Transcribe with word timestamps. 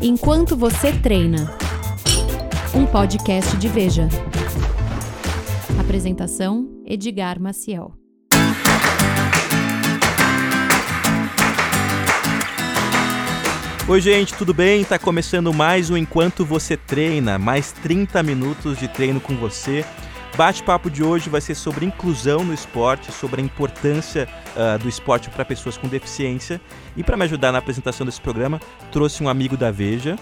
Enquanto 0.00 0.56
você 0.56 0.92
treina. 0.92 1.52
Um 2.72 2.86
podcast 2.86 3.56
de 3.56 3.66
Veja. 3.66 4.08
Apresentação: 5.80 6.68
Edgar 6.86 7.40
Maciel. 7.40 7.92
Oi, 13.88 14.00
gente, 14.00 14.34
tudo 14.34 14.54
bem? 14.54 14.84
Tá 14.84 15.00
começando 15.00 15.52
mais 15.52 15.90
um 15.90 15.96
Enquanto 15.96 16.44
Você 16.44 16.76
Treina, 16.76 17.36
mais 17.36 17.72
30 17.72 18.22
minutos 18.22 18.78
de 18.78 18.86
treino 18.86 19.18
com 19.20 19.34
você. 19.34 19.84
Bate-papo 20.38 20.88
de 20.88 21.02
hoje 21.02 21.28
vai 21.28 21.40
ser 21.40 21.56
sobre 21.56 21.84
inclusão 21.84 22.44
no 22.44 22.54
esporte, 22.54 23.10
sobre 23.10 23.42
a 23.42 23.44
importância 23.44 24.28
uh, 24.54 24.78
do 24.78 24.88
esporte 24.88 25.28
para 25.28 25.44
pessoas 25.44 25.76
com 25.76 25.88
deficiência. 25.88 26.60
E 26.96 27.02
para 27.02 27.16
me 27.16 27.24
ajudar 27.24 27.50
na 27.50 27.58
apresentação 27.58 28.06
desse 28.06 28.20
programa, 28.20 28.60
trouxe 28.92 29.20
um 29.20 29.28
amigo 29.28 29.56
da 29.56 29.72
Veja, 29.72 30.16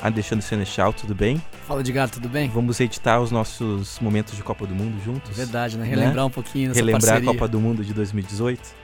Alexandre 0.00 0.42
Senechal, 0.42 0.94
tudo 0.94 1.14
bem? 1.14 1.42
Fala 1.66 1.82
gato, 1.82 2.12
tudo 2.12 2.30
bem? 2.30 2.48
Vamos 2.48 2.80
editar 2.80 3.20
os 3.20 3.30
nossos 3.30 4.00
momentos 4.00 4.34
de 4.34 4.42
Copa 4.42 4.66
do 4.66 4.74
Mundo 4.74 4.98
juntos. 5.04 5.36
Verdade, 5.36 5.76
né? 5.76 5.84
Relembrar 5.84 6.14
né? 6.14 6.24
um 6.24 6.30
pouquinho 6.30 6.68
dessa 6.70 6.80
Relembrar 6.80 7.02
parceria. 7.02 7.30
a 7.30 7.34
Copa 7.34 7.46
do 7.46 7.60
Mundo 7.60 7.84
de 7.84 7.92
2018. 7.92 8.74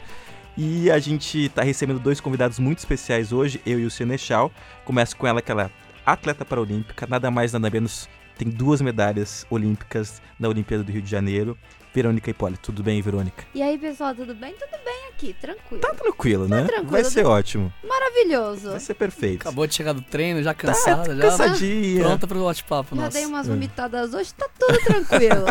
E 0.55 0.91
a 0.91 0.99
gente 0.99 1.47
está 1.47 1.63
recebendo 1.63 1.99
dois 1.99 2.21
convidados 2.21 2.59
muito 2.59 2.81
especiais 2.81 3.33
hoje, 3.33 3.59
eu 3.65 3.81
e 3.81 3.87
o 3.87 3.91
Senechal. 3.91 4.53
Começa 4.85 5.17
com 5.17 5.27
ela, 5.27 5.39
aquela 5.39 5.71
atleta 6.05 6.45
paralímpica, 6.45 7.07
nada 7.07 7.31
mais 7.31 7.55
nada 7.55 7.71
menos, 7.71 8.07
tem 8.37 8.49
duas 8.49 8.81
medalhas 8.81 9.47
olímpicas 9.51 10.21
na 10.39 10.49
Olimpíada 10.49 10.83
do 10.83 10.93
Rio 10.93 11.03
de 11.03 11.11
Janeiro. 11.11 11.57
Verônica 11.95 12.29
Hipólito, 12.29 12.61
tudo 12.61 12.83
bem, 12.83 13.01
Verônica? 13.01 13.45
E 13.55 13.63
aí, 13.63 13.79
pessoal, 13.79 14.13
tudo 14.13 14.35
bem? 14.35 14.53
Tudo 14.55 14.83
bem 14.85 15.09
aqui, 15.11 15.33
tranquilo. 15.41 15.81
Tá 15.81 15.95
tranquilo, 15.95 16.49
tá 16.49 16.57
né? 16.57 16.65
Tranquilo, 16.65 16.91
Vai 16.91 17.05
ser 17.05 17.25
ótimo. 17.25 17.73
Maravilhoso. 17.87 18.71
Vai 18.71 18.81
ser 18.81 18.95
perfeito. 18.95 19.43
Acabou 19.43 19.65
de 19.65 19.77
chegar 19.77 19.93
do 19.93 20.03
treino, 20.03 20.43
já 20.43 20.53
cansada, 20.53 21.11
tá, 21.11 21.15
já 21.15 21.23
cansadinha. 21.23 22.03
pronta 22.03 22.27
pro 22.27 22.45
bate-papo 22.45 22.97
Já 22.97 23.09
dei 23.09 23.27
umas 23.27 23.47
vomitadas 23.47 24.13
hoje, 24.13 24.35
tá 24.35 24.49
tudo 24.59 24.77
tranquilo. 24.81 25.45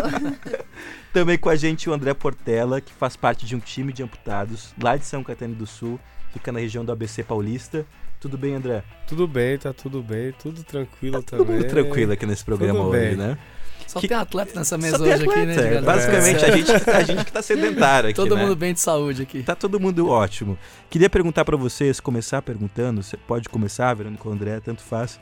Também 1.14 1.38
com 1.38 1.48
a 1.48 1.56
gente 1.56 1.88
o 1.88 1.94
André 1.94 2.12
Portela, 2.12 2.78
que 2.78 2.92
faz 2.92 3.16
parte 3.16 3.46
de 3.46 3.56
um 3.56 3.60
time 3.60 3.90
de 3.90 4.02
amputados 4.02 4.74
lá 4.82 4.98
de 4.98 5.06
São 5.06 5.24
Caetano 5.24 5.54
do 5.54 5.66
Sul, 5.66 5.98
fica 6.30 6.52
na 6.52 6.58
região 6.58 6.84
do 6.84 6.92
ABC 6.92 7.22
Paulista. 7.22 7.86
Tudo 8.24 8.38
bem, 8.38 8.54
André? 8.54 8.82
Tudo 9.06 9.28
bem, 9.28 9.58
tá 9.58 9.70
tudo 9.74 10.02
bem, 10.02 10.32
tudo 10.42 10.64
tranquilo 10.64 11.22
tá 11.22 11.36
também. 11.36 11.58
Tudo 11.58 11.68
tranquilo 11.68 12.12
aqui 12.14 12.24
nesse 12.24 12.42
programa 12.42 12.78
Tudo 12.78 12.88
hoje, 12.88 13.00
bem. 13.08 13.16
né? 13.16 13.38
Só 13.86 14.00
Que- 14.00 14.08
tem 14.08 14.16
atleta 14.16 14.58
nessa 14.58 14.78
mesa 14.78 14.96
Só 14.96 15.04
tem 15.04 15.12
hoje 15.12 15.24
aqui, 15.28 15.44
né? 15.44 15.52
é. 15.52 15.56
galera? 15.56 15.82
Basicamente, 15.82 16.42
É. 16.42 16.48
a, 16.48 16.56
gente, 16.56 16.90
a 16.90 17.02
gente 17.02 17.24
que 17.26 17.30
tá 17.32 17.42
sedentário 17.42 18.08
aqui, 18.08 18.16
Todo 18.16 18.34
né? 18.34 18.40
mundo 18.42 18.56
bem 18.56 18.72
de 18.72 18.80
saúde 18.80 19.20
aqui. 19.24 19.42
Tá 19.42 19.54
todo 19.54 19.78
mundo 19.78 20.08
ótimo. 20.08 20.58
Queria 20.88 21.10
perguntar 21.10 21.44
pra 21.44 21.54
vocês, 21.58 22.00
começar 22.00 22.40
perguntando, 22.40 23.02
você 23.02 23.18
pode 23.18 23.46
começar, 23.50 23.92
Verônica 23.92 24.26
ou 24.26 24.32
André, 24.34 24.58
tanto 24.58 24.80
faz. 24.80 25.20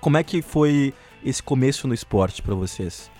Como 0.00 0.16
é 0.16 0.22
que 0.24 0.40
foi 0.40 0.94
esse 1.22 1.42
começo 1.42 1.86
no 1.86 1.92
esporte 1.92 2.40
pra 2.40 2.54
vocês? 2.54 3.10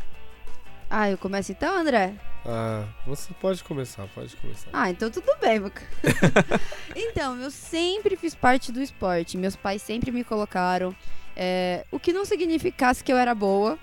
ah, 0.88 1.10
eu 1.10 1.18
começo 1.18 1.52
então, 1.52 1.76
André? 1.78 2.14
Ah, 2.46 2.84
você 3.06 3.32
pode 3.40 3.64
começar, 3.64 4.06
pode 4.14 4.36
começar. 4.36 4.68
Ah, 4.72 4.90
então 4.90 5.10
tudo 5.10 5.30
bem, 5.40 5.60
Boca. 5.60 5.82
então, 6.94 7.36
eu 7.40 7.50
sempre 7.50 8.16
fiz 8.16 8.34
parte 8.34 8.70
do 8.70 8.82
esporte. 8.82 9.36
Meus 9.38 9.56
pais 9.56 9.80
sempre 9.82 10.10
me 10.10 10.22
colocaram. 10.24 10.94
é, 11.36 11.84
o 11.90 11.98
que 11.98 12.12
não 12.12 12.24
significasse 12.24 13.02
que 13.02 13.12
eu 13.12 13.16
era 13.16 13.34
boa. 13.34 13.78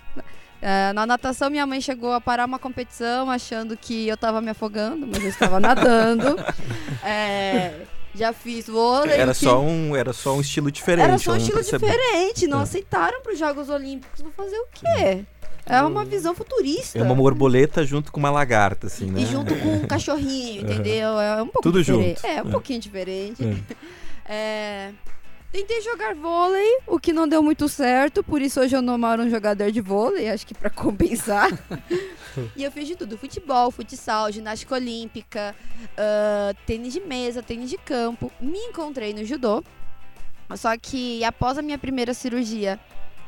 É, 0.61 0.93
na 0.93 1.07
natação, 1.07 1.49
minha 1.49 1.65
mãe 1.65 1.81
chegou 1.81 2.13
a 2.13 2.21
parar 2.21 2.45
uma 2.45 2.59
competição 2.59 3.31
achando 3.31 3.75
que 3.75 4.07
eu 4.07 4.15
tava 4.15 4.39
me 4.41 4.51
afogando, 4.51 5.07
mas 5.07 5.23
eu 5.23 5.29
estava 5.29 5.57
nadando. 5.59 6.35
É, 7.03 7.81
já 8.13 8.31
fiz 8.31 8.67
vôlei. 8.67 9.17
Era 9.17 9.33
que- 9.33 9.39
só 9.39 9.59
um, 9.59 9.95
era 9.95 10.13
só 10.13 10.35
um 10.35 10.41
estilo 10.41 10.71
diferente. 10.71 11.05
Era 11.07 11.17
só 11.17 11.31
um 11.31 11.37
estilo 11.37 11.55
percebi. 11.55 11.85
diferente. 11.87 12.45
Não 12.47 12.59
É. 12.59 12.63
aceitaram 12.63 13.21
para 13.21 13.33
os 13.33 13.39
Jogos 13.39 13.69
Olímpicos. 13.69 14.21
Vou 14.21 14.31
fazer 14.31 14.57
o 14.59 14.67
quê? 14.71 15.25
É 15.72 15.81
uma 15.83 16.03
visão 16.05 16.36
futurista. 16.36 17.00
É 17.00 17.03
uma 17.03 17.16
borboleta 17.16 17.85
junto 17.85 18.12
com 18.12 18.19
uma 18.19 18.29
lagarta, 18.29 18.88
assim, 18.88 19.06
né? 19.06 19.22
E 19.22 19.25
junto 19.25 19.56
com 19.56 19.75
um 19.75 19.88
cachorrinho, 19.88 20.62
entendeu? 20.69 21.19
É 21.19 21.41
um 21.41 21.47
pouco 21.47 21.62
Tudo 21.63 21.84
diferente. 21.84 22.22
junto. 22.22 22.25
É, 22.28 22.44
um 22.44 22.47
É. 22.50 22.51
pouquinho 22.51 22.79
diferente. 22.79 23.41
É, 24.34 24.91
Tentei 25.51 25.81
jogar 25.81 26.16
vôlei, 26.16 26.78
o 26.88 26.97
que 26.97 27.12
não 27.12 27.28
deu 27.28 27.44
muito 27.44 27.68
certo, 27.68 28.23
por 28.23 28.41
isso 28.41 28.62
hoje 28.62 28.73
eu 28.73 28.81
não 28.81 28.97
moro 28.97 29.22
um 29.23 29.29
jogador 29.29 29.69
de 29.69 29.81
vôlei, 29.81 30.29
acho 30.29 30.47
que 30.47 30.53
pra 30.53 30.69
compensar. 30.69 31.50
e 32.56 32.63
eu 32.63 32.72
fiz 32.72 32.88
de 32.88 32.95
tudo: 32.95 33.18
futebol, 33.18 33.69
futsal, 33.69 34.31
ginástica 34.31 34.75
olímpica, 34.75 35.53
ah, 35.97 36.53
tênis 36.66 36.94
de 36.94 37.01
mesa, 37.01 37.44
tênis 37.44 37.69
de 37.69 37.78
campo. 37.78 38.31
Me 38.40 38.59
encontrei 38.59 39.13
no 39.13 39.25
judô. 39.25 39.62
Só 40.56 40.78
que 40.78 41.22
após 41.25 41.57
a 41.57 41.62
minha 41.62 41.78
primeira 41.78 42.13
cirurgia, 42.13 42.79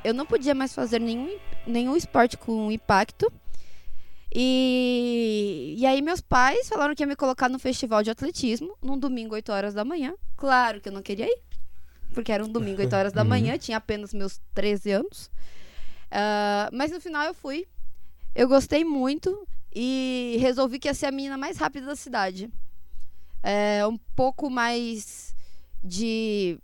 eu 0.02 0.14
não 0.14 0.26
podia 0.26 0.56
mais 0.56 0.74
fazer 0.74 1.02
nenhum, 1.02 1.36
nenhum 1.66 1.96
esporte 1.96 2.38
com 2.38 2.72
impacto. 2.72 3.32
E, 4.36 5.76
e 5.78 5.86
aí 5.86 6.02
meus 6.02 6.20
pais 6.20 6.68
falaram 6.68 6.96
que 6.96 7.04
ia 7.04 7.08
me 7.08 7.16
colocar 7.16 7.48
no 7.50 7.60
festival 7.60 8.02
de 8.02 8.10
atletismo, 8.10 8.76
num 8.82 8.98
domingo, 8.98 9.36
8 9.36 9.52
horas 9.52 9.74
da 9.74 9.86
manhã. 9.86 10.16
Claro 10.36 10.82
que 10.82 10.90
eu 10.90 10.94
não 10.94 11.04
queria 11.04 11.28
ir, 11.28 11.40
porque 12.14 12.32
era 12.32 12.44
um 12.44 12.50
domingo, 12.50 12.82
8 12.82 12.96
horas 12.96 13.14
da 13.14 13.22
Uhum. 13.24 13.30
manhã, 13.30 13.58
tinha 13.58 13.78
apenas 13.78 14.14
meus 14.14 14.42
13 14.56 14.92
anos. 14.92 15.30
Ah, 16.10 16.70
mas 16.74 16.92
no 16.92 17.00
final 17.00 17.26
eu 17.26 17.34
fui. 17.34 17.68
Eu 18.36 18.48
gostei 18.48 18.84
muito 18.84 19.48
e 19.74 20.38
resolvi 20.40 20.80
que 20.80 20.88
ia 20.88 20.94
ser 20.96 21.06
a 21.08 21.12
menina 21.12 21.38
mais 21.38 21.58
rápida 21.58 21.86
da 21.86 21.96
cidade. 21.96 22.50
É, 23.44 23.86
um 23.86 23.98
pouco 24.16 24.50
mais 24.50 25.36
de 25.84 26.58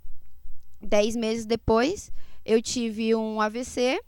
10 0.82 1.16
meses 1.16 1.46
depois, 1.46 2.12
eu 2.46 2.62
tive 2.62 3.14
um 3.14 3.40
AVC 3.42 4.00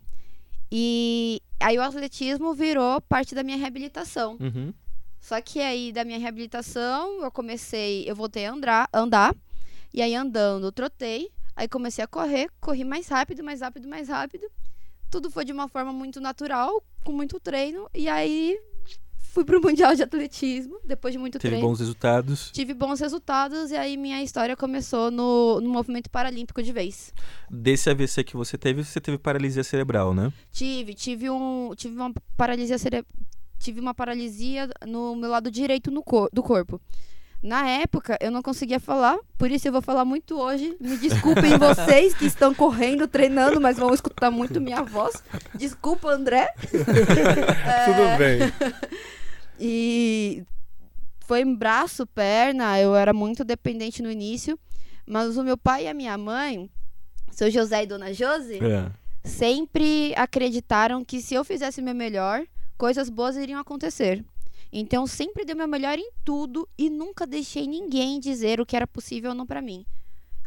e 0.71 1.41
aí 1.59 1.77
o 1.77 1.81
atletismo 1.81 2.53
virou 2.53 3.01
parte 3.01 3.35
da 3.35 3.43
minha 3.43 3.57
reabilitação. 3.57 4.37
Uhum. 4.39 4.73
Só 5.19 5.39
que 5.41 5.59
aí 5.59 5.91
da 5.91 6.03
minha 6.03 6.17
reabilitação, 6.17 7.23
eu 7.23 7.31
comecei, 7.31 8.09
eu 8.09 8.15
voltei 8.15 8.45
a 8.45 8.51
andar, 8.51 8.89
andar 8.93 9.35
e 9.93 10.01
aí 10.01 10.15
andando, 10.15 10.67
eu 10.67 10.71
trotei, 10.71 11.29
aí 11.55 11.67
comecei 11.67 12.03
a 12.03 12.07
correr, 12.07 12.49
corri 12.59 12.83
mais 12.83 13.07
rápido, 13.07 13.43
mais 13.43 13.61
rápido, 13.61 13.87
mais 13.87 14.07
rápido. 14.07 14.49
Tudo 15.11 15.29
foi 15.29 15.43
de 15.43 15.51
uma 15.51 15.67
forma 15.67 15.91
muito 15.91 16.21
natural, 16.21 16.81
com 17.03 17.11
muito 17.11 17.39
treino, 17.39 17.89
e 17.93 18.07
aí 18.07 18.57
fui 19.31 19.45
pro 19.45 19.61
mundial 19.61 19.95
de 19.95 20.03
atletismo 20.03 20.77
depois 20.83 21.13
de 21.13 21.17
muito 21.17 21.39
Teve 21.39 21.53
treino. 21.53 21.67
bons 21.67 21.79
resultados. 21.79 22.51
Tive 22.51 22.73
bons 22.73 22.99
resultados 22.99 23.71
e 23.71 23.77
aí 23.77 23.95
minha 23.95 24.21
história 24.21 24.57
começou 24.57 25.09
no, 25.09 25.61
no 25.61 25.69
movimento 25.69 26.09
paralímpico 26.09 26.61
de 26.61 26.73
vez. 26.73 27.13
Desse 27.49 27.89
AVC 27.89 28.25
que 28.25 28.35
você 28.35 28.57
teve, 28.57 28.83
você 28.83 28.99
teve 28.99 29.17
paralisia 29.17 29.63
cerebral, 29.63 30.13
né? 30.13 30.33
Tive, 30.51 30.93
tive 30.93 31.29
um, 31.29 31.71
tive 31.77 31.95
uma 31.95 32.13
paralisia 32.35 32.77
cere... 32.77 33.05
tive 33.57 33.79
uma 33.79 33.93
paralisia 33.93 34.69
no 34.85 35.15
meu 35.15 35.29
lado 35.29 35.49
direito 35.49 35.89
no 35.89 36.03
cor... 36.03 36.29
do 36.33 36.43
corpo. 36.43 36.79
Na 37.41 37.67
época, 37.67 38.17
eu 38.21 38.29
não 38.29 38.43
conseguia 38.43 38.79
falar, 38.79 39.17
por 39.35 39.49
isso 39.49 39.67
eu 39.67 39.71
vou 39.71 39.81
falar 39.81 40.05
muito 40.05 40.37
hoje. 40.39 40.75
Me 40.79 40.95
desculpem 40.97 41.57
vocês 41.57 42.13
que 42.13 42.25
estão 42.25 42.53
correndo, 42.53 43.07
treinando, 43.07 43.59
mas 43.59 43.77
vão 43.77 43.93
escutar 43.93 44.29
muito 44.29 44.61
minha 44.61 44.83
voz. 44.83 45.23
Desculpa, 45.55 46.11
André. 46.11 46.53
É, 47.65 47.85
Tudo 47.85 48.17
bem. 48.19 49.11
E 49.63 50.43
foi 51.19 51.41
em 51.41 51.53
braço, 51.55 52.07
perna, 52.07 52.79
eu 52.79 52.95
era 52.95 53.13
muito 53.13 53.43
dependente 53.43 54.01
no 54.01 54.09
início. 54.11 54.59
Mas 55.05 55.37
o 55.37 55.43
meu 55.43 55.57
pai 55.57 55.85
e 55.85 55.87
a 55.87 55.93
minha 55.93 56.17
mãe, 56.17 56.69
seu 57.31 57.49
José 57.51 57.83
e 57.83 57.87
Dona 57.87 58.11
Josi, 58.13 58.57
É. 58.63 58.91
sempre 59.23 60.13
acreditaram 60.15 61.05
que 61.05 61.21
se 61.21 61.35
eu 61.35 61.43
fizesse 61.43 61.81
meu 61.81 61.93
melhor, 61.93 62.43
coisas 62.77 63.09
boas 63.09 63.35
iriam 63.37 63.59
acontecer. 63.59 64.23
Então, 64.73 65.05
sempre 65.05 65.43
dei 65.45 65.53
meu 65.53 65.67
melhor 65.67 65.99
em 65.99 66.11
tudo 66.23 66.67
e 66.77 66.89
nunca 66.89 67.27
deixei 67.27 67.67
ninguém 67.67 68.19
dizer 68.19 68.59
o 68.61 68.65
que 68.65 68.75
era 68.75 68.87
possível 68.87 69.31
ou 69.31 69.35
não 69.35 69.45
pra 69.45 69.61
mim. 69.61 69.85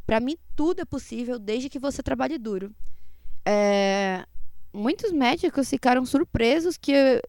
Pra 0.06 0.18
mim, 0.18 0.36
tudo 0.56 0.80
é 0.80 0.84
possível 0.84 1.38
desde 1.38 1.68
que 1.68 1.78
você 1.78 2.02
trabalhe 2.02 2.36
duro. 2.38 2.74
É, 3.44 4.24
Muitos 4.76 5.12
médicos 5.12 5.70
ficaram 5.70 6.04
surpresos 6.04 6.76
que 6.76 6.90
eu, 6.90 7.20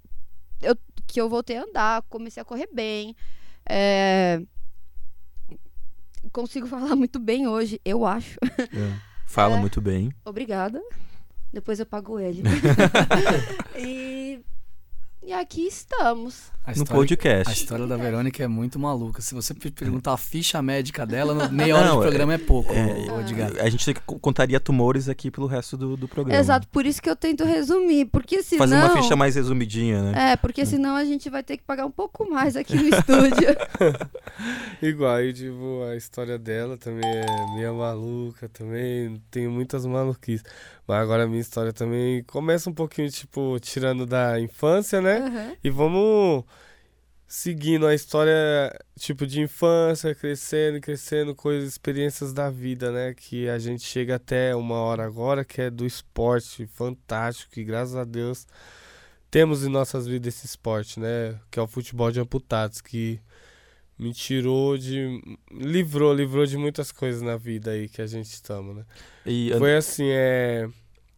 eu- 0.63 0.77
que 1.15 1.21
eu 1.21 1.29
voltei 1.29 1.55
a 1.55 1.63
andar, 1.63 2.01
comecei 2.09 2.41
a 2.41 2.45
correr 2.45 2.67
bem. 2.73 3.15
É, 3.65 4.41
Consigo 6.33 6.67
falar 6.67 6.93
muito 6.93 7.19
bem 7.19 7.47
hoje, 7.47 7.79
eu 7.85 8.05
acho. 8.05 8.37
é. 8.59 8.99
Fala 9.25 9.55
É. 9.55 9.59
muito 9.61 9.79
bem. 9.79 10.11
Obrigada. 10.25 10.81
Depois 11.53 11.79
eu 11.79 11.85
pago 11.85 12.19
ele. 12.19 12.43
e, 13.79 14.41
e 15.25 15.33
aqui 15.33 15.65
estamos. 15.67 16.53
A 16.63 16.71
no 16.71 16.77
história- 16.77 16.95
podcast. 16.95 17.49
A 17.49 17.53
história 17.53 17.85
da 17.85 17.95
Verônica 17.95 18.43
é 18.43 18.47
muito 18.47 18.79
maluca. 18.79 19.21
Se 19.21 19.35
você 19.35 19.53
pe- 19.53 19.69
perguntar 19.69 20.13
a 20.13 20.17
ficha 20.17 20.59
médica 20.63 21.05
dela, 21.05 21.33
no- 21.33 21.49
meia 21.53 21.75
hora 21.75 21.87
Não, 21.87 21.95
de 21.97 22.01
programa 22.01 22.33
é, 22.33 22.37
pouco, 22.39 22.73
é, 22.73 23.11
ô, 23.11 23.21
Edgar. 23.21 23.51
A 23.59 23.69
gente 23.69 23.93
co- 24.05 24.17
contaria 24.19 24.59
tumores 24.59 25.07
aqui 25.07 25.29
pelo 25.29 25.45
resto 25.45 25.77
do, 25.77 25.95
do 25.95 26.07
programa. 26.07 26.39
Exato, 26.39 26.67
por 26.69 26.83
isso 26.85 26.99
que 27.01 27.09
eu 27.09 27.15
tento 27.15 27.43
resumir, 27.43 28.05
porque 28.05 28.41
senão... 28.41 28.59
Fazer 28.67 28.75
uma 28.75 28.89
ficha 29.01 29.15
mais 29.15 29.35
resumidinha, 29.35 30.01
né? 30.11 30.31
É, 30.31 30.35
porque 30.35 30.65
senão 30.65 30.95
a 30.95 31.05
gente 31.05 31.29
vai 31.29 31.43
ter 31.43 31.57
que 31.57 31.63
pagar 31.63 31.85
um 31.85 31.91
pouco 31.91 32.27
mais 32.27 32.55
aqui 32.55 32.75
no 32.75 32.87
estúdio. 32.87 33.55
Igual, 34.81 35.15
aí, 35.15 35.33
tipo, 35.33 35.83
a 35.91 35.95
história 35.95 36.37
dela 36.39 36.77
também 36.77 37.07
é 37.07 37.25
meio 37.55 37.75
maluca 37.75 38.49
também, 38.49 39.21
tem 39.29 39.47
muitas 39.47 39.85
maluquices. 39.85 40.43
Mas 40.87 40.97
agora 41.01 41.23
a 41.23 41.27
minha 41.27 41.41
história 41.41 41.73
também 41.73 42.23
começa 42.23 42.69
um 42.69 42.73
pouquinho, 42.73 43.09
tipo, 43.09 43.59
tirando 43.59 44.05
da 44.05 44.39
infância, 44.39 45.01
né? 45.01 45.14
Aham. 45.17 45.55
E 45.63 45.69
vamos 45.69 46.43
seguindo 47.27 47.87
a 47.87 47.93
história, 47.93 48.33
tipo, 48.97 49.25
de 49.25 49.41
infância, 49.41 50.13
crescendo, 50.13 50.79
crescendo, 50.79 51.35
coisas, 51.35 51.69
experiências 51.69 52.33
da 52.33 52.49
vida, 52.49 52.91
né? 52.91 53.13
Que 53.13 53.49
a 53.49 53.57
gente 53.57 53.83
chega 53.83 54.15
até 54.15 54.55
uma 54.55 54.75
hora 54.75 55.05
agora, 55.05 55.43
que 55.43 55.61
é 55.61 55.69
do 55.69 55.85
esporte 55.85 56.65
fantástico, 56.67 57.59
e 57.59 57.63
graças 57.63 57.95
a 57.95 58.03
Deus 58.03 58.47
temos 59.35 59.65
em 59.65 59.69
nossas 59.69 60.07
vidas 60.07 60.33
esse 60.33 60.45
esporte, 60.45 60.97
né? 60.97 61.37
Que 61.51 61.59
é 61.59 61.61
o 61.61 61.67
futebol 61.67 62.09
de 62.09 62.21
amputados, 62.21 62.79
que 62.79 63.19
me 63.99 64.13
tirou 64.13 64.77
de. 64.77 65.21
livrou, 65.51 66.13
livrou 66.13 66.45
de 66.45 66.57
muitas 66.57 66.89
coisas 66.89 67.21
na 67.21 67.35
vida 67.35 67.71
aí 67.71 67.89
que 67.89 68.01
a 68.01 68.07
gente 68.07 68.27
estamos, 68.27 68.75
né? 68.75 68.85
E 69.25 69.51
Foi 69.57 69.75
assim, 69.75 70.07
é. 70.09 70.69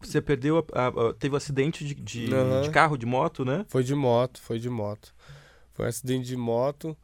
Você 0.02 0.22
perdeu, 0.22 0.66
a- 0.74 0.88
a- 0.88 1.14
teve 1.14 1.34
um 1.34 1.38
acidente 1.38 1.84
de, 1.86 1.96
de, 1.96 2.34
Aham. 2.34 2.62
de 2.62 2.70
carro, 2.70 2.98
de 2.98 3.06
moto, 3.06 3.44
né? 3.46 3.66
Foi 3.70 3.84
de 3.84 3.96
moto, 3.96 4.40
foi 4.42 4.60
de 4.60 4.70
moto. 4.70 5.14
Foi 5.74 5.86
um 5.86 5.90
acidente 5.90 6.26
de 6.28 6.38
moto. 6.38 6.98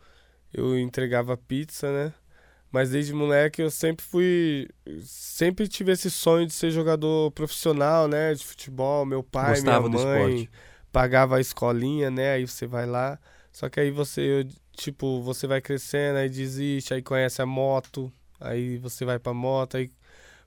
Eu 0.53 0.77
entregava 0.79 1.35
pizza, 1.37 1.91
né? 1.91 2.13
Mas 2.71 2.89
desde 2.89 3.13
moleque 3.13 3.61
eu 3.61 3.69
sempre 3.69 4.03
fui. 4.03 4.67
Sempre 5.03 5.67
tive 5.67 5.91
esse 5.91 6.09
sonho 6.09 6.47
de 6.47 6.53
ser 6.53 6.71
jogador 6.71 7.31
profissional, 7.31 8.07
né? 8.07 8.33
De 8.33 8.43
futebol. 8.43 9.05
Meu 9.05 9.21
pai, 9.23 9.55
Gostava 9.55 9.87
minha 9.89 10.03
mãe 10.03 10.35
esporte. 10.35 10.49
pagava 10.91 11.37
a 11.37 11.41
escolinha, 11.41 12.09
né? 12.09 12.31
Aí 12.33 12.47
você 12.47 12.65
vai 12.65 12.85
lá. 12.85 13.19
Só 13.51 13.69
que 13.69 13.79
aí 13.79 13.91
você, 13.91 14.47
tipo, 14.75 15.21
você 15.21 15.45
vai 15.45 15.61
crescendo, 15.61 16.17
aí 16.17 16.27
desiste, 16.29 16.93
aí 16.95 17.03
conhece 17.03 17.39
a 17.41 17.45
moto, 17.45 18.11
aí 18.39 18.77
você 18.79 19.05
vai 19.05 19.19
pra 19.19 19.31
moto, 19.33 19.77
aí 19.77 19.91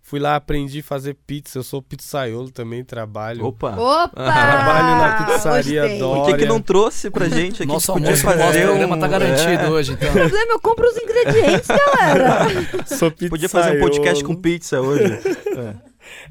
fui 0.06 0.20
lá, 0.20 0.36
aprendi 0.36 0.78
a 0.78 0.82
fazer 0.84 1.14
pizza. 1.26 1.58
Eu 1.58 1.64
sou 1.64 1.82
pizzaiolo 1.82 2.48
também, 2.52 2.84
trabalho. 2.84 3.44
Opa! 3.44 3.70
Opa! 3.76 4.08
Trabalho 4.10 4.96
na 5.00 5.26
pizzaria 5.26 5.82
Gostei. 5.82 5.98
Dó. 5.98 6.14
Por 6.14 6.26
que, 6.26 6.38
que 6.38 6.46
não 6.46 6.62
trouxe 6.62 7.10
pra 7.10 7.28
gente 7.28 7.64
aqui? 7.64 7.66
Nosso 7.66 7.92
que 7.92 7.98
podia 7.98 8.10
almoço 8.10 8.22
fazer 8.22 8.62
programa 8.66 8.96
um... 8.96 9.00
tá 9.00 9.08
garantido 9.08 9.64
é, 9.64 9.68
hoje, 9.68 9.92
então. 9.92 10.08
O 10.08 10.12
problema, 10.12 10.52
eu 10.52 10.60
compro 10.60 10.86
os 10.86 10.96
ingredientes, 10.96 11.66
galera. 11.66 12.38
Sou 12.86 13.10
pizzaiolo. 13.10 13.30
Podia 13.30 13.48
fazer 13.48 13.76
um 13.76 13.80
podcast 13.80 14.24
com 14.24 14.36
pizza 14.36 14.80
hoje. 14.80 15.04
É. 15.56 15.74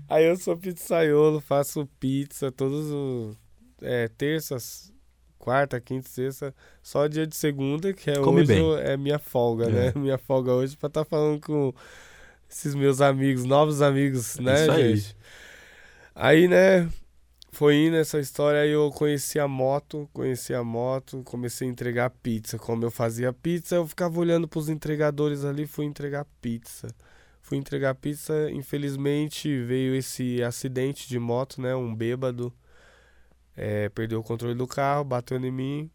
Aí 0.08 0.24
eu 0.24 0.38
sou 0.38 0.56
pizzaiolo, 0.56 1.42
faço 1.42 1.90
pizza 2.00 2.52
todos 2.52 2.92
os. 2.92 3.36
É, 3.82 4.08
terças, 4.08 4.94
quarta, 5.40 5.82
quinta, 5.82 6.08
sexta. 6.08 6.54
Só 6.84 7.08
dia 7.08 7.26
de 7.26 7.36
segunda, 7.36 7.92
que 7.92 8.12
é 8.12 8.20
Come 8.20 8.42
hoje, 8.42 8.54
bem. 8.54 8.78
é 8.82 8.96
minha 8.96 9.18
folga, 9.18 9.66
É. 9.66 9.70
né? 9.70 9.94
Minha 9.96 10.20
folga 10.20 10.54
hoje 10.54 10.78
pra 10.78 10.88
estar 10.88 11.04
falando 11.06 11.42
com 11.42 11.74
esses 12.56 12.74
meus 12.74 13.02
amigos, 13.02 13.44
novos 13.44 13.82
amigos, 13.82 14.38
né, 14.40 14.62
Isso 14.62 14.72
aí. 14.72 14.96
gente? 14.96 15.18
Aí, 16.16 16.48
né, 16.48 16.90
foi 17.52 17.76
indo 17.76 17.98
essa 17.98 18.18
história, 18.18 18.62
aí 18.62 18.72
eu 18.72 18.90
conheci 18.92 19.38
a 19.38 19.48
moto, 19.48 20.10
conheci 20.14 20.54
a 20.54 20.64
moto, 20.64 21.22
comecei 21.26 21.68
a 21.68 21.72
entregar 21.72 22.10
pizza. 22.10 22.58
Como 22.58 22.86
eu 22.86 22.90
fazia 22.90 23.34
pizza, 23.34 23.76
eu 23.76 23.86
ficava 23.86 24.18
olhando 24.18 24.48
pros 24.48 24.70
entregadores 24.70 25.44
ali, 25.44 25.68
fui 25.68 25.84
entregar 25.84 26.26
pizza. 26.42 26.88
Fui 27.42 27.58
entregar 27.58 27.94
pizza, 27.94 28.50
infelizmente 28.50 29.62
veio 29.64 29.94
esse 29.94 30.42
acidente 30.42 31.10
de 31.10 31.20
moto, 31.20 31.62
né, 31.62 31.76
um 31.76 31.94
bêbado, 31.94 32.54
é, 33.56 33.90
perdeu 33.90 34.22
o 34.22 34.24
controle 34.24 34.56
do 34.56 34.66
carro, 34.66 35.04
bateu 35.04 35.38
em 35.38 35.52
mim. 35.52 35.92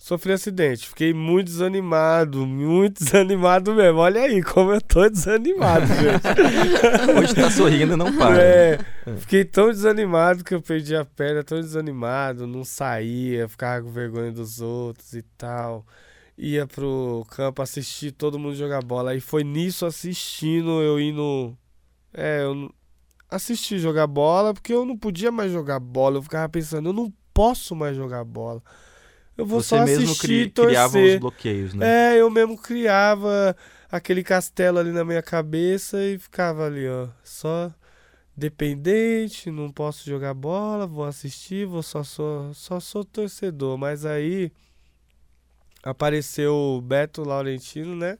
Sofri 0.00 0.32
acidente, 0.32 0.88
fiquei 0.88 1.12
muito 1.12 1.48
desanimado, 1.48 2.46
muito 2.46 3.04
desanimado 3.04 3.74
mesmo. 3.74 3.98
Olha 3.98 4.22
aí 4.22 4.42
como 4.42 4.72
eu 4.72 4.80
tô 4.80 5.06
desanimado, 5.06 5.84
gente. 5.92 7.18
Hoje 7.18 7.34
tá 7.34 7.50
sorrindo 7.50 7.92
e 7.92 7.96
não 7.96 8.16
para. 8.16 8.42
É, 8.42 8.78
fiquei 9.18 9.44
tão 9.44 9.68
desanimado 9.68 10.42
que 10.42 10.54
eu 10.54 10.62
perdi 10.62 10.96
a 10.96 11.04
perna, 11.04 11.44
tão 11.44 11.60
desanimado, 11.60 12.46
não 12.46 12.64
saía, 12.64 13.46
ficava 13.46 13.84
com 13.84 13.90
vergonha 13.90 14.32
dos 14.32 14.62
outros 14.62 15.12
e 15.12 15.20
tal. 15.36 15.84
Ia 16.38 16.66
pro 16.66 17.26
campo 17.28 17.60
assistir 17.60 18.12
todo 18.12 18.38
mundo 18.38 18.54
jogar 18.54 18.82
bola. 18.82 19.10
Aí 19.10 19.20
foi 19.20 19.44
nisso 19.44 19.84
assistindo, 19.84 20.80
eu 20.80 20.98
indo. 20.98 21.54
É, 22.14 22.44
eu 22.44 22.72
assisti 23.28 23.78
jogar 23.78 24.06
bola, 24.06 24.54
porque 24.54 24.72
eu 24.72 24.86
não 24.86 24.96
podia 24.96 25.30
mais 25.30 25.52
jogar 25.52 25.78
bola. 25.78 26.16
Eu 26.16 26.22
ficava 26.22 26.48
pensando, 26.48 26.88
eu 26.88 26.94
não 26.94 27.12
posso 27.34 27.76
mais 27.76 27.94
jogar 27.94 28.24
bola. 28.24 28.62
Eu 29.36 29.46
vou 29.46 29.60
Você 29.62 29.68
só 29.76 29.84
mesmo 29.84 30.04
assistir 30.06 30.28
cri- 30.28 30.42
e 30.42 30.48
torcer. 30.50 30.66
criava 30.68 30.98
os 30.98 31.20
bloqueios, 31.20 31.74
né? 31.74 31.86
É, 31.86 32.20
eu 32.20 32.30
mesmo 32.30 32.58
criava 32.58 33.56
aquele 33.90 34.22
castelo 34.22 34.78
ali 34.78 34.92
na 34.92 35.04
minha 35.04 35.22
cabeça 35.22 36.02
e 36.04 36.18
ficava 36.18 36.66
ali, 36.66 36.86
ó, 36.88 37.08
só 37.24 37.72
dependente, 38.36 39.50
não 39.50 39.70
posso 39.70 40.08
jogar 40.08 40.32
bola, 40.34 40.86
vou 40.86 41.04
assistir, 41.04 41.66
vou 41.66 41.82
só 41.82 42.02
sou, 42.02 42.52
só 42.54 42.80
sou 42.80 43.04
torcedor, 43.04 43.76
mas 43.76 44.06
aí 44.06 44.50
apareceu 45.82 46.54
o 46.54 46.80
Beto 46.80 47.22
Laurentino, 47.22 47.94
né? 47.96 48.18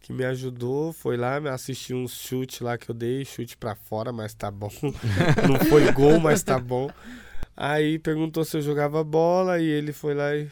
Que 0.00 0.12
me 0.12 0.24
ajudou, 0.24 0.92
foi 0.92 1.16
lá, 1.16 1.40
me 1.40 1.48
assistiu 1.48 1.96
um 1.96 2.06
chute 2.06 2.62
lá 2.62 2.76
que 2.76 2.90
eu 2.90 2.94
dei, 2.94 3.24
chute 3.24 3.56
pra 3.56 3.74
fora, 3.74 4.12
mas 4.12 4.34
tá 4.34 4.50
bom. 4.50 4.70
não 5.48 5.58
foi 5.58 5.88
gol, 5.88 6.20
mas 6.20 6.42
tá 6.42 6.58
bom. 6.58 6.90
Aí 7.56 7.98
perguntou 7.98 8.44
se 8.44 8.56
eu 8.56 8.62
jogava 8.62 9.04
bola 9.04 9.60
e 9.60 9.66
ele 9.66 9.92
foi 9.92 10.14
lá 10.14 10.34
e 10.34 10.50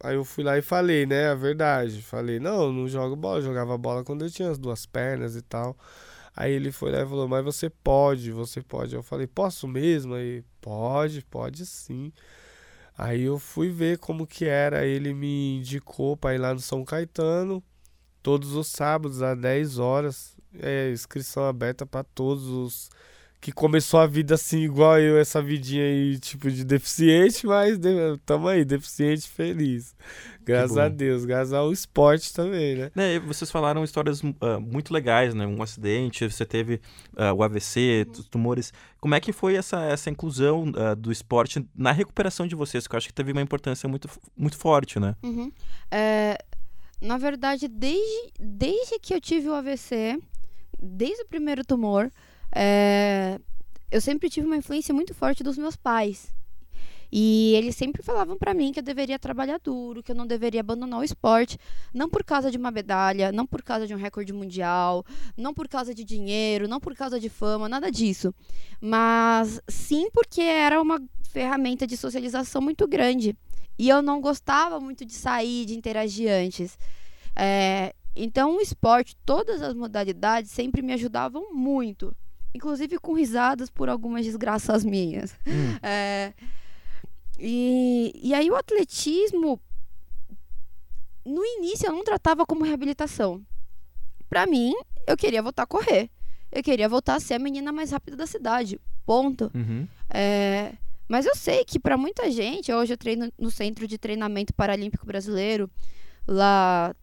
Aí 0.00 0.14
eu 0.16 0.24
fui 0.24 0.44
lá 0.44 0.58
e 0.58 0.62
falei, 0.62 1.06
né, 1.06 1.28
a 1.28 1.34
verdade. 1.34 2.02
Falei, 2.02 2.38
não, 2.38 2.72
não 2.72 2.88
jogo 2.88 3.16
bola, 3.16 3.38
eu 3.38 3.42
jogava 3.42 3.76
bola 3.76 4.04
quando 4.04 4.24
eu 4.24 4.30
tinha 4.30 4.50
as 4.50 4.58
duas 4.58 4.86
pernas 4.86 5.36
e 5.36 5.42
tal. 5.42 5.76
Aí 6.36 6.52
ele 6.52 6.72
foi 6.72 6.90
lá 6.92 7.02
e 7.02 7.06
falou, 7.06 7.28
mas 7.28 7.44
você 7.44 7.70
pode, 7.70 8.30
você 8.32 8.60
pode. 8.62 8.94
Eu 8.94 9.02
falei, 9.02 9.26
posso 9.26 9.68
mesmo? 9.68 10.14
Aí, 10.14 10.44
pode, 10.60 11.24
pode 11.24 11.64
sim. 11.66 12.12
Aí 12.96 13.22
eu 13.22 13.38
fui 13.38 13.70
ver 13.70 13.98
como 13.98 14.26
que 14.26 14.44
era, 14.46 14.86
ele 14.86 15.14
me 15.14 15.58
indicou 15.58 16.16
pra 16.16 16.34
ir 16.34 16.38
lá 16.38 16.54
no 16.54 16.60
São 16.60 16.84
Caetano, 16.84 17.62
todos 18.22 18.54
os 18.54 18.68
sábados, 18.68 19.22
às 19.22 19.38
10 19.38 19.78
horas. 19.78 20.36
É, 20.60 20.90
inscrição 20.92 21.44
aberta 21.44 21.84
pra 21.86 22.04
todos 22.04 22.46
os 22.46 22.90
que 23.44 23.52
começou 23.52 24.00
a 24.00 24.06
vida 24.06 24.36
assim, 24.36 24.60
igual 24.60 24.98
eu, 24.98 25.18
essa 25.18 25.42
vidinha 25.42 25.84
aí, 25.84 26.18
tipo, 26.18 26.50
de 26.50 26.64
deficiente, 26.64 27.46
mas 27.46 27.76
de- 27.76 28.16
tamo 28.24 28.48
aí, 28.48 28.64
deficiente 28.64 29.28
feliz. 29.28 29.94
Graças 30.42 30.78
a 30.78 30.88
Deus, 30.88 31.26
graças 31.26 31.52
ao 31.52 31.70
esporte 31.70 32.32
também, 32.32 32.74
né? 32.74 32.90
Né, 32.94 33.14
e 33.16 33.18
vocês 33.18 33.50
falaram 33.50 33.84
histórias 33.84 34.22
ah, 34.40 34.58
muito 34.58 34.94
legais, 34.94 35.34
né? 35.34 35.46
Um 35.46 35.62
acidente, 35.62 36.24
você 36.26 36.46
teve 36.46 36.80
ah, 37.18 37.34
o 37.34 37.42
AVC, 37.42 38.06
tumores. 38.30 38.72
Como 38.98 39.14
é 39.14 39.20
que 39.20 39.30
foi 39.30 39.56
essa, 39.56 39.82
essa 39.82 40.08
inclusão 40.08 40.72
ah, 40.74 40.94
do 40.94 41.12
esporte 41.12 41.68
na 41.76 41.92
recuperação 41.92 42.46
de 42.46 42.54
vocês? 42.54 42.86
Que 42.86 42.94
eu 42.94 42.96
acho 42.96 43.08
que 43.08 43.12
teve 43.14 43.32
uma 43.32 43.42
importância 43.42 43.86
muito, 43.86 44.08
muito 44.34 44.56
forte, 44.56 44.98
né? 44.98 45.14
Uhum. 45.22 45.52
É, 45.90 46.38
na 46.98 47.18
verdade, 47.18 47.68
desde, 47.68 48.32
desde 48.40 48.98
que 48.98 49.12
eu 49.12 49.20
tive 49.20 49.50
o 49.50 49.54
AVC, 49.54 50.18
desde 50.82 51.24
o 51.24 51.26
primeiro 51.26 51.62
tumor, 51.62 52.10
é, 52.54 53.40
eu 53.90 54.00
sempre 54.00 54.30
tive 54.30 54.46
uma 54.46 54.56
influência 54.56 54.94
muito 54.94 55.12
forte 55.14 55.42
dos 55.42 55.58
meus 55.58 55.76
pais. 55.76 56.32
E 57.16 57.54
eles 57.54 57.76
sempre 57.76 58.02
falavam 58.02 58.36
pra 58.36 58.52
mim 58.52 58.72
que 58.72 58.80
eu 58.80 58.82
deveria 58.82 59.18
trabalhar 59.20 59.60
duro, 59.62 60.02
que 60.02 60.10
eu 60.10 60.16
não 60.16 60.26
deveria 60.26 60.60
abandonar 60.60 60.98
o 60.98 61.04
esporte, 61.04 61.56
não 61.92 62.10
por 62.10 62.24
causa 62.24 62.50
de 62.50 62.58
uma 62.58 62.72
medalha, 62.72 63.30
não 63.30 63.46
por 63.46 63.62
causa 63.62 63.86
de 63.86 63.94
um 63.94 63.96
recorde 63.96 64.32
mundial, 64.32 65.04
não 65.36 65.54
por 65.54 65.68
causa 65.68 65.94
de 65.94 66.02
dinheiro, 66.02 66.66
não 66.66 66.80
por 66.80 66.92
causa 66.96 67.20
de 67.20 67.28
fama, 67.28 67.68
nada 67.68 67.88
disso. 67.88 68.34
Mas 68.80 69.60
sim 69.68 70.10
porque 70.12 70.40
era 70.40 70.82
uma 70.82 71.00
ferramenta 71.30 71.86
de 71.86 71.96
socialização 71.96 72.60
muito 72.60 72.86
grande. 72.88 73.36
E 73.78 73.88
eu 73.88 74.02
não 74.02 74.20
gostava 74.20 74.80
muito 74.80 75.04
de 75.04 75.14
sair, 75.14 75.66
de 75.66 75.74
interagir 75.74 76.28
antes. 76.28 76.76
É, 77.36 77.94
então, 78.16 78.56
o 78.56 78.60
esporte, 78.60 79.16
todas 79.24 79.62
as 79.62 79.74
modalidades 79.74 80.50
sempre 80.50 80.82
me 80.82 80.92
ajudavam 80.92 81.52
muito. 81.52 82.14
Inclusive 82.54 82.98
com 82.98 83.12
risadas 83.14 83.68
por 83.68 83.88
algumas 83.88 84.24
desgraças 84.24 84.84
minhas. 84.84 85.34
Hum. 85.46 85.78
É, 85.82 86.32
e, 87.38 88.12
e 88.22 88.32
aí, 88.32 88.50
o 88.50 88.56
atletismo, 88.56 89.60
no 91.24 91.44
início, 91.44 91.86
eu 91.86 91.92
não 91.92 92.04
tratava 92.04 92.46
como 92.46 92.64
reabilitação. 92.64 93.42
Pra 94.28 94.46
mim, 94.46 94.72
eu 95.06 95.16
queria 95.16 95.42
voltar 95.42 95.64
a 95.64 95.66
correr. 95.66 96.10
Eu 96.50 96.62
queria 96.62 96.88
voltar 96.88 97.16
a 97.16 97.20
ser 97.20 97.34
a 97.34 97.38
menina 97.38 97.72
mais 97.72 97.90
rápida 97.90 98.16
da 98.16 98.26
cidade. 98.26 98.80
Ponto. 99.04 99.50
Uhum. 99.54 99.86
É, 100.08 100.72
Mas 101.08 101.26
eu 101.26 101.34
sei 101.34 101.64
que 101.64 101.80
para 101.80 101.96
muita 101.96 102.30
gente, 102.30 102.72
hoje 102.72 102.92
eu 102.92 102.96
treino 102.96 103.30
no 103.38 103.50
Centro 103.50 103.86
de 103.86 103.98
Treinamento 103.98 104.54
Paralímpico 104.54 105.04
Brasileiro. 105.04 105.68
Lá 106.26 106.94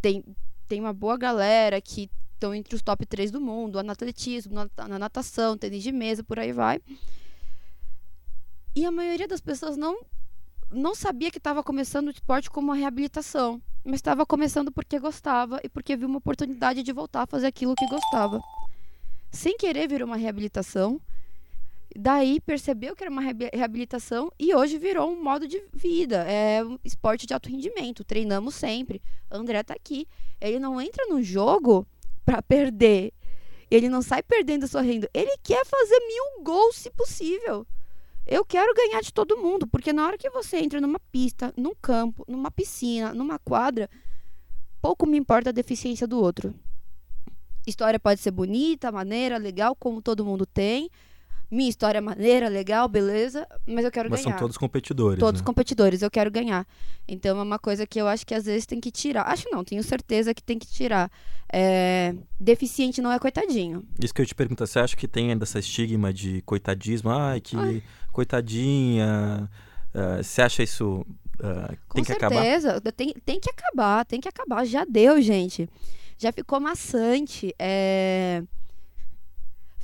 tem, 0.00 0.24
tem 0.68 0.80
uma 0.80 0.92
boa 0.92 1.16
galera 1.18 1.80
que 1.80 2.08
estão 2.44 2.54
entre 2.54 2.74
os 2.74 2.82
top 2.82 3.06
3 3.06 3.30
do 3.30 3.40
mundo, 3.40 3.82
no 3.82 3.90
atletismo, 3.90 4.54
na, 4.54 4.68
na 4.88 4.98
natação, 4.98 5.56
tênis 5.56 5.82
de 5.82 5.90
mesa, 5.90 6.22
por 6.22 6.38
aí 6.38 6.52
vai. 6.52 6.80
E 8.76 8.84
a 8.84 8.90
maioria 8.90 9.26
das 9.26 9.40
pessoas 9.40 9.76
não 9.76 9.98
não 10.70 10.94
sabia 10.94 11.30
que 11.30 11.38
estava 11.38 11.62
começando 11.62 12.08
o 12.08 12.10
esporte 12.10 12.50
como 12.50 12.68
uma 12.68 12.74
reabilitação, 12.74 13.62
mas 13.84 13.96
estava 13.96 14.26
começando 14.26 14.72
porque 14.72 14.98
gostava 14.98 15.60
e 15.62 15.68
porque 15.68 15.96
viu 15.96 16.08
uma 16.08 16.18
oportunidade 16.18 16.82
de 16.82 16.92
voltar 16.92 17.22
a 17.22 17.26
fazer 17.26 17.46
aquilo 17.46 17.76
que 17.76 17.86
gostava. 17.86 18.40
Sem 19.30 19.56
querer 19.56 19.88
virou 19.88 20.06
uma 20.08 20.16
reabilitação. 20.16 21.00
Daí 21.96 22.40
percebeu 22.40 22.96
que 22.96 23.04
era 23.04 23.10
uma 23.10 23.22
reabi- 23.22 23.50
reabilitação 23.54 24.32
e 24.36 24.52
hoje 24.52 24.78
virou 24.78 25.12
um 25.12 25.22
modo 25.22 25.46
de 25.46 25.62
vida. 25.72 26.24
É 26.28 26.64
um 26.64 26.76
esporte 26.84 27.24
de 27.24 27.32
alto 27.34 27.48
rendimento. 27.48 28.02
Treinamos 28.02 28.56
sempre. 28.56 29.00
André 29.30 29.62
tá 29.62 29.74
aqui. 29.74 30.08
Ele 30.40 30.58
não 30.58 30.80
entra 30.80 31.06
no 31.06 31.22
jogo 31.22 31.86
para 32.24 32.42
perder. 32.42 33.12
Ele 33.70 33.88
não 33.88 34.02
sai 34.02 34.22
perdendo 34.22 34.68
sorrindo. 34.68 35.08
Ele 35.12 35.36
quer 35.42 35.64
fazer 35.64 35.98
mil 36.06 36.44
gols 36.44 36.76
se 36.76 36.90
possível. 36.90 37.66
Eu 38.26 38.44
quero 38.44 38.72
ganhar 38.74 39.02
de 39.02 39.12
todo 39.12 39.36
mundo, 39.36 39.66
porque 39.66 39.92
na 39.92 40.06
hora 40.06 40.16
que 40.16 40.30
você 40.30 40.58
entra 40.58 40.80
numa 40.80 40.98
pista, 40.98 41.52
num 41.56 41.74
campo, 41.74 42.24
numa 42.26 42.50
piscina, 42.50 43.12
numa 43.12 43.38
quadra, 43.38 43.90
pouco 44.80 45.06
me 45.06 45.18
importa 45.18 45.50
a 45.50 45.52
deficiência 45.52 46.06
do 46.06 46.18
outro. 46.18 46.54
História 47.66 47.98
pode 47.98 48.20
ser 48.20 48.30
bonita, 48.30 48.92
maneira, 48.92 49.36
legal, 49.36 49.74
como 49.74 50.00
todo 50.00 50.24
mundo 50.24 50.46
tem. 50.46 50.90
Minha 51.50 51.68
história 51.68 51.98
é 51.98 52.00
maneira, 52.00 52.48
legal, 52.48 52.88
beleza, 52.88 53.46
mas 53.66 53.84
eu 53.84 53.90
quero 53.90 54.10
Mas 54.10 54.22
ganhar. 54.22 54.32
são 54.32 54.38
todos 54.38 54.56
competidores. 54.56 55.18
Todos 55.20 55.40
né? 55.40 55.44
competidores, 55.46 56.02
eu 56.02 56.10
quero 56.10 56.30
ganhar. 56.30 56.66
Então 57.06 57.38
é 57.38 57.42
uma 57.42 57.58
coisa 57.58 57.86
que 57.86 58.00
eu 58.00 58.08
acho 58.08 58.26
que 58.26 58.34
às 58.34 58.44
vezes 58.44 58.66
tem 58.66 58.80
que 58.80 58.90
tirar. 58.90 59.22
Acho 59.28 59.48
não, 59.50 59.62
tenho 59.62 59.82
certeza 59.82 60.34
que 60.34 60.42
tem 60.42 60.58
que 60.58 60.66
tirar. 60.66 61.10
É, 61.52 62.14
Deficiente 62.40 63.00
não 63.00 63.12
é 63.12 63.18
coitadinho. 63.18 63.84
Isso 64.02 64.12
que 64.12 64.22
eu 64.22 64.26
te 64.26 64.34
pergunto, 64.34 64.66
você 64.66 64.78
acha 64.78 64.96
que 64.96 65.06
tem 65.06 65.30
ainda 65.30 65.44
essa 65.44 65.58
estigma 65.58 66.12
de 66.12 66.42
coitadismo? 66.42 67.10
Ai, 67.10 67.40
que 67.40 67.56
Ai. 67.56 67.82
coitadinha. 68.10 69.48
Ah, 69.94 70.22
você 70.22 70.42
acha 70.42 70.62
isso 70.62 71.06
ah, 71.40 71.74
Com 71.88 71.96
tem 71.96 72.04
que 72.04 72.12
acabar? 72.12 72.42
certeza. 72.42 72.80
Tem, 72.92 73.12
tem 73.24 73.40
que 73.40 73.50
acabar, 73.50 74.04
tem 74.04 74.20
que 74.20 74.28
acabar. 74.28 74.64
Já 74.64 74.84
deu, 74.84 75.20
gente. 75.20 75.68
Já 76.18 76.32
ficou 76.32 76.60
maçante. 76.60 77.54
É... 77.58 78.42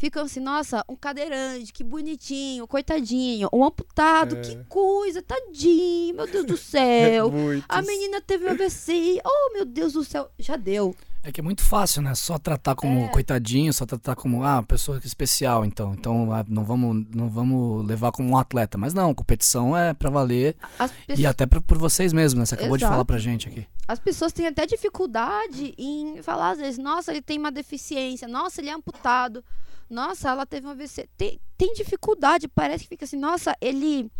Ficam 0.01 0.23
assim, 0.23 0.41
nossa, 0.41 0.83
um 0.89 0.97
cadeirante, 0.97 1.75
que 1.75 1.85
bonitinho, 1.85 2.67
coitadinho. 2.67 3.51
Um 3.53 3.63
amputado, 3.63 4.35
É. 4.35 4.41
que 4.41 4.57
coisa, 4.67 5.21
tadinho, 5.21 6.17
meu 6.17 6.27
Deus 6.27 6.47
do 6.47 6.57
céu. 6.57 7.31
A 7.69 7.83
menina 7.83 8.19
teve 8.19 8.47
um 8.47 8.51
AVC. 8.51 9.21
Oh, 9.23 9.53
meu 9.53 9.67
Deus 9.67 9.93
do 9.93 10.03
céu. 10.03 10.31
Já 10.39 10.57
deu. 10.57 10.97
É 11.23 11.31
que 11.31 11.39
é 11.39 11.45
muito 11.45 11.63
fácil, 11.63 12.01
né? 12.01 12.15
Só 12.15 12.39
tratar 12.39 12.75
como 12.75 12.99
É. 13.05 13.09
coitadinho, 13.09 13.75
só 13.75 13.85
tratar 13.85 14.17
como 14.17 14.43
ah, 14.43 14.63
pessoa 14.63 14.99
especial, 15.05 15.67
então. 15.67 15.93
Então 15.93 16.33
ah, 16.33 16.43
não 16.49 16.65
vamos, 16.65 17.05
não 17.15 17.29
vamos 17.29 17.87
levar 17.87 18.11
como 18.11 18.31
um 18.31 18.39
atleta. 18.39 18.79
Mas 18.79 18.95
não, 18.95 19.13
competição 19.15 19.77
é 19.77 19.93
pra 19.93 20.09
valer. 20.09 20.57
As 20.79 20.91
E 21.15 21.27
até 21.27 21.45
pra, 21.45 21.61
por 21.61 21.77
vocês 21.77 22.15
mesmos, 22.15 22.39
né? 22.39 22.47
Você 22.47 22.55
acabou 22.55 22.79
de 22.79 22.85
Exato. 22.85 22.93
falar 22.95 23.05
pra 23.05 23.19
gente 23.19 23.49
aqui. 23.49 23.67
as 23.87 23.99
pessoas 23.99 24.33
têm 24.33 24.47
até 24.47 24.65
dificuldade 24.65 25.75
em 25.77 26.23
falar, 26.23 26.53
às 26.53 26.59
vezes, 26.59 26.79
nossa, 26.79 27.11
ele 27.13 27.21
tem 27.21 27.37
uma 27.39 27.53
deficiência, 27.53 28.27
nossa, 28.27 28.63
ele 28.63 28.71
é 28.71 28.73
amputado, 28.73 29.45
nossa, 29.91 30.31
ela 30.31 30.47
teve 30.47 30.67
um 30.67 30.71
AVC. 30.71 31.09
Tem, 31.17 31.41
tem 31.59 31.73
dificuldade, 31.75 32.47
parece 32.47 32.85
que 32.85 32.91
fica 32.91 33.05
assim, 33.05 33.19
nossa, 33.19 33.57
ele. 33.61 34.11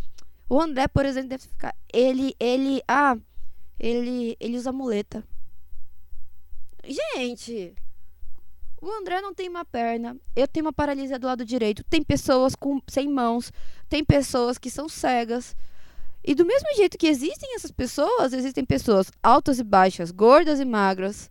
O 0.49 0.59
André, 0.59 0.87
por 0.89 1.05
exemplo, 1.05 1.29
deve 1.29 1.47
ficar. 1.47 1.73
Ele, 1.91 2.35
ele. 2.37 2.81
Ah, 2.87 3.17
ele, 3.79 4.35
ele 4.39 4.57
usa 4.57 4.71
muleta. 4.71 5.23
Gente, 6.83 7.73
o 8.81 8.91
André 8.91 9.21
não 9.21 9.33
tem 9.33 9.47
uma 9.47 9.63
perna, 9.63 10.17
eu 10.35 10.47
tenho 10.47 10.65
uma 10.65 10.73
paralisia 10.73 11.19
do 11.19 11.27
lado 11.27 11.45
direito, 11.45 11.83
tem 11.83 12.03
pessoas 12.03 12.55
com 12.55 12.81
sem 12.87 13.07
mãos, 13.07 13.51
tem 13.87 14.03
pessoas 14.03 14.57
que 14.57 14.71
são 14.71 14.89
cegas. 14.89 15.55
E 16.23 16.35
do 16.35 16.45
mesmo 16.45 16.67
jeito 16.75 16.97
que 16.97 17.07
existem 17.07 17.55
essas 17.55 17.71
pessoas, 17.71 18.33
existem 18.33 18.65
pessoas 18.65 19.11
altas 19.21 19.59
e 19.59 19.63
baixas, 19.63 20.11
gordas 20.11 20.59
e 20.59 20.65
magras, 20.65 21.29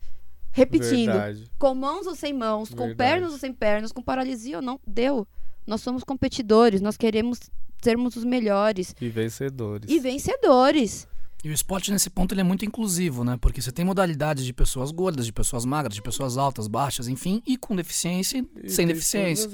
repetindo, 0.52 1.12
Verdade. 1.12 1.50
com 1.58 1.74
mãos 1.74 2.06
ou 2.06 2.14
sem 2.14 2.32
mãos, 2.32 2.70
com 2.70 2.86
Verdade. 2.86 2.96
pernas 2.96 3.32
ou 3.32 3.38
sem 3.38 3.52
pernas, 3.52 3.92
com 3.92 4.02
paralisia 4.02 4.56
ou 4.56 4.62
não, 4.62 4.78
deu. 4.86 5.26
Nós 5.66 5.80
somos 5.80 6.02
competidores, 6.04 6.80
nós 6.80 6.96
queremos 6.96 7.38
sermos 7.82 8.16
os 8.16 8.24
melhores 8.24 8.94
E 9.00 9.08
vencedores. 9.08 9.90
e 9.90 9.98
vencedores. 9.98 11.08
E 11.42 11.48
o 11.48 11.52
esporte 11.54 11.90
nesse 11.90 12.10
ponto 12.10 12.34
ele 12.34 12.42
é 12.42 12.44
muito 12.44 12.66
inclusivo, 12.66 13.24
né? 13.24 13.38
Porque 13.40 13.62
você 13.62 13.72
tem 13.72 13.82
modalidades 13.82 14.44
de 14.44 14.52
pessoas 14.52 14.90
gordas, 14.90 15.24
de 15.24 15.32
pessoas 15.32 15.64
magras, 15.64 15.94
de 15.94 16.02
pessoas 16.02 16.36
altas, 16.36 16.68
baixas, 16.68 17.08
enfim, 17.08 17.42
e 17.46 17.56
com 17.56 17.74
deficiência 17.74 18.38
e 18.62 18.66
E 18.66 18.68
sem 18.68 18.86
deficiência. 18.86 19.48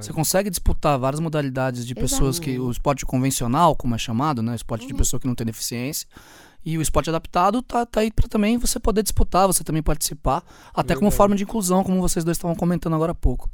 Você 0.00 0.10
consegue 0.10 0.48
disputar 0.48 0.98
várias 0.98 1.20
modalidades 1.20 1.84
de 1.86 1.94
pessoas 1.94 2.38
que. 2.38 2.58
O 2.58 2.70
esporte 2.70 3.04
convencional, 3.04 3.76
como 3.76 3.94
é 3.94 3.98
chamado, 3.98 4.40
né? 4.40 4.52
O 4.52 4.54
esporte 4.54 4.86
de 4.86 4.94
pessoa 4.94 5.20
que 5.20 5.26
não 5.26 5.34
tem 5.34 5.44
deficiência. 5.46 6.08
E 6.64 6.76
o 6.76 6.82
esporte 6.82 7.08
adaptado 7.08 7.62
tá, 7.62 7.86
tá 7.86 8.00
aí 8.00 8.10
para 8.12 8.28
também 8.28 8.58
você 8.58 8.78
poder 8.78 9.02
disputar, 9.02 9.46
você 9.46 9.64
também 9.64 9.82
participar, 9.82 10.42
até 10.74 10.94
como 10.94 11.10
forma 11.10 11.34
de 11.36 11.44
inclusão, 11.44 11.82
como 11.84 12.00
vocês 12.00 12.24
dois 12.24 12.36
estavam 12.36 12.54
comentando 12.56 12.94
agora 12.94 13.12
há 13.12 13.14
pouco. 13.14 13.48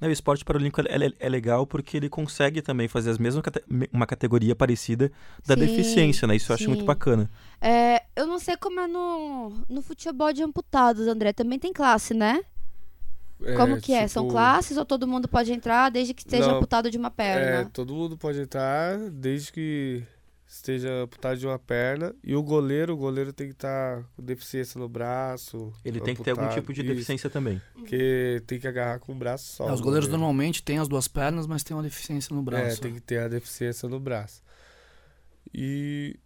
Não, 0.00 0.08
o 0.08 0.12
esporte 0.12 0.44
paralímpico 0.44 0.82
é, 0.82 1.06
é- 1.06 1.12
é 1.20 1.28
legal 1.28 1.66
porque 1.66 1.96
ele 1.96 2.08
consegue 2.10 2.60
também 2.60 2.86
fazer 2.88 3.10
as 3.10 3.18
mesmas 3.18 3.42
cate- 3.42 3.64
uma 3.92 4.06
categoria 4.06 4.54
parecida 4.54 5.10
da 5.46 5.54
Sim, 5.54 5.60
deficiência, 5.60 6.26
né? 6.28 6.36
Isso 6.36 6.52
eu 6.52 6.54
acho 6.54 6.68
muito 6.68 6.84
bacana. 6.84 7.30
É, 7.60 8.02
eu 8.14 8.26
não 8.26 8.38
sei 8.38 8.56
como 8.58 8.78
é 8.80 8.86
no, 8.86 9.52
no 9.68 9.80
futebol 9.80 10.32
de 10.34 10.42
amputados, 10.42 11.06
André. 11.06 11.32
Também 11.32 11.58
tem 11.58 11.72
classe, 11.72 12.12
né? 12.12 12.40
Como 13.56 13.78
que 13.80 13.92
é? 13.92 14.06
São 14.08 14.24
tipo, 14.24 14.32
classes 14.32 14.76
ou 14.76 14.84
todo 14.84 15.06
mundo 15.06 15.28
pode 15.28 15.52
entrar 15.52 15.90
desde 15.90 16.12
que 16.12 16.22
esteja 16.22 16.48
Não, 16.48 16.56
amputado 16.58 16.90
de 16.90 16.98
uma 16.98 17.08
É, 17.08 17.12
perna? 17.12 17.70
todo 17.72 17.94
mundo 17.94 18.16
pode 18.18 18.40
entrar 18.40 18.98
desde 19.10 19.52
que 19.52 20.02
esteja 20.56 20.90
amputado 21.02 21.38
de 21.38 21.46
uma 21.46 21.58
perna. 21.58 22.14
E 22.22 22.34
o 22.34 22.42
goleiro, 22.42 22.94
o 22.94 22.96
goleiro 22.96 23.32
tem 23.32 23.46
que 23.48 23.52
estar 23.54 24.02
com 24.16 24.22
deficiência 24.22 24.78
no 24.78 24.88
braço. 24.88 25.72
Ele 25.84 26.00
tem 26.00 26.14
que 26.14 26.22
ter 26.22 26.30
algum 26.30 26.42
amputado, 26.42 26.60
tipo 26.60 26.72
de 26.72 26.80
isso, 26.82 26.88
deficiência 26.90 27.30
também. 27.30 27.60
Porque 27.74 28.42
tem 28.46 28.58
que 28.58 28.66
agarrar 28.68 28.98
com 28.98 29.12
o 29.12 29.14
braço 29.14 29.54
só. 29.56 29.68
É, 29.68 29.72
os 29.72 29.80
o 29.80 29.82
goleiros 29.82 30.06
goleiro. 30.08 30.20
normalmente 30.20 30.62
têm 30.62 30.78
as 30.78 30.88
duas 30.88 31.08
pernas, 31.08 31.46
mas 31.46 31.62
têm 31.62 31.76
uma 31.76 31.82
deficiência 31.82 32.34
no 32.34 32.40
É, 32.40 32.44
braço. 32.44 32.80
tem 32.80 32.92
que 32.94 33.00
ter 33.00 33.18
a 33.20 33.28
deficiência 33.28 33.88
no 33.88 33.98
braço. 34.00 34.42
E. 35.54 36.16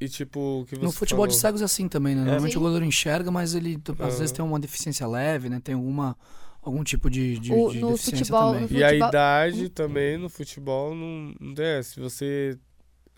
E 0.00 0.08
tipo, 0.08 0.60
o 0.60 0.64
que 0.64 0.76
você 0.76 0.84
No 0.84 0.92
futebol 0.92 1.26
de 1.26 1.32
falou- 1.32 1.40
cegos 1.40 1.60
é 1.60 1.64
assim 1.64 1.88
também, 1.88 2.14
né? 2.14 2.22
Normalmente 2.22 2.52
Sim. 2.52 2.58
o 2.58 2.60
goleiro 2.60 2.84
enxerga, 2.84 3.32
mas 3.32 3.52
ele 3.54 3.80
às 3.88 3.98
Aham. 3.98 4.10
vezes 4.10 4.30
tem 4.30 4.44
uma 4.44 4.60
deficiência 4.60 5.04
leve, 5.08 5.48
né? 5.48 5.60
Tem 5.62 5.74
alguma, 5.74 6.16
algum 6.62 6.84
tipo 6.84 7.10
de, 7.10 7.36
de, 7.40 7.52
O- 7.52 7.70
de 7.72 7.80
no 7.80 7.90
deficiência 7.90 8.18
futebol- 8.26 8.52
também. 8.52 8.68
no 8.68 8.78
E 8.78 8.84
a 8.84 8.88
futebol- 8.90 9.08
idade 9.08 9.68
também 9.70 10.16
no 10.16 10.28
futebol 10.28 10.94
não, 10.94 11.34
não 11.40 11.52
tem. 11.52 11.82
Se 11.82 11.98
você, 11.98 12.56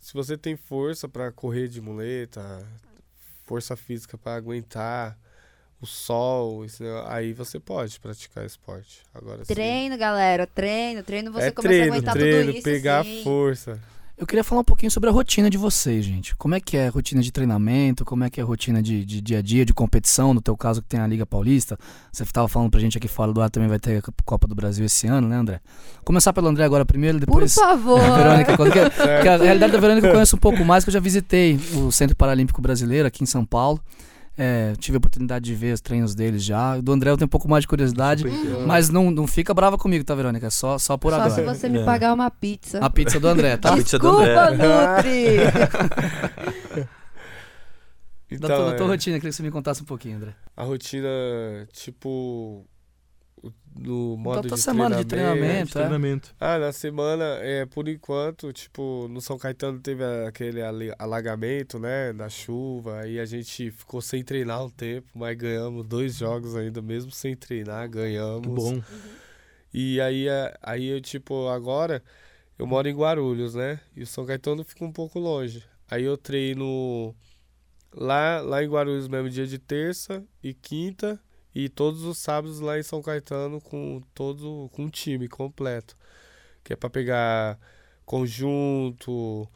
se 0.00 0.12
você 0.14 0.36
tem 0.36 0.56
força 0.56 1.08
pra 1.08 1.30
correr 1.30 1.68
de 1.68 1.80
muleta, 1.80 2.66
força 3.46 3.76
física 3.76 4.16
pra 4.18 4.34
aguentar 4.34 5.18
o 5.80 5.86
sol, 5.86 6.64
isso- 6.64 6.82
aí 7.06 7.32
você 7.32 7.58
pode 7.58 7.98
praticar 8.00 8.44
esporte. 8.44 9.02
Agora 9.14 9.44
sim. 9.44 9.54
Treino, 9.54 9.96
galera, 9.96 10.46
treino, 10.46 11.02
treino, 11.02 11.32
você 11.32 11.46
é 11.46 11.50
começa 11.50 11.74
a 11.74 11.78
treino, 11.78 11.94
aguentar 11.94 12.14
treino, 12.14 12.46
tudo 12.46 12.54
isso. 12.56 12.64
pegar 12.64 13.04
sim. 13.04 13.22
força. 13.24 13.80
Eu 14.20 14.26
queria 14.26 14.44
falar 14.44 14.60
um 14.60 14.64
pouquinho 14.64 14.90
sobre 14.90 15.08
a 15.08 15.12
rotina 15.14 15.48
de 15.48 15.56
vocês, 15.56 16.04
gente. 16.04 16.36
Como 16.36 16.54
é 16.54 16.60
que 16.60 16.76
é 16.76 16.88
a 16.88 16.90
rotina 16.90 17.22
de 17.22 17.32
treinamento? 17.32 18.04
Como 18.04 18.22
é 18.22 18.28
que 18.28 18.38
é 18.38 18.42
a 18.42 18.46
rotina 18.46 18.82
de, 18.82 19.02
de 19.02 19.18
dia 19.18 19.38
a 19.38 19.42
dia, 19.42 19.64
de 19.64 19.72
competição? 19.72 20.34
No 20.34 20.42
teu 20.42 20.54
caso, 20.54 20.82
que 20.82 20.88
tem 20.88 21.00
a 21.00 21.06
Liga 21.06 21.24
Paulista. 21.24 21.78
Você 22.12 22.22
estava 22.22 22.46
falando 22.46 22.70
pra 22.70 22.78
gente 22.80 22.98
aqui 22.98 23.08
fora 23.08 23.32
do 23.32 23.40
ar, 23.40 23.48
também 23.48 23.66
vai 23.66 23.78
ter 23.78 23.96
a 23.96 24.02
Copa 24.26 24.46
do 24.46 24.54
Brasil 24.54 24.84
esse 24.84 25.06
ano, 25.06 25.26
né, 25.26 25.36
André? 25.36 25.60
Começar 26.04 26.34
pelo 26.34 26.48
André 26.48 26.64
agora 26.64 26.84
primeiro, 26.84 27.18
Por 27.18 27.24
depois... 27.24 27.54
favor. 27.54 27.98
A 27.98 28.12
Verônica, 28.44 28.56
que-? 28.58 28.90
Porque 28.92 29.28
a 29.28 29.36
realidade 29.38 29.72
da 29.72 29.80
Verônica 29.80 30.06
eu 30.06 30.12
conheço 30.12 30.36
um 30.36 30.38
pouco 30.38 30.62
mais, 30.66 30.84
que 30.84 30.90
eu 30.90 30.94
já 30.94 31.00
visitei 31.00 31.58
o 31.76 31.90
Centro 31.90 32.14
Paralímpico 32.14 32.60
Brasileiro 32.60 33.08
aqui 33.08 33.22
em 33.24 33.26
São 33.26 33.46
Paulo. 33.46 33.80
É, 34.42 34.74
tive 34.78 34.96
a 34.96 34.98
oportunidade 34.98 35.44
de 35.44 35.54
ver 35.54 35.74
os 35.74 35.82
treinos 35.82 36.14
deles 36.14 36.42
já. 36.42 36.80
Do 36.80 36.92
André 36.92 37.10
eu 37.10 37.16
tenho 37.18 37.26
um 37.26 37.28
pouco 37.28 37.46
mais 37.46 37.62
de 37.62 37.68
curiosidade. 37.68 38.24
Mas 38.66 38.88
não, 38.88 39.10
não 39.10 39.26
fica 39.26 39.52
brava 39.52 39.76
comigo, 39.76 40.02
tá, 40.02 40.14
Verônica? 40.14 40.50
Só, 40.50 40.78
só 40.78 40.96
por 40.96 41.10
Só 41.12 41.16
agora. 41.20 41.30
se 41.34 41.42
você 41.42 41.68
me 41.68 41.80
É. 41.80 41.84
pagar 41.84 42.14
uma 42.14 42.30
pizza. 42.30 42.78
A 42.78 42.88
pizza 42.88 43.20
do 43.20 43.28
André, 43.28 43.58
tá? 43.58 43.74
A 43.74 43.76
pizza 43.76 43.98
do 43.98 44.10
Desculpa, 44.10 44.48
André. 44.48 44.96
Nutri. 44.96 46.88
Então, 48.32 48.48
da 48.48 48.56
tua, 48.56 48.70
da 48.70 48.76
tua 48.76 48.86
é, 48.86 48.88
rotina, 48.90 49.16
queria 49.16 49.30
que 49.30 49.36
você 49.36 49.42
me 49.42 49.50
contasse 49.50 49.82
um 49.82 49.84
pouquinho, 49.84 50.16
André. 50.16 50.34
a 50.56 50.62
rotina, 50.62 51.08
tipo, 51.72 52.64
no 53.74 54.16
modo 54.16 54.48
tua 54.48 54.56
de 54.56 54.62
semana 54.62 54.96
de 54.96 55.04
treinamento. 55.04 55.66
De 55.66 55.72
treinamento. 55.72 56.34
Ah, 56.38 56.58
na 56.58 56.72
semana, 56.72 57.24
é, 57.40 57.64
por 57.66 57.88
enquanto, 57.88 58.52
tipo, 58.52 59.06
no 59.08 59.20
São 59.20 59.38
Caetano 59.38 59.80
teve 59.80 60.04
aquele 60.26 60.60
alagamento, 60.98 61.78
né, 61.78 62.12
da 62.12 62.28
chuva, 62.28 63.00
aí 63.00 63.18
a 63.18 63.24
gente 63.24 63.70
ficou 63.70 64.00
sem 64.02 64.22
treinar 64.22 64.64
um 64.64 64.70
tempo, 64.70 65.08
mas 65.14 65.36
ganhamos 65.36 65.86
dois 65.86 66.16
jogos 66.16 66.54
ainda, 66.56 66.82
mesmo 66.82 67.10
sem 67.10 67.34
treinar, 67.36 67.88
ganhamos. 67.88 68.42
Que 68.42 68.48
bom. 68.48 68.82
E 69.72 70.00
aí, 70.00 70.26
aí 70.62 70.86
eu, 70.88 71.00
tipo, 71.00 71.48
agora 71.48 72.02
eu 72.58 72.66
moro 72.66 72.88
em 72.88 72.94
Guarulhos, 72.94 73.54
né? 73.54 73.80
E 73.96 74.02
o 74.02 74.06
São 74.06 74.26
Caetano 74.26 74.64
fica 74.64 74.84
um 74.84 74.92
pouco 74.92 75.18
longe. 75.18 75.64
Aí 75.90 76.04
eu 76.04 76.16
treino 76.16 77.14
lá, 77.94 78.40
lá 78.40 78.62
em 78.62 78.68
Guarulhos 78.68 79.08
mesmo, 79.08 79.30
dia 79.30 79.46
de 79.46 79.58
terça 79.58 80.22
e 80.42 80.52
quinta. 80.52 81.18
E 81.54 81.68
todos 81.68 82.04
os 82.04 82.18
sábados 82.18 82.60
lá 82.60 82.78
em 82.78 82.82
São 82.82 83.02
Caetano 83.02 83.60
com 83.60 84.00
todo 84.14 84.68
com 84.72 84.84
um 84.84 84.88
time 84.88 85.28
completo. 85.28 85.96
Que 86.62 86.74
é 86.74 86.76
pra 86.76 86.90
pegar 86.90 87.58
conjunto, 88.04 89.48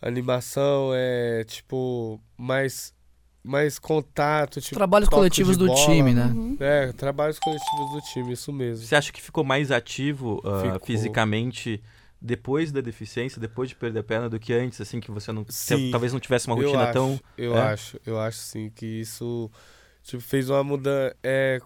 animação, 0.00 0.90
é 0.94 1.44
tipo 1.44 2.20
mais 2.36 2.94
mais 3.42 3.78
contato, 3.78 4.60
tipo 4.60 4.74
Trabalhos 4.74 5.08
coletivos 5.08 5.56
do 5.56 5.66
bola. 5.66 5.86
time, 5.86 6.12
né? 6.12 6.24
Uhum. 6.26 6.56
É, 6.58 6.92
trabalhos 6.92 7.38
coletivos 7.38 7.92
do 7.92 8.00
time, 8.00 8.32
isso 8.32 8.52
mesmo. 8.52 8.84
Você 8.84 8.96
acha 8.96 9.12
que 9.12 9.22
ficou 9.22 9.44
mais 9.44 9.70
ativo 9.70 10.42
Ficou. 10.62 10.80
fisicamente 10.84 11.80
depois 12.20 12.72
da 12.72 12.80
deficiência, 12.80 13.40
depois 13.40 13.68
de 13.68 13.76
perder 13.76 14.00
a 14.00 14.02
perna, 14.02 14.28
do 14.28 14.40
que 14.40 14.52
antes, 14.52 14.80
assim, 14.80 14.98
que 14.98 15.12
você 15.12 15.30
não 15.30 15.46
Sim. 15.48 15.90
talvez 15.92 16.12
não 16.12 16.18
tivesse 16.18 16.48
uma 16.48 16.56
eu 16.56 16.62
rotina 16.64 16.84
acho, 16.84 16.92
tão. 16.92 17.20
Eu 17.38 17.56
é? 17.56 17.60
acho, 17.60 18.00
eu 18.04 18.18
acho 18.18 18.38
sim 18.38 18.68
que 18.74 18.84
isso 18.84 19.48
tipo, 20.06 20.22
fez 20.22 20.48
uma 20.48 20.62
mudança. 20.62 21.16
É, 21.22 21.60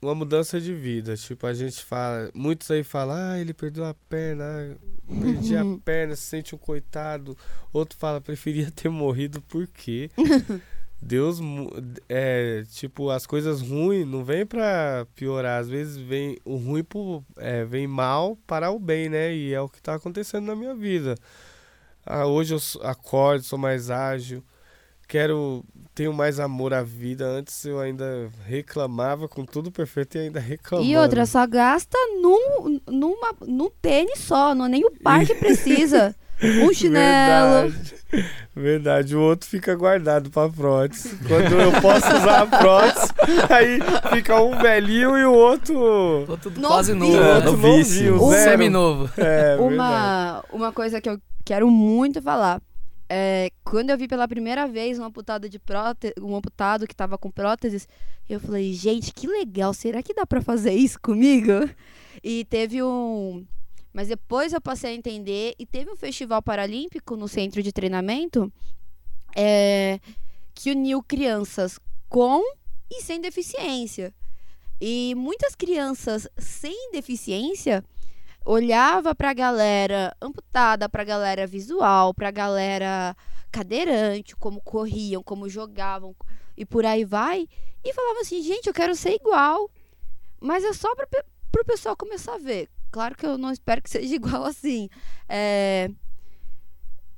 uma 0.00 0.14
mudança 0.14 0.60
de 0.60 0.74
vida. 0.74 1.16
Tipo, 1.16 1.46
a 1.46 1.54
gente 1.54 1.82
fala. 1.82 2.30
Muitos 2.34 2.70
aí 2.70 2.84
falam, 2.84 3.16
ah, 3.16 3.38
ele 3.40 3.54
perdeu 3.54 3.84
a 3.84 3.94
perna, 4.08 4.44
ah, 4.44 5.20
perdi 5.20 5.56
a 5.56 5.64
perna, 5.84 6.14
se 6.14 6.22
sente 6.22 6.54
um 6.54 6.58
coitado. 6.58 7.36
Outro 7.72 7.98
fala, 7.98 8.20
preferia 8.20 8.70
ter 8.70 8.88
morrido, 8.88 9.40
por 9.42 9.66
quê? 9.66 10.10
Deus, 11.00 11.40
é, 12.08 12.64
tipo, 12.70 13.10
as 13.10 13.26
coisas 13.26 13.60
ruins 13.60 14.06
não 14.06 14.24
vem 14.24 14.46
pra 14.46 15.06
piorar. 15.14 15.60
Às 15.60 15.68
vezes 15.68 15.96
vem 15.96 16.38
o 16.44 16.56
ruim 16.56 16.82
pro, 16.82 17.22
é, 17.36 17.64
vem 17.64 17.86
mal 17.86 18.36
para 18.46 18.70
o 18.70 18.78
bem, 18.78 19.08
né? 19.08 19.34
E 19.34 19.52
é 19.52 19.60
o 19.60 19.68
que 19.68 19.82
tá 19.82 19.94
acontecendo 19.94 20.46
na 20.46 20.56
minha 20.56 20.74
vida. 20.74 21.14
Ah, 22.04 22.26
hoje 22.26 22.54
eu 22.54 22.60
acordo, 22.82 23.44
sou 23.44 23.58
mais 23.58 23.90
ágil, 23.90 24.42
quero, 25.06 25.64
tenho 25.94 26.12
mais 26.12 26.38
amor 26.40 26.74
à 26.74 26.82
vida. 26.82 27.24
Antes 27.26 27.64
eu 27.64 27.78
ainda 27.80 28.28
reclamava 28.44 29.28
com 29.28 29.44
tudo 29.44 29.70
perfeito 29.70 30.16
e 30.16 30.22
ainda 30.22 30.40
reclamava. 30.40 30.88
E 30.88 30.96
outra, 30.96 31.26
só 31.26 31.46
gasta 31.46 31.96
num, 32.20 32.80
numa, 32.88 33.34
num 33.46 33.70
tênis 33.80 34.18
só, 34.18 34.54
não 34.54 34.66
é 34.66 34.68
nem 34.68 34.84
o 34.84 34.90
par 35.02 35.24
que 35.24 35.34
precisa. 35.36 36.14
Um 36.42 36.70
chinelo. 36.72 37.70
Verdade. 37.70 37.96
Verdade, 38.54 39.16
o 39.16 39.20
outro 39.20 39.48
fica 39.48 39.74
guardado 39.74 40.28
pra 40.30 40.48
prótese. 40.50 41.16
Quando 41.26 41.58
eu 41.58 41.72
posso 41.80 42.06
usar 42.14 42.42
a 42.42 42.46
prótese, 42.46 43.12
aí 43.50 43.78
fica 44.14 44.38
um 44.40 44.56
velhinho 44.58 45.16
e 45.16 45.24
o 45.24 45.32
outro. 45.32 46.24
Tô 46.26 46.36
tudo 46.36 46.60
Novinho. 46.60 46.68
quase 46.68 46.92
o 46.92 46.94
novo. 46.96 47.16
É, 47.16 47.34
outro 47.36 47.52
novinho, 47.52 47.84
zero. 48.30 48.50
Semi-novo. 48.50 49.10
É, 49.16 49.56
verdade. 49.56 49.74
Uma, 49.74 50.44
uma 50.52 50.72
coisa 50.72 51.00
que 51.00 51.08
eu 51.08 51.18
quero 51.44 51.70
muito 51.70 52.20
falar. 52.20 52.60
É, 53.08 53.50
quando 53.64 53.90
eu 53.90 53.98
vi 53.98 54.08
pela 54.08 54.26
primeira 54.26 54.66
vez 54.66 54.98
um 54.98 55.04
amputado 55.04 55.48
de 55.48 55.58
prótese, 55.58 56.14
um 56.20 56.34
amputado 56.34 56.86
que 56.86 56.94
tava 56.94 57.16
com 57.16 57.30
próteses, 57.30 57.88
eu 58.28 58.40
falei, 58.40 58.72
gente, 58.72 59.12
que 59.12 59.26
legal, 59.26 59.72
será 59.72 60.02
que 60.02 60.12
dá 60.12 60.26
pra 60.26 60.40
fazer 60.40 60.72
isso 60.72 61.00
comigo? 61.00 61.52
E 62.22 62.44
teve 62.46 62.82
um. 62.82 63.46
Mas 63.92 64.08
depois 64.08 64.52
eu 64.52 64.60
passei 64.60 64.90
a 64.90 64.94
entender, 64.94 65.54
e 65.58 65.64
teve 65.64 65.90
um 65.90 65.96
festival 65.96 66.42
paralímpico 66.42 67.16
no 67.16 67.28
centro 67.28 67.62
de 67.62 67.72
treinamento 67.72 68.52
é, 69.34 70.00
que 70.54 70.70
uniu 70.70 71.02
crianças 71.02 71.78
com 72.08 72.42
e 72.90 73.02
sem 73.02 73.20
deficiência. 73.20 74.12
E 74.80 75.14
muitas 75.16 75.54
crianças 75.54 76.28
sem 76.36 76.90
deficiência 76.92 77.82
olhava 78.46 79.14
pra 79.14 79.34
galera 79.34 80.16
amputada, 80.22 80.88
pra 80.88 81.02
galera 81.04 81.46
visual, 81.46 82.14
pra 82.14 82.30
galera 82.30 83.16
cadeirante, 83.50 84.36
como 84.36 84.60
corriam, 84.60 85.22
como 85.22 85.48
jogavam 85.48 86.14
e 86.56 86.64
por 86.64 86.86
aí 86.86 87.04
vai, 87.04 87.48
e 87.84 87.92
falava 87.92 88.20
assim, 88.20 88.42
gente, 88.42 88.66
eu 88.68 88.74
quero 88.74 88.94
ser 88.94 89.14
igual. 89.14 89.70
Mas 90.40 90.64
é 90.64 90.72
só 90.72 90.94
para 90.94 91.06
pro 91.50 91.64
pessoal 91.64 91.96
começar 91.96 92.34
a 92.34 92.38
ver. 92.38 92.68
Claro 92.90 93.16
que 93.16 93.26
eu 93.26 93.36
não 93.36 93.50
espero 93.50 93.82
que 93.82 93.90
seja 93.90 94.14
igual 94.14 94.44
assim. 94.44 94.88
É, 95.28 95.90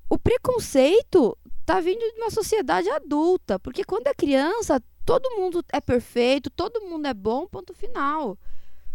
O 0.08 0.18
preconceito 0.18 1.36
tá 1.66 1.80
vindo 1.80 2.00
de 2.00 2.20
uma 2.20 2.30
sociedade 2.30 2.88
adulta, 2.88 3.58
porque 3.58 3.84
quando 3.84 4.06
é 4.06 4.14
criança, 4.14 4.82
todo 5.04 5.36
mundo 5.36 5.62
é 5.72 5.80
perfeito, 5.80 6.50
todo 6.50 6.80
mundo 6.82 7.06
é 7.06 7.14
bom, 7.14 7.46
ponto 7.46 7.74
final. 7.74 8.38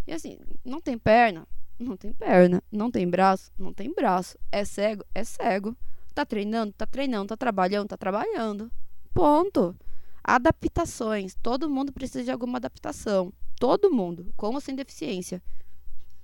E 0.07 0.13
assim, 0.13 0.39
não 0.65 0.81
tem 0.81 0.97
perna, 0.97 1.47
não 1.83 1.97
tem 1.97 2.13
perna. 2.13 2.61
Não 2.71 2.89
tem 2.89 3.07
braço, 3.07 3.51
não 3.57 3.73
tem 3.73 3.93
braço. 3.93 4.37
É 4.51 4.63
cego, 4.65 5.03
é 5.13 5.23
cego. 5.23 5.75
Tá 6.13 6.25
treinando, 6.25 6.73
tá 6.73 6.85
treinando, 6.85 7.27
tá 7.27 7.37
trabalhando, 7.37 7.87
tá 7.89 7.97
trabalhando. 7.97 8.71
Ponto. 9.13 9.75
Adaptações. 10.23 11.35
Todo 11.41 11.69
mundo 11.69 11.91
precisa 11.91 12.23
de 12.23 12.31
alguma 12.31 12.57
adaptação. 12.57 13.33
Todo 13.59 13.91
mundo, 13.91 14.33
com 14.35 14.53
ou 14.53 14.61
sem 14.61 14.75
deficiência. 14.75 15.41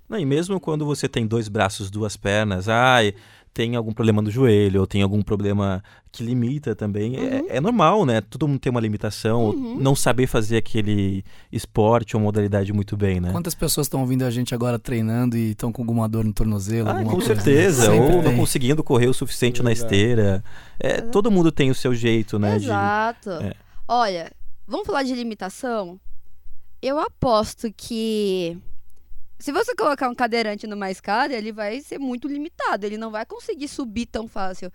Não, 0.08 0.18
e 0.18 0.26
mesmo 0.26 0.58
quando 0.58 0.84
você 0.84 1.08
tem 1.08 1.24
dois 1.24 1.48
braços, 1.48 1.88
duas 1.88 2.16
pernas, 2.16 2.68
ai, 2.68 3.14
tem 3.52 3.74
algum 3.76 3.92
problema 3.92 4.22
no 4.22 4.30
joelho, 4.30 4.80
ou 4.80 4.86
tem 4.86 5.02
algum 5.02 5.22
problema 5.22 5.82
que 6.12 6.22
limita 6.22 6.74
também, 6.74 7.16
é- 7.16 7.40
Uhum. 7.40 7.46
é, 7.48 7.60
normal, 7.60 8.06
né? 8.06 8.20
Todo 8.20 8.46
mundo 8.46 8.60
tem 8.60 8.70
uma 8.70 8.80
limitação, 8.80 9.42
ou 9.42 9.54
Uhum. 9.54 9.78
não 9.80 9.94
saber 9.96 10.26
fazer 10.28 10.56
aquele 10.56 11.24
esporte 11.50 12.16
ou 12.16 12.22
modalidade 12.22 12.72
muito 12.72 12.96
bem, 12.96 13.20
né? 13.20 13.32
Quantas 13.32 13.54
pessoas 13.54 13.86
estão 13.86 14.00
ouvindo 14.00 14.22
a 14.24 14.30
gente 14.30 14.54
agora 14.54 14.78
treinando 14.78 15.36
e 15.36 15.50
estão 15.50 15.72
com 15.72 15.82
alguma 15.82 16.08
dor 16.08 16.24
no 16.24 16.32
tornozelo? 16.32 16.88
Ah, 16.90 17.02
com 17.02 17.10
coisa? 17.10 17.34
certeza, 17.34 17.92
ou 17.92 18.10
não 18.22 18.22
tem. 18.22 18.36
conseguindo 18.36 18.82
correr 18.84 19.08
o 19.08 19.14
suficiente 19.14 19.62
na 19.62 19.70
Verdade. 19.70 19.94
esteira. 19.94 20.44
É, 20.78 21.00
todo 21.00 21.30
mundo 21.30 21.50
tem 21.52 21.70
o 21.70 21.74
seu 21.74 21.94
jeito, 21.94 22.38
né? 22.38 22.56
de- 22.58 22.64
Exato. 22.66 23.30
é. 23.30 23.54
Olha, 23.88 24.30
vamos 24.66 24.86
falar 24.86 25.02
de 25.02 25.14
limitação? 25.14 25.98
Eu 26.80 26.98
aposto 26.98 27.68
que 27.76 28.56
se 29.40 29.50
você 29.52 29.74
colocar 29.74 30.08
um 30.08 30.14
cadeirante 30.14 30.66
numa 30.66 30.90
escada, 30.90 31.34
ele 31.34 31.50
vai 31.50 31.80
ser 31.80 31.98
muito 31.98 32.28
limitado, 32.28 32.84
ele 32.86 32.98
não 32.98 33.10
vai 33.10 33.24
conseguir 33.24 33.68
subir 33.68 34.06
tão 34.06 34.28
fácil. 34.28 34.70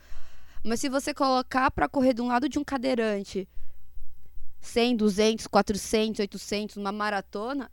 Mas 0.63 0.79
se 0.79 0.89
você 0.89 1.13
colocar 1.13 1.69
pra 1.71 1.87
correr 1.87 2.13
de 2.13 2.21
um 2.21 2.27
lado 2.27 2.49
de 2.49 2.57
um 2.57 2.63
cadeirante 2.63 3.47
100, 4.59 4.95
200, 4.97 5.47
400, 5.47 6.19
800, 6.21 6.77
uma 6.77 6.91
maratona, 6.91 7.71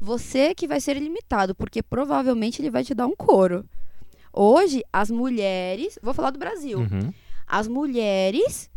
você 0.00 0.52
que 0.54 0.66
vai 0.66 0.80
ser 0.80 0.94
limitado, 0.98 1.54
porque 1.54 1.80
provavelmente 1.82 2.60
ele 2.60 2.70
vai 2.70 2.82
te 2.82 2.92
dar 2.94 3.06
um 3.06 3.14
couro. 3.14 3.64
Hoje, 4.32 4.82
as 4.92 5.10
mulheres, 5.10 5.98
vou 6.02 6.12
falar 6.12 6.30
do 6.30 6.38
Brasil 6.38 6.80
Uhum. 6.80 7.12
as 7.46 7.68
mulheres 7.68 8.68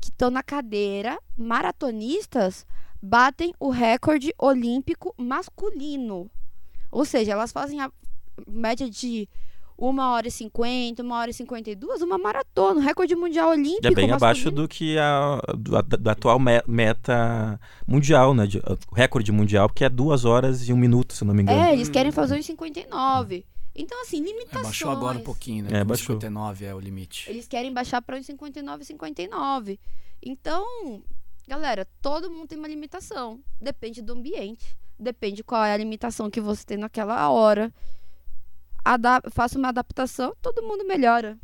que 0.00 0.08
estão 0.08 0.30
na 0.30 0.42
cadeira, 0.42 1.16
maratonistas, 1.36 2.66
batem 3.00 3.54
o 3.60 3.70
recorde 3.70 4.34
olímpico 4.36 5.14
masculino. 5.16 6.28
Ou 6.92 7.04
seja, 7.04 7.32
elas 7.32 7.50
fazem 7.50 7.80
a 7.80 7.90
média 8.46 8.88
de 8.88 9.28
1 9.78 9.98
hora 9.98 10.28
e 10.28 10.30
50, 10.30 11.02
1 11.02 11.10
hora 11.10 11.30
e 11.30 11.34
52, 11.34 12.02
uma 12.02 12.18
maratona, 12.18 12.78
um 12.78 12.82
recorde 12.84 13.16
mundial 13.16 13.48
olímpico. 13.50 13.86
É 13.86 13.90
bem 13.90 14.12
abaixo 14.12 14.50
do 14.50 14.68
que 14.68 14.96
a 14.98 15.40
do, 15.56 15.70
da- 15.82 15.96
da 15.96 16.12
atual 16.12 16.38
me- 16.38 16.62
meta 16.68 17.58
mundial, 17.88 18.34
né? 18.34 18.46
De, 18.46 18.58
o 18.58 18.94
recorde 18.94 19.32
mundial, 19.32 19.68
que 19.68 19.84
é 19.84 19.88
duas 19.88 20.24
horas 20.24 20.68
e 20.68 20.72
um 20.72 20.76
minuto, 20.76 21.14
se 21.14 21.24
não 21.24 21.34
me 21.34 21.42
engano. 21.42 21.58
É, 21.60 21.72
eles 21.72 21.88
querem 21.88 22.12
fazer 22.12 22.38
os 22.38 22.46
59. 22.46 23.44
Então, 23.74 24.02
assim, 24.02 24.20
É, 24.20 24.26
limitações. 24.26 24.64
baixou 24.64 24.90
agora 24.90 25.16
um 25.18 25.22
pouquinho, 25.22 25.64
né? 25.64 25.80
É, 25.80 25.84
baixou. 25.84 26.14
59 26.16 26.64
é 26.66 26.74
o 26.74 26.78
limite. 26.78 27.28
Eles 27.30 27.48
querem 27.48 27.72
baixar 27.72 28.02
para 28.02 28.18
uns 28.18 28.26
59, 28.26 28.84
59. 28.84 29.80
Então, 30.22 31.02
galera, 31.48 31.86
todo 32.02 32.30
mundo 32.30 32.46
tem 32.48 32.58
uma 32.58 32.68
limitação. 32.68 33.40
Depende 33.60 34.02
do 34.02 34.12
ambiente. 34.12 34.76
Depende 35.02 35.42
qual 35.42 35.64
é 35.64 35.72
a 35.72 35.76
limitação 35.76 36.30
que 36.30 36.40
você 36.40 36.64
tem 36.64 36.78
naquela 36.78 37.28
hora. 37.30 37.72
Faça 39.32 39.58
uma 39.58 39.68
adaptação, 39.68 40.34
todo 40.40 40.62
mundo 40.62 40.86
melhora. 40.86 41.36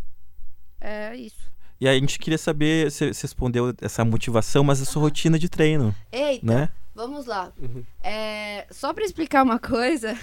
É 0.81 1.16
isso. 1.16 1.51
E 1.81 1.88
aí 1.88 1.97
a 1.97 2.01
gente 2.01 2.18
queria 2.18 2.38
saber, 2.38 2.90
você 2.90 3.12
você 3.12 3.23
respondeu 3.23 3.75
essa 3.81 4.05
motivação, 4.05 4.64
mas 4.64 4.81
a 4.81 4.85
sua 4.85 5.03
rotina 5.03 5.38
de 5.38 5.49
treino, 5.49 5.94
Eita, 6.11 6.44
né? 6.44 6.68
vamos 6.92 7.27
lá. 7.27 7.53
Uhum. 7.57 7.85
É, 8.03 8.66
só 8.71 8.92
para 8.92 9.05
explicar 9.05 9.44
uma 9.44 9.61
coisa, 9.61 10.16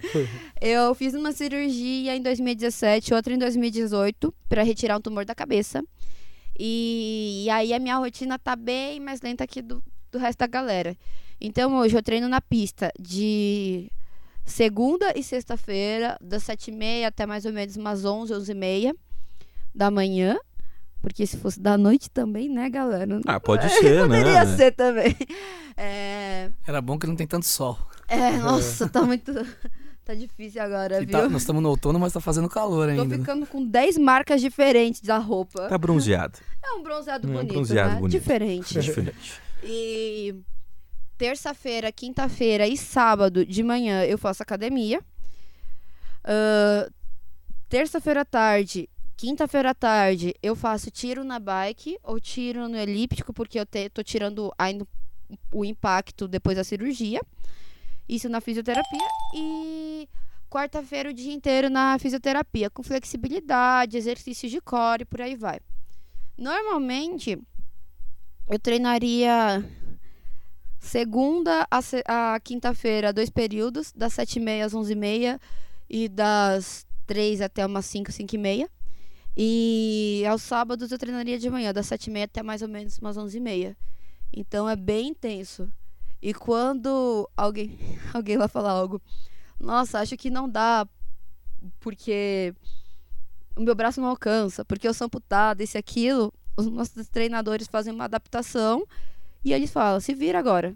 eu 0.60 0.94
fiz 0.94 1.12
uma 1.12 1.32
cirurgia 1.32 2.16
em 2.16 2.22
2017, 2.22 3.12
outra 3.12 3.34
em 3.34 3.38
2018, 3.38 4.34
para 4.48 4.62
retirar 4.62 4.96
um 4.96 5.00
tumor 5.00 5.26
da 5.26 5.34
cabeça. 5.34 5.84
E, 6.58 7.44
e 7.44 7.50
aí 7.50 7.74
a 7.74 7.78
minha 7.78 7.96
rotina 7.96 8.38
tá 8.38 8.56
bem 8.56 8.98
mais 9.00 9.20
lenta 9.20 9.46
que 9.46 9.60
do, 9.60 9.82
do 10.16 10.22
resto 10.22 10.38
da 10.38 10.46
galera. 10.46 10.96
Então 11.40 11.76
hoje 11.76 11.96
eu 11.96 12.02
treino 12.02 12.28
na 12.28 12.40
pista 12.40 12.92
de 12.98 13.90
segunda 14.44 15.12
e 15.18 15.22
sexta-feira, 15.22 16.16
das 16.20 16.44
7h30 16.44 17.06
até 17.06 17.26
mais 17.26 17.44
ou 17.44 17.52
menos 17.52 17.76
umas 17.76 18.04
11, 18.04 18.32
11h30 18.34 18.94
da 19.74 19.90
manhã. 19.90 20.36
Porque 21.00 21.26
se 21.26 21.36
fosse 21.36 21.60
da 21.60 21.76
noite 21.76 22.08
também, 22.10 22.48
né, 22.48 22.70
galera? 22.70 23.20
Ah, 23.26 23.38
pode 23.38 23.68
ser, 23.78 24.08
né? 24.08 24.18
Poderia 24.18 24.46
ser 24.46 24.70
também. 24.72 25.14
É, 25.76 26.50
Era 26.66 26.80
bom 26.80 26.98
que 26.98 27.06
não 27.06 27.14
tem 27.16 27.26
tanto 27.26 27.44
sol. 27.46 27.76
é, 28.08 28.32
nossa, 28.38 28.88
tá 28.88 29.02
muito. 29.02 29.32
Tá 30.04 30.14
difícil 30.14 30.60
agora, 30.62 30.98
Que 31.00 31.06
viu? 31.06 31.12
tá- 31.18 31.28
nós 31.30 31.42
estamos 31.42 31.62
no 31.62 31.70
outono, 31.70 31.98
mas 31.98 32.12
tá 32.12 32.20
fazendo 32.20 32.46
calor 32.48 32.86
Tô 32.86 32.90
ainda. 33.02 33.04
né? 33.16 33.18
ficando 33.18 33.46
com 33.46 33.64
10 33.66 33.96
marcas 33.98 34.40
diferentes 34.40 35.00
da 35.00 35.16
roupa. 35.18 35.66
Tá 35.68 35.76
bronzeado. 35.78 36.38
É 36.62 36.72
um 36.74 36.82
bronzeado 36.82 37.26
É 37.26 37.30
um 37.30 37.34
bonito, 37.34 37.52
bronzeado 37.52 37.94
né? 37.94 38.00
bonito. 38.00 38.12
Diferente. 38.20 38.80
Diferente. 38.80 39.40
E 39.66 40.34
terça-feira, 41.16 41.90
quinta-feira 41.90 42.66
e 42.66 42.76
sábado 42.76 43.46
de 43.46 43.62
manhã 43.62 44.04
eu 44.04 44.18
faço 44.18 44.42
academia. 44.42 45.00
Ahn, 46.24 46.90
terça-feira 47.68 48.22
à 48.22 48.24
tarde, 48.24 48.88
quinta-feira 49.16 49.70
à 49.70 49.74
tarde 49.74 50.34
eu 50.42 50.54
faço 50.54 50.90
tiro 50.90 51.24
na 51.24 51.38
bike 51.38 51.98
ou 52.02 52.20
tiro 52.20 52.68
no 52.68 52.76
elíptico, 52.76 53.32
porque 53.32 53.58
eu 53.58 53.66
te, 53.66 53.88
tô 53.88 54.02
tirando 54.02 54.52
ainda 54.58 54.86
o 55.52 55.64
impacto 55.64 56.28
depois 56.28 56.56
da 56.56 56.64
cirurgia. 56.64 57.20
Isso 58.08 58.28
na 58.28 58.40
fisioterapia. 58.40 59.08
E 59.34 60.08
quarta-feira 60.50 61.10
o 61.10 61.12
dia 61.12 61.32
inteiro 61.32 61.70
na 61.70 61.98
fisioterapia, 61.98 62.68
com 62.68 62.82
flexibilidade, 62.82 63.96
exercícios 63.96 64.52
de 64.52 64.60
core 64.60 65.02
e 65.02 65.06
por 65.06 65.20
aí 65.20 65.34
vai. 65.34 65.58
Normalmente, 66.36 67.38
eu 68.48 68.58
treinaria 68.58 69.64
segunda 70.78 71.66
a, 71.70 72.34
a 72.34 72.40
quinta-feira, 72.40 73.12
dois 73.12 73.30
períodos, 73.30 73.92
das 73.92 74.14
7h30 74.14 74.64
às 74.64 74.72
11h30 74.74 75.40
e 75.88 76.08
das 76.08 76.86
3 77.06 77.40
até 77.40 77.64
umas 77.64 77.86
5, 77.86 78.10
5h30. 78.10 78.68
E 79.36 80.24
aos 80.28 80.42
sábados 80.42 80.92
eu 80.92 80.98
treinaria 80.98 81.38
de 81.38 81.50
manhã, 81.50 81.72
das 81.72 81.86
7h30 81.86 82.24
até 82.24 82.42
mais 82.42 82.62
ou 82.62 82.68
menos 82.68 82.98
umas 82.98 83.16
11h30. 83.16 83.76
Então 84.32 84.68
é 84.68 84.76
bem 84.76 85.08
intenso. 85.08 85.72
E 86.20 86.32
quando 86.32 87.28
alguém, 87.36 87.78
alguém 88.12 88.36
lá 88.36 88.48
falar 88.48 88.72
algo, 88.72 89.00
nossa, 89.58 90.00
acho 90.00 90.16
que 90.16 90.30
não 90.30 90.48
dá, 90.48 90.86
porque 91.80 92.54
o 93.56 93.60
meu 93.60 93.74
braço 93.74 94.00
não 94.00 94.08
alcança, 94.08 94.64
porque 94.64 94.86
eu 94.86 94.94
sou 94.94 95.06
amputada, 95.06 95.62
isso 95.62 95.76
e 95.76 95.78
aquilo, 95.78 96.32
os 96.56 96.66
nossos 96.66 97.08
treinadores 97.08 97.66
fazem 97.66 97.92
uma 97.92 98.04
adaptação 98.04 98.86
e 99.44 99.52
eles 99.52 99.70
falam, 99.70 100.00
se 100.00 100.14
vira 100.14 100.38
agora. 100.38 100.74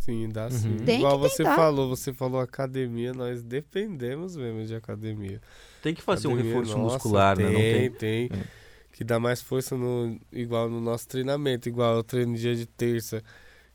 Sim, 0.00 0.28
dá 0.28 0.50
sim. 0.50 0.70
Uhum. 0.70 0.84
Tem 0.84 0.98
Igual 0.98 1.20
que 1.20 1.28
você 1.28 1.42
tentar. 1.42 1.56
falou, 1.56 1.88
você 1.88 2.12
falou 2.14 2.40
academia, 2.40 3.12
nós 3.12 3.42
dependemos 3.42 4.36
mesmo 4.36 4.64
de 4.64 4.74
academia. 4.74 5.40
Tem 5.82 5.94
que 5.94 6.00
fazer 6.00 6.28
um 6.28 6.32
Academia, 6.32 6.54
reforço 6.54 6.78
nossa, 6.78 6.94
muscular, 6.94 7.36
tem, 7.36 7.46
né? 7.46 7.52
Não 7.52 7.58
tem. 7.60 7.90
Tem, 7.90 8.30
É. 8.32 8.44
Que 8.92 9.04
dá 9.04 9.20
mais 9.20 9.40
força 9.42 9.76
no, 9.76 10.18
igual 10.32 10.68
no 10.68 10.80
nosso 10.80 11.06
treinamento, 11.06 11.68
igual 11.68 11.96
eu 11.96 12.02
treino 12.02 12.34
dia 12.34 12.54
de 12.56 12.66
terça, 12.66 13.22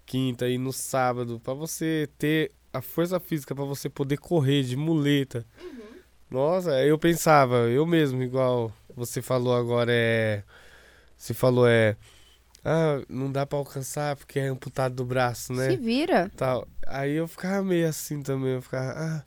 quinta 0.06 0.50
e 0.50 0.58
no 0.58 0.74
sábado, 0.74 1.40
pra 1.40 1.54
você 1.54 2.10
ter 2.18 2.52
a 2.74 2.82
força 2.82 3.20
física 3.20 3.54
pra 3.54 3.64
você 3.64 3.88
poder 3.88 4.18
correr 4.18 4.64
de 4.64 4.76
muleta. 4.76 5.46
Nossa, 6.30 6.72
eu 6.84 6.98
pensava, 6.98 7.70
eu 7.70 7.86
mesmo, 7.86 8.24
igual 8.24 8.72
você 8.96 9.22
falou 9.22 9.56
agora, 9.56 9.92
é. 9.94 10.44
Você 11.24 11.34
falou, 11.34 11.66
é. 11.66 11.96
Ah, 12.66 13.02
não 13.08 13.32
dá 13.32 13.46
pra 13.46 13.58
alcançar 13.58 14.14
porque 14.18 14.40
é 14.40 14.48
amputado 14.48 14.94
do 14.94 15.06
braço, 15.06 15.54
né? 15.54 15.70
Se 15.70 15.78
vira. 15.78 16.30
tal. 16.36 16.68
Aí 16.86 17.14
eu 17.14 17.30
ficava 17.30 17.64
meio 17.64 17.88
assim 17.88 18.22
também, 18.22 18.56
eu 18.56 18.62
ficava, 18.62 18.92
ah, 18.92 19.24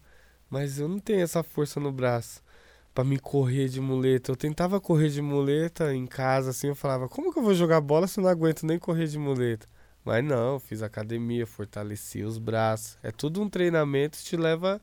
mas 0.51 0.79
eu 0.79 0.89
não 0.91 0.99
tenho 0.99 1.23
essa 1.23 1.43
força 1.43 1.81
no 1.81 1.91
braço 1.91 2.43
pra 2.95 3.03
me 3.03 3.19
correr 3.19 3.69
de 3.71 3.81
muleta. 3.81 4.31
Eu 4.31 4.37
tentava 4.37 4.79
correr 4.79 5.09
de 5.09 5.23
muleta 5.23 5.95
em 5.95 6.07
casa, 6.07 6.51
assim, 6.51 6.67
eu 6.67 6.75
falava, 6.75 7.09
como 7.09 7.33
que 7.33 7.39
eu 7.39 7.43
vou 7.43 7.55
jogar 7.55 7.81
bola 7.81 8.07
se 8.07 8.21
eu 8.21 8.25
não 8.25 8.31
aguento 8.31 8.67
nem 8.67 8.79
correr 8.79 9.07
de 9.07 9.19
muleta? 9.19 9.67
Mas 10.05 10.23
não, 10.23 10.55
eu 10.55 10.61
fiz 10.61 10.83
academia, 10.83 11.47
fortaleci 11.47 12.23
os 12.23 12.37
braços. 12.37 12.99
É 13.03 13.11
tudo 13.11 13.41
um 13.41 13.49
treinamento 13.49 14.19
que 14.19 14.25
te 14.25 14.37
leva 14.37 14.83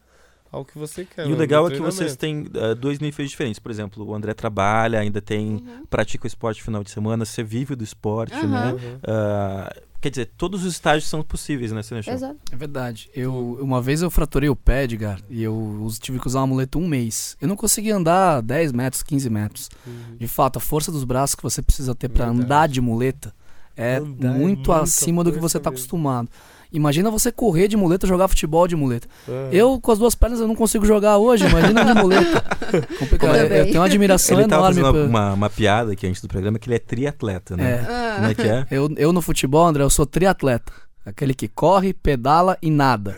ao 0.53 0.63
que 0.63 0.77
você 0.77 1.03
quer. 1.03 1.25
E 1.25 1.29
o 1.29 1.31
né? 1.31 1.37
legal 1.37 1.67
é 1.67 1.71
que 1.71 1.81
vocês 1.81 2.15
têm 2.15 2.45
ah, 2.55 2.75
dois 2.75 2.99
níveis 2.99 3.29
diferentes. 3.29 3.59
Por 3.59 3.71
exemplo, 3.71 4.05
o 4.05 4.13
André 4.13 4.33
trabalha, 4.35 4.99
ainda 4.99 5.19
tem. 5.19 5.55
Uhum. 5.55 5.85
pratica 5.89 6.25
o 6.25 6.27
esporte 6.27 6.59
no 6.59 6.65
final 6.65 6.83
de 6.83 6.91
semana, 6.91 7.25
você 7.25 7.43
vive 7.43 7.75
do 7.75 7.83
esporte, 7.83 8.35
né? 8.45 8.73
Uhum. 8.73 8.99
Ah, 9.05 9.75
quer 9.99 10.09
dizer, 10.11 10.31
todos 10.37 10.63
os 10.63 10.73
estágios 10.73 11.09
são 11.09 11.23
possíveis, 11.23 11.71
né, 11.71 11.81
Senechão? 11.81 12.13
Exato. 12.13 12.37
É 12.51 12.55
verdade. 12.55 13.09
Eu, 13.15 13.57
uma 13.59 13.81
vez 13.81 14.01
eu 14.03 14.11
fraturei 14.11 14.49
o 14.49 14.55
pé, 14.55 14.83
Edgar, 14.83 15.19
e 15.27 15.41
eu 15.41 15.87
tive 15.99 16.19
que 16.19 16.27
usar 16.27 16.41
uma 16.41 16.47
muleta 16.47 16.77
um 16.77 16.87
mês. 16.87 17.35
Eu 17.41 17.47
não 17.47 17.55
conseguia 17.55 17.95
andar 17.95 18.41
10 18.41 18.73
metros, 18.73 19.01
15 19.01 19.29
metros. 19.29 19.69
Uhum. 19.87 20.17
De 20.19 20.27
fato, 20.27 20.57
a 20.57 20.59
força 20.59 20.91
dos 20.91 21.03
braços 21.03 21.35
que 21.35 21.41
você 21.41 21.61
precisa 21.61 21.95
ter 21.95 22.09
pra 22.09 22.25
Verdade. 22.25 22.45
andar 22.45 22.67
de 22.67 22.79
muleta 22.79 23.33
é 23.75 23.95
Andar 23.95 24.35
é 24.35 24.37
muito 24.37 24.71
acima 24.71 25.23
do 25.23 25.31
que 25.31 25.39
você 25.39 25.59
tá 25.59 25.71
mesmo. 25.71 25.79
acostumado. 25.81 26.29
Imagina 26.73 27.11
você 27.11 27.31
correr 27.31 27.67
de 27.67 27.77
muleta, 27.77 28.07
jogar 28.07 28.27
futebol 28.27 28.67
de 28.67 28.75
muleta. 28.75 29.07
Uhum. 29.27 29.49
Eu, 29.51 29.79
com 29.79 29.91
as 29.91 29.99
duas 29.99 30.15
pernas, 30.15 30.39
eu 30.39 30.47
não 30.47 30.55
consigo 30.55 30.85
jogar 30.85 31.17
hoje, 31.19 31.45
imagina 31.45 31.85
de 31.85 31.93
muleta. 32.01 32.43
Complicado. 32.97 33.35
Eu 33.35 33.45
Eu, 33.45 33.55
eu 33.57 33.65
tenho 33.65 33.79
uma 33.79 33.85
admiração 33.85 34.39
Ele 34.39 34.47
tava 34.47 34.71
enorme. 34.71 34.81
fazendo 34.81 35.05
uma, 35.05 35.25
uma, 35.27 35.33
uma 35.33 35.49
piada 35.49 35.93
aqui 35.93 36.07
antes 36.07 36.21
do 36.21 36.27
programa 36.27 36.57
que 36.57 36.67
ele 36.67 36.75
é 36.75 36.79
triatleta, 36.79 37.55
né? 37.55 37.71
É. 37.71 37.85
Ah. 37.87 38.13
Como 38.15 38.27
é 38.27 38.33
que 38.35 38.41
é? 38.41 38.65
Eu, 38.71 38.89
eu 38.97 39.13
no 39.13 39.21
futebol, 39.21 39.65
André, 39.67 39.83
eu 39.83 39.89
sou 39.89 40.05
triatleta. 40.05 40.73
Aquele 41.05 41.33
que 41.33 41.47
corre, 41.47 41.93
pedala 41.93 42.57
e 42.61 42.71
nada. 42.71 43.15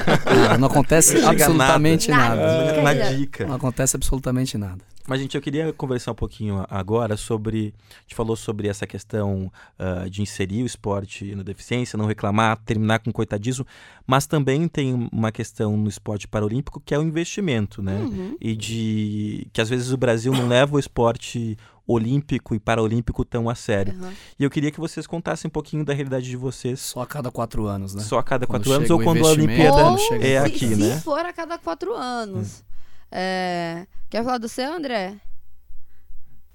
Não 0.58 0.68
acontece 0.68 1.12
Chega 1.12 1.28
absolutamente 1.30 2.10
nada. 2.10 2.36
nada. 2.36 2.82
Na, 2.82 2.92
Dica. 2.94 3.04
na 3.04 3.10
dica. 3.10 3.46
Não 3.46 3.54
acontece 3.54 3.96
absolutamente 3.96 4.56
nada. 4.56 4.82
Mas, 5.08 5.22
gente, 5.22 5.34
eu 5.34 5.40
queria 5.40 5.72
conversar 5.72 6.12
um 6.12 6.14
pouquinho 6.14 6.66
agora 6.68 7.16
sobre. 7.16 7.74
A 7.88 8.00
gente 8.02 8.14
falou 8.14 8.36
sobre 8.36 8.68
essa 8.68 8.86
questão 8.86 9.50
ah, 9.78 10.06
de 10.06 10.20
inserir 10.20 10.62
o 10.62 10.66
esporte 10.66 11.34
na 11.34 11.42
deficiência, 11.42 11.96
não 11.96 12.04
reclamar, 12.04 12.58
terminar 12.58 12.98
com 12.98 13.10
coitadismo, 13.10 13.66
mas 14.06 14.26
também 14.26 14.68
tem 14.68 15.08
uma 15.10 15.32
questão 15.32 15.78
no 15.78 15.88
esporte 15.88 16.28
paralímpico 16.28 16.78
que 16.84 16.94
é 16.94 16.98
o 16.98 17.02
investimento, 17.02 17.82
né? 17.82 17.96
Uhum. 17.96 18.36
E 18.38 18.54
de. 18.54 19.48
que 19.50 19.62
às 19.62 19.70
vezes 19.70 19.92
o 19.92 19.96
Brasil 19.96 20.30
não 20.30 20.46
leva 20.46 20.76
o 20.76 20.78
esporte 20.78 21.56
olímpico 21.88 22.54
e 22.54 22.60
paralímpico 22.60 23.24
tão 23.24 23.48
a 23.48 23.54
sério. 23.54 23.94
Uhum. 23.94 24.12
E 24.38 24.44
eu 24.44 24.50
queria 24.50 24.70
que 24.70 24.78
vocês 24.78 25.06
contassem 25.06 25.48
um 25.48 25.50
pouquinho 25.50 25.84
da 25.84 25.94
realidade 25.94 26.26
de 26.28 26.36
vocês 26.36 26.78
Só 26.80 27.00
a 27.00 27.06
cada 27.06 27.30
quatro 27.30 27.66
anos, 27.66 27.94
né? 27.94 28.02
só 28.02 28.18
a 28.18 28.22
cada 28.22 28.46
Quando 28.46 28.64
quatro 28.64 28.72
anos 28.74 28.90
ou 28.90 29.02
quando 29.02 29.26
a 29.26 29.30
Olimpíada 29.30 29.86
Ou 29.90 29.96
chega- 29.98 30.26
é 30.26 30.40
se, 30.40 30.46
aqui, 30.46 30.58
se 30.68 30.76
né? 30.76 31.00
for 31.00 31.24
a 31.24 31.32
cada 31.32 31.56
quatro 31.58 31.94
anos. 31.94 32.62
É, 33.10 33.86
Quer 34.10 34.22
falar 34.22 34.36
do 34.38 34.48
seu, 34.48 34.70
André? 34.72 35.16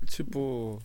Tipo, 0.06 0.80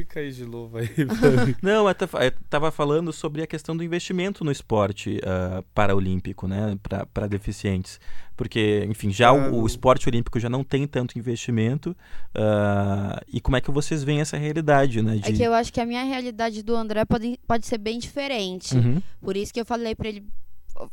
explica 0.00 0.20
aí 0.20 0.32
de 0.32 0.44
novo 0.44 0.78
aí. 0.78 0.88
Não, 1.62 1.88
eu 1.88 1.94
ta- 1.94 2.24
eu 2.24 2.32
tava 2.48 2.70
falando 2.70 3.12
sobre 3.12 3.42
a 3.42 3.46
questão 3.46 3.76
do 3.76 3.84
investimento 3.84 4.44
no 4.44 4.50
esporte 4.50 5.20
ah, 5.24 5.62
paraolímpico, 5.74 6.46
né, 6.48 6.78
para 7.12 7.26
deficientes. 7.26 8.00
Porque, 8.36 8.86
enfim, 8.88 9.10
já 9.10 9.28
Ah, 9.28 9.32
o, 9.50 9.62
o 9.62 9.66
esporte 9.66 10.08
olímpico 10.08 10.40
já 10.40 10.48
não 10.48 10.64
tem 10.64 10.86
tanto 10.86 11.18
investimento. 11.18 11.94
ah, 12.34 13.20
e 13.28 13.40
como 13.40 13.56
é 13.56 13.60
que 13.60 13.70
vocês 13.70 14.02
veem 14.02 14.20
essa 14.20 14.36
realidade, 14.36 15.02
né? 15.02 15.20
É 15.24 15.32
que 15.32 15.42
eu 15.42 15.52
acho 15.52 15.72
que 15.72 15.80
a 15.80 15.86
minha 15.86 16.02
realidade 16.04 16.62
do 16.62 16.74
André 16.74 17.04
pode, 17.04 17.38
pode 17.46 17.66
ser 17.66 17.78
bem 17.78 17.98
diferente. 17.98 18.74
Uhum. 18.74 19.02
Por 19.20 19.36
isso 19.36 19.52
que 19.52 19.60
eu 19.60 19.66
falei 19.66 19.94
pra 19.94 20.08
ele 20.08 20.24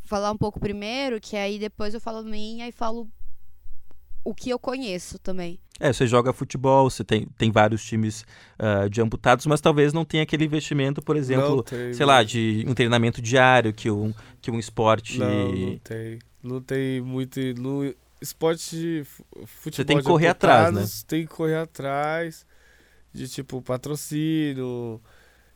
falar 0.05 0.31
um 0.31 0.37
pouco 0.37 0.59
primeiro, 0.59 1.19
que 1.21 1.37
aí 1.37 1.57
depois 1.57 1.93
eu 1.93 2.01
falo 2.01 2.23
minha 2.23 2.67
e 2.67 2.71
falo 2.73 3.07
o 4.29 4.33
que 4.35 4.49
eu 4.49 4.59
conheço 4.59 5.17
também. 5.19 5.59
É, 5.79 5.93
você 5.93 6.07
joga 6.07 6.33
futebol, 6.33 6.89
você 6.89 7.03
tem, 7.03 7.27
tem 7.37 7.51
vários 7.51 7.83
times 7.83 8.25
ah, 8.57 8.87
de 8.89 8.99
amputados, 8.99 9.45
mas 9.45 9.61
talvez 9.61 9.93
não 9.93 10.03
tenha 10.03 10.23
aquele 10.23 10.43
investimento, 10.45 11.01
por 11.01 11.15
exemplo, 11.15 11.61
tem, 11.63 11.93
sei 11.93 12.05
lá, 12.05 12.23
de 12.23 12.65
um 12.67 12.73
treinamento 12.73 13.21
diário 13.21 13.71
que 13.71 13.89
um, 13.91 14.13
que 14.41 14.49
um 14.49 14.57
esporte. 14.57 15.19
Não, 15.19 15.51
não 15.51 15.77
tem. 15.77 16.19
Não 16.43 16.61
tem 16.61 16.99
muito. 17.01 17.39
No 17.59 17.93
esporte 18.19 18.75
de 18.75 19.03
fu- 19.05 19.25
futebol. 19.45 19.85
tem 19.85 19.97
que 19.97 20.03
correr 20.03 20.27
atrás, 20.29 20.73
né? 20.73 20.83
Tem 21.07 21.21
que 21.27 21.33
correr 21.33 21.57
atrás 21.57 22.45
de 23.13 23.27
tipo 23.27 23.61
patrocínio. 23.61 24.99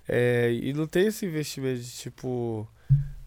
é, 0.07 0.51
e 0.53 0.71
não 0.73 0.85
tem 0.87 1.07
esse 1.07 1.25
investimento 1.25 1.81
de 1.81 1.91
tipo. 1.91 2.67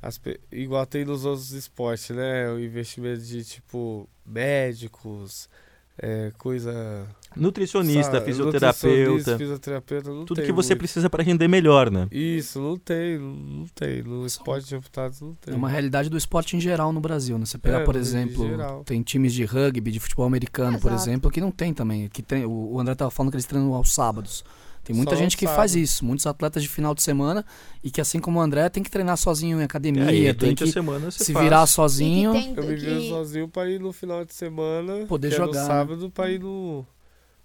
As 0.07 0.21
igual 0.53 0.85
tem 0.85 1.05
nos 1.05 1.25
outros 1.25 1.53
esportes, 1.53 2.11
né? 2.15 2.51
O 2.51 2.59
investimento 2.59 3.23
de 3.23 3.43
tipo 3.45 4.09
médicos, 4.27 5.49
é, 5.97 6.31
coisa. 6.37 7.07
Nutricionista, 7.37 8.13
sabe, 8.13 8.27
fisioterapeuta, 8.27 8.87
nutricionista, 8.87 9.39
fisioterapeuta 9.39 10.11
não 10.11 10.25
tudo 10.25 10.37
tem 10.37 10.47
que 10.47 10.53
você 10.53 10.69
muito. 10.75 10.79
precisa 10.79 11.11
para 11.11 11.23
render 11.23 11.49
melhor, 11.49 11.91
né? 11.91 12.07
Isso, 12.11 12.61
não 12.61 12.77
tem, 12.77 13.19
não 13.19 13.67
tem. 13.75 14.03
No 14.03 14.25
esporte 14.25 14.69
de 14.69 14.77
amputados 14.77 15.21
não 15.21 15.35
tem. 15.35 15.53
É 15.53 15.57
uma 15.57 15.69
realidade 15.69 16.09
do 16.09 16.17
esporte 16.17 16.57
em 16.57 16.61
geral 16.61 16.93
no 16.93 17.01
Brasil, 17.01 17.37
né? 17.39 17.45
Você 17.47 17.59
pegar, 17.59 17.81
É, 17.81 17.85
por 17.85 17.97
exemplo, 17.97 18.47
tem 18.85 19.03
times 19.03 19.33
de 19.33 19.45
rugby, 19.45 19.91
de 19.91 19.99
futebol 19.99 20.27
americano, 20.27 20.79
por 20.79 20.93
Exato. 20.93 21.09
exemplo, 21.09 21.31
que 21.31 21.41
não 21.41 21.51
tem 21.51 21.75
também. 21.75 22.09
Que 22.09 22.23
tem, 22.23 22.45
o 22.45 22.79
André 22.79 22.95
tava 22.95 23.11
falando 23.11 23.31
que 23.33 23.37
eles 23.37 23.47
treinam 23.47 23.75
aos 23.75 23.93
sábados. 23.93 24.45
Tem 24.85 24.95
muita 24.95 25.13
Só 25.13 25.17
gente 25.17 25.37
que 25.37 25.47
faz 25.47 25.73
sábados. 25.73 25.77
isso, 25.77 26.05
muitos 26.05 26.27
atletas 26.27 26.63
de 26.63 26.69
final 26.69 26.95
de 26.95 27.03
semana 27.03 27.45
e 27.83 27.91
que 27.91 28.01
assim 28.01 28.21
como 28.21 28.39
o 28.39 28.43
André 28.43 28.69
tem 28.69 28.83
que 28.83 28.91
treinar 28.91 29.17
sozinho 29.17 29.59
em 29.61 29.65
academia, 29.65 30.05
E 30.05 30.09
aí, 30.09 30.35
tem 30.35 30.55
durante 30.55 30.63
a 30.65 30.67
que 30.67 31.11
se 31.25 31.33
faz. 31.33 31.45
virar 31.45 31.67
sozinho. 31.67 32.33
que 32.35 32.39
tem 32.43 32.55
Eu 32.55 32.65
me 32.65 32.77
viro 32.77 33.01
que- 33.01 33.09
sozinho 33.09 33.49
pra 33.49 33.69
ir 33.69 33.81
no 33.81 33.93
final 33.93 34.25
de 34.25 34.35
semana, 34.35 35.07
Poder 35.07 35.29
que 35.29 35.35
é 35.35 35.37
jogar, 35.39 35.53
no 35.53 35.61
né? 35.61 35.67
sábado, 35.75 36.11
pra 36.11 36.31
ir 36.31 36.39
no, 36.41 36.85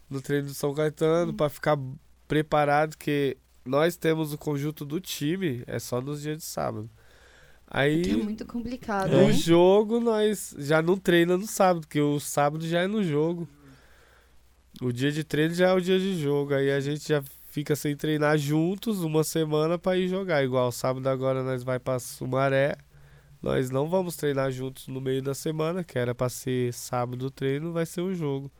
no 0.10 0.22
treino 0.22 0.48
do 0.48 0.54
São 0.54 0.74
Caetano, 0.74 1.34
pra 1.34 1.48
ficar 1.50 1.78
preparado, 2.28 2.98
que 2.98 3.38
nós 3.66 3.96
temos 3.96 4.34
o 4.34 4.38
conjunto 4.38 4.84
do 4.86 5.00
time, 5.00 5.64
é 5.66 5.80
só 5.80 6.02
nos 6.02 6.22
dias 6.22 6.38
de 6.40 6.44
sábado. 6.44 6.90
Aí 7.72 8.02
Que 8.02 8.12
é 8.12 8.18
muito 8.18 8.46
complicado, 8.46 9.12
no 9.12 9.28
né? 9.28 9.32
jogo 9.34 10.00
nós 10.00 10.56
já 10.58 10.82
não 10.82 10.98
treina 10.98 11.38
no 11.38 11.46
sábado, 11.46 11.82
porque 11.82 12.02
o 12.02 12.20
sábado 12.20 12.68
já 12.68 12.82
é 12.82 12.88
no 12.88 13.04
jogo. 13.04 13.48
O 14.82 14.92
dia 14.92 15.12
de 15.12 15.24
treino 15.24 15.54
já 15.54 15.70
é 15.70 15.74
o 15.74 15.82
dia 15.82 16.00
de 16.00 16.20
jogo. 16.22 16.54
Aí 16.54 16.72
a 16.72 16.80
gente 16.80 17.08
já 17.08 17.22
fica 17.50 17.76
sem 17.76 17.96
treinar 17.96 18.38
juntos 18.38 19.02
uma 19.04 19.24
semana 19.24 19.78
pra 19.78 19.98
ir 19.98 20.08
jogar. 20.08 20.44
Igual 20.44 20.72
sábado 20.72 21.08
agora 21.10 21.44
nós 21.44 21.64
vai 21.64 21.80
pra 21.80 22.00
Sumaré. 22.00 22.76
Nós 23.42 23.70
não 23.70 23.90
vamos 23.90 24.16
treinar 24.16 24.52
juntos 24.52 24.88
no 24.88 25.00
meio 25.00 25.22
da 25.22 25.34
semana, 25.34 25.84
que 25.84 25.98
era 25.98 26.14
pra 26.14 26.28
ser 26.30 26.74
sábado 26.74 27.28
o 27.28 27.32
treino, 27.32 27.72
vai 27.72 27.86
ser 27.86 28.02
o 28.02 28.14
jogo. 28.14 28.52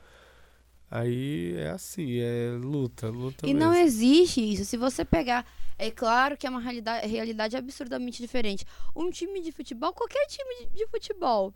Aí 0.92 1.54
é 1.58 1.70
assim, 1.70 2.18
é 2.20 2.58
luta, 2.60 3.10
luta 3.10 3.46
E 3.46 3.54
mesmo. 3.54 3.70
não 3.70 3.76
existe 3.76 4.42
isso. 4.54 4.66
Se 4.66 4.76
você 4.78 5.06
pegar. 5.06 5.46
É 5.78 5.90
claro 5.90 6.36
que 6.36 6.46
é 6.46 6.50
uma 6.50 6.60
realidade, 6.60 7.08
realidade 7.08 7.56
absurdamente 7.56 8.22
diferente. 8.22 8.66
Um 8.94 9.10
time 9.10 9.42
de 9.42 9.50
futebol, 9.52 9.94
qualquer 9.94 10.26
time 10.28 10.68
de, 10.72 10.78
de 10.80 10.88
futebol. 10.88 11.54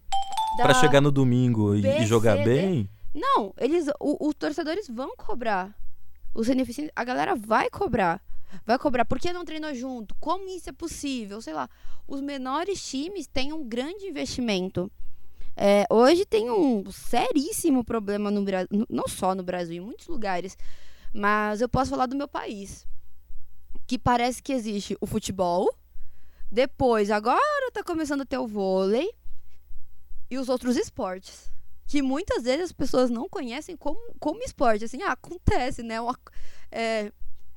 Pra 0.56 0.68
da- 0.68 0.74
chegar 0.76 1.02
no 1.02 1.12
domingo 1.12 1.76
e, 1.76 1.86
e 1.86 2.06
jogar 2.06 2.38
bem, 2.38 2.88
Não, 3.14 3.54
eles, 3.58 3.88
o- 4.00 4.28
os 4.28 4.34
torcedores 4.36 4.88
vão 4.88 5.16
cobrar. 5.16 5.76
Os 6.34 6.48
beneficiários, 6.48 6.92
a 6.96 7.04
galera 7.04 7.36
vai 7.36 7.70
cobrar. 7.70 8.22
Vai 8.66 8.78
cobrar. 8.80 9.06
Por 9.06 9.20
que 9.20 9.32
não 9.32 9.46
treinou 9.46 9.74
junto? 9.74 10.16
Como 10.20 10.48
isso 10.50 10.70
é 10.70 10.74
possível? 10.74 11.42
Sei 11.42 11.54
lá. 11.54 11.70
Os 12.08 12.22
menores 12.22 12.84
times 12.84 13.28
têm 13.28 13.54
um 13.54 13.64
grande 13.64 14.06
investimento. 14.06 14.92
É, 15.56 15.86
hoje 15.92 16.26
tem 16.26 16.50
um 16.50 16.90
seríssimo 16.92 17.84
problema 17.84 18.32
no 18.32 18.44
Brasil, 18.44 18.70
não 18.90 19.08
só 19.08 19.36
no 19.36 19.44
Brasil, 19.44 19.84
em 19.84 19.86
muitos 19.86 20.08
lugares, 20.08 20.58
mas 21.14 21.62
eu 21.62 21.70
posso 21.70 21.92
falar 21.92 22.08
do 22.08 22.16
meu 22.16 22.28
país. 22.28 22.88
Que 23.86 24.00
parece 24.00 24.42
que 24.42 24.52
existe 24.52 24.98
o 25.00 25.06
futebol, 25.06 25.72
depois, 26.52 27.12
agora 27.12 27.72
tá 27.72 27.84
começando 27.84 28.22
a 28.22 28.26
ter 28.26 28.40
o 28.40 28.48
vôlei 28.48 29.12
e 30.30 30.38
os 30.40 30.50
outros 30.50 30.76
esportes 30.76 31.52
que 31.86 32.02
muitas 32.02 32.44
vezes 32.44 32.66
as 32.66 32.72
pessoas 32.72 33.10
não 33.10 33.28
conhecem 33.30 33.76
como, 33.76 34.00
como 34.20 34.44
esporte. 34.44 34.86
Assim, 34.86 35.02
ah, 35.04 35.12
acontece, 35.12 35.84
né? 35.84 36.00
Uma, 36.00 36.18
é, 36.72 37.12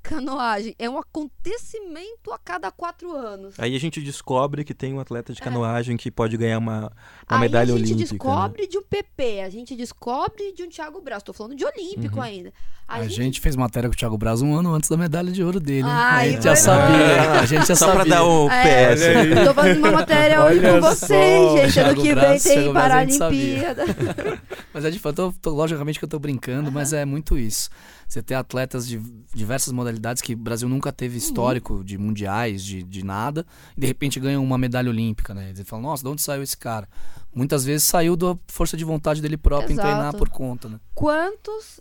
canoagem 0.09 0.75
é 0.79 0.89
um 0.89 0.99
acontecimento 0.99 2.33
a 2.33 2.39
cada 2.39 2.71
quatro 2.71 3.13
anos. 3.13 3.55
aí 3.59 3.75
a 3.75 3.81
gente 3.81 4.01
descobre 4.01 4.65
que 4.65 4.75
tem 4.75 4.93
um 4.95 5.01
atleta 5.01 5.33
de 5.33 5.41
canoagem 5.41 5.97
que 5.97 6.11
pode 6.11 6.37
ganhar 6.37 6.59
uma, 6.59 6.81
uma 6.81 6.91
É. 7.31 7.35
Aí 7.35 7.41
medalha 7.41 7.75
a 7.75 7.79
gente 7.79 7.93
olímpica. 7.93 8.13
né? 8.15 8.19
descobre 8.19 8.67
de 8.67 8.79
um 8.79 8.83
PP, 8.83 9.41
a 9.41 9.51
gente 9.51 9.75
descobre 9.77 10.53
de 10.53 10.63
um 10.63 10.69
Thiago 10.69 11.01
Braz. 11.01 11.23
Tô 11.23 11.33
falando 11.33 11.55
de 11.57 11.65
olímpico 11.65 12.17
Uhum. 12.17 12.23
ainda. 12.23 12.53
A, 12.89 13.03
gente... 13.09 13.41
fez 13.41 13.57
matéria 13.57 13.89
com 13.89 13.95
o 13.95 13.99
Thiago 13.99 14.17
Braz 14.17 14.43
um 14.43 14.55
ano 14.55 14.73
antes 14.73 14.89
da 14.89 14.97
medalha 14.97 15.33
de 15.33 15.43
ouro 15.43 15.59
dele. 15.59 15.81
hein? 15.81 15.85
Ah, 15.93 16.17
a 16.19 16.29
gente 16.29 16.45
já 16.45 16.55
foi 16.55 16.65
sabia. 16.65 16.97
mal. 17.17 17.35
A 17.41 17.47
gente 17.47 17.67
já 17.67 17.75
Só 17.77 17.87
sabia. 17.87 17.95
pra 17.95 18.05
dar 18.05 18.25
um 18.25 18.51
É. 18.51 18.95
PS. 18.95 19.45
Tô 19.45 19.55
fazendo 19.55 19.79
uma 19.79 19.91
matéria 19.93 20.45
hoje 20.45 20.59
Olha 20.61 20.73
com 20.73 20.81
vocês, 20.83 21.53
gente. 21.53 21.61
Ano 21.61 21.73
Thiago 21.73 22.01
que 22.03 22.07
vem 22.07 22.15
Braz, 22.15 22.43
tem 22.45 22.59
a 22.59 22.63
gente 22.63 22.73
Paralimpíada. 22.73 23.85
Mas 24.73 24.85
é 24.85 24.91
de 24.91 24.99
fato, 25.01 25.21
eu 25.23 25.35
tô- 25.43 25.51
logicamente 25.51 25.99
que 25.99 26.05
eu 26.05 26.09
tô 26.09 26.19
brincando, 26.19 26.71
mas 26.71 26.93
é 26.93 27.05
muito 27.05 27.37
isso. 27.39 27.71
Você 28.09 28.23
ter 28.23 28.35
atletas 28.35 28.87
de 28.87 28.99
diversas 29.35 29.73
modalidades 29.73 30.23
que 30.23 30.35
o 30.35 30.37
Brasil 30.37 30.69
nunca 30.69 30.91
Uhum. 30.91 30.95
teve 30.95 31.19
histórico 31.19 31.83
de 31.85 31.99
mundiais, 31.99 32.65
de, 32.65 32.83
de 32.83 33.05
nada, 33.05 33.45
e 33.77 33.81
de 33.81 33.87
repente 33.87 34.21
ganham 34.21 34.43
uma 34.45 34.57
medalha 34.57 34.89
olímpica, 34.91 35.35
né? 35.35 35.53
Você 35.55 35.65
fala, 35.65 35.83
nossa, 35.83 36.03
de 36.03 36.09
onde 36.09 36.23
saiu 36.23 36.43
esse 36.43 36.57
cara? 36.57 36.89
Muitas 37.35 37.65
vezes 37.65 37.87
saiu 37.87 38.17
da 38.17 38.37
força 38.49 38.77
de 38.77 38.85
vontade 38.85 39.21
dele 39.21 39.37
próprio 39.37 39.73
em 39.73 39.77
treinar 39.77 40.01
Exato. 40.09 40.19
por 40.19 40.29
conta, 40.29 40.69
né? 40.69 40.81
Quantos 40.95 41.81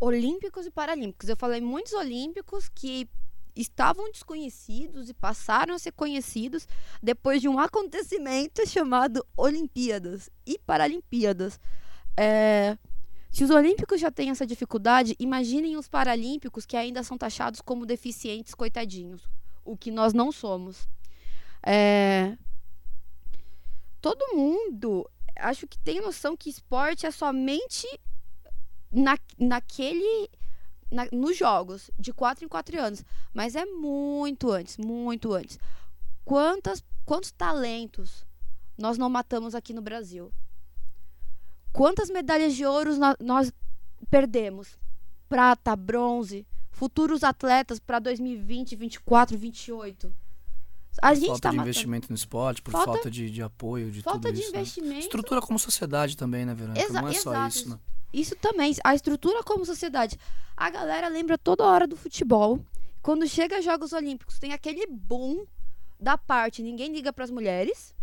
olímpicos 0.00 0.66
e 0.66 0.70
paralímpicos? 0.70 1.28
Eu 1.28 1.36
falei 1.36 1.60
muitos 1.60 1.92
olímpicos 1.92 2.68
que 2.68 3.08
estavam 3.56 4.10
desconhecidos 4.12 5.08
e 5.08 5.14
passaram 5.14 5.74
a 5.74 5.78
ser 5.78 5.92
conhecidos 5.92 6.66
depois 7.02 7.40
de 7.40 7.48
um 7.48 7.58
acontecimento 7.58 8.64
chamado 8.68 9.24
Olimpíadas 9.36 10.30
e 10.46 10.58
Paralimpíadas. 10.58 11.58
É, 12.16 12.76
se 13.30 13.44
os 13.44 13.50
olímpicos 13.50 14.00
já 14.00 14.10
têm 14.10 14.30
essa 14.30 14.46
dificuldade, 14.46 15.14
imaginem 15.18 15.76
os 15.76 15.88
paralímpicos 15.88 16.64
que 16.66 16.76
ainda 16.76 17.02
são 17.02 17.16
taxados 17.18 17.60
como 17.60 17.86
deficientes, 17.86 18.54
coitadinhos. 18.54 19.22
O 19.64 19.76
que 19.76 19.90
nós 19.90 20.12
não 20.12 20.32
somos. 20.32 20.88
É, 21.62 22.36
todo 24.00 24.34
mundo 24.34 25.08
acho 25.36 25.66
que 25.66 25.78
tem 25.78 26.00
noção 26.00 26.36
que 26.36 26.50
esporte 26.50 27.06
é 27.06 27.10
somente 27.10 27.86
na, 28.90 29.16
naquele. 29.38 30.28
na- 30.90 31.08
nos 31.12 31.36
jogos, 31.36 31.90
de 31.98 32.12
4 32.12 32.44
em 32.44 32.48
4 32.48 32.80
anos. 32.80 33.04
Mas 33.34 33.54
é 33.54 33.64
muito 33.66 34.50
antes, 34.50 34.78
muito 34.78 35.32
antes. 35.34 35.58
Quantas, 36.24 36.82
quantos 37.04 37.30
talentos 37.30 38.24
nós 38.76 38.96
não 38.96 39.10
matamos 39.10 39.54
aqui 39.54 39.72
no 39.74 39.82
Brasil? 39.82 40.32
Quantas 41.78 42.10
medalhas 42.10 42.56
de 42.56 42.66
ouro 42.66 42.96
nó- 42.96 43.14
nós 43.20 43.52
perdemos? 44.10 44.76
Prata, 45.28 45.76
bronze, 45.76 46.44
futuros 46.72 47.22
atletas 47.22 47.78
para 47.78 48.00
2020, 48.00 48.74
24, 48.74 49.38
28. 49.38 50.12
A 51.00 51.14
gente 51.14 51.26
falta 51.28 51.40
tá 51.42 51.50
de 51.50 51.56
matando. 51.58 51.68
investimento 51.70 52.08
no 52.10 52.16
esporte, 52.16 52.60
por 52.62 52.72
Falta- 52.72 52.92
falta, 52.94 53.08
de, 53.08 53.30
de 53.30 53.40
apoio, 53.42 53.92
de 53.92 54.02
Falta 54.02 54.22
tudo 54.22 54.32
de 54.34 54.40
isso. 54.40 54.50
né? 54.52 54.58
investimento. 54.58 54.98
Estrutura 54.98 55.40
como 55.40 55.56
sociedade 55.56 56.16
também, 56.16 56.44
né, 56.44 56.52
Verônica? 56.52 56.84
Exa- 56.84 57.00
Não 57.00 57.06
é 57.08 57.12
só 57.12 57.30
exato. 57.30 57.48
isso, 57.56 57.68
né? 57.70 57.78
Isso 58.12 58.34
também, 58.34 58.74
a 58.82 58.94
estrutura 58.96 59.44
como 59.44 59.64
sociedade. 59.64 60.18
A 60.56 60.68
galera 60.70 61.06
lembra 61.06 61.38
toda 61.38 61.62
hora 61.64 61.86
do 61.86 61.94
futebol. 61.96 62.58
Quando 63.00 63.24
chega 63.28 63.62
Jogos 63.62 63.92
Olímpicos, 63.92 64.40
tem 64.40 64.52
aquele 64.52 64.84
boom 64.88 65.44
da 66.00 66.18
parte, 66.18 66.60
ninguém 66.60 66.92
liga 66.92 67.12
pras 67.12 67.30
mulheres. 67.30 67.94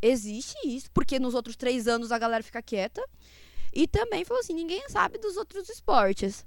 Existe 0.00 0.56
isso, 0.64 0.90
porque 0.92 1.18
nos 1.18 1.34
outros 1.34 1.56
três 1.56 1.86
anos 1.86 2.12
a 2.12 2.18
galera 2.18 2.42
fica 2.42 2.62
quieta. 2.62 3.04
E 3.72 3.86
também 3.86 4.24
falou 4.24 4.40
assim: 4.40 4.54
ninguém 4.54 4.88
sabe 4.88 5.18
dos 5.18 5.36
outros 5.36 5.68
esportes. 5.68 6.44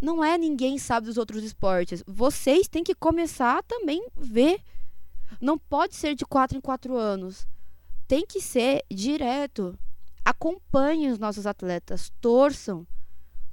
Não 0.00 0.24
é 0.24 0.38
ninguém 0.38 0.78
sabe 0.78 1.06
dos 1.06 1.16
outros 1.16 1.42
esportes. 1.42 2.04
Vocês 2.06 2.68
têm 2.68 2.84
que 2.84 2.94
começar 2.94 3.58
a 3.58 3.62
também 3.62 4.06
ver. 4.16 4.60
Não 5.40 5.58
pode 5.58 5.94
ser 5.94 6.14
de 6.14 6.24
quatro 6.24 6.56
em 6.56 6.60
quatro 6.60 6.96
anos. 6.96 7.46
Tem 8.06 8.24
que 8.24 8.40
ser 8.40 8.84
direto 8.90 9.78
acompanhem 10.28 11.10
os 11.10 11.18
nossos 11.18 11.46
atletas, 11.46 12.12
torçam. 12.20 12.86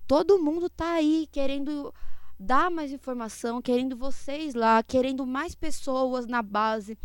Todo 0.05 0.43
mundo 0.43 0.69
tá 0.69 0.95
aí 0.95 1.25
querendo 1.31 1.93
dar 2.37 2.69
mais 2.69 2.91
informação, 2.91 3.61
querendo 3.61 3.95
vocês 3.95 4.53
lá, 4.53 4.83
querendo 4.83 5.25
mais 5.25 5.55
pessoas 5.55 6.27
na 6.27 6.41
base. 6.41 6.97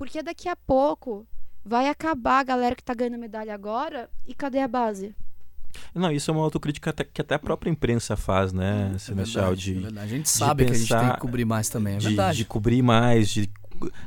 Porque 0.00 0.22
daqui 0.22 0.48
a 0.48 0.56
pouco 0.56 1.26
vai 1.62 1.86
acabar 1.90 2.38
a 2.40 2.42
galera 2.42 2.74
que 2.74 2.82
tá 2.82 2.94
ganhando 2.94 3.18
medalha 3.18 3.52
agora 3.54 4.08
e 4.26 4.32
cadê 4.32 4.60
a 4.60 4.66
base? 4.66 5.14
Não, 5.94 6.10
isso 6.10 6.30
é 6.30 6.34
uma 6.34 6.42
autocrítica 6.42 6.88
até- 6.88 7.04
que 7.04 7.20
até 7.20 7.34
a 7.34 7.38
própria 7.38 7.68
imprensa 7.70 8.16
faz, 8.16 8.50
né, 8.50 8.92
É 8.92 8.94
é 8.94 9.14
De, 9.54 9.74
verdade. 9.74 9.98
A 10.00 10.06
gente 10.06 10.28
sabe 10.30 10.64
que 10.64 10.72
a 10.72 10.74
gente 10.74 10.88
tem 10.88 10.98
pensar- 10.98 11.14
que 11.16 11.20
cobrir 11.20 11.44
mais 11.44 11.68
também, 11.68 11.96
é 11.96 11.98
de, 11.98 12.06
verdade. 12.08 12.38
de 12.38 12.44
cobrir 12.46 12.80
mais, 12.80 13.28
de 13.28 13.50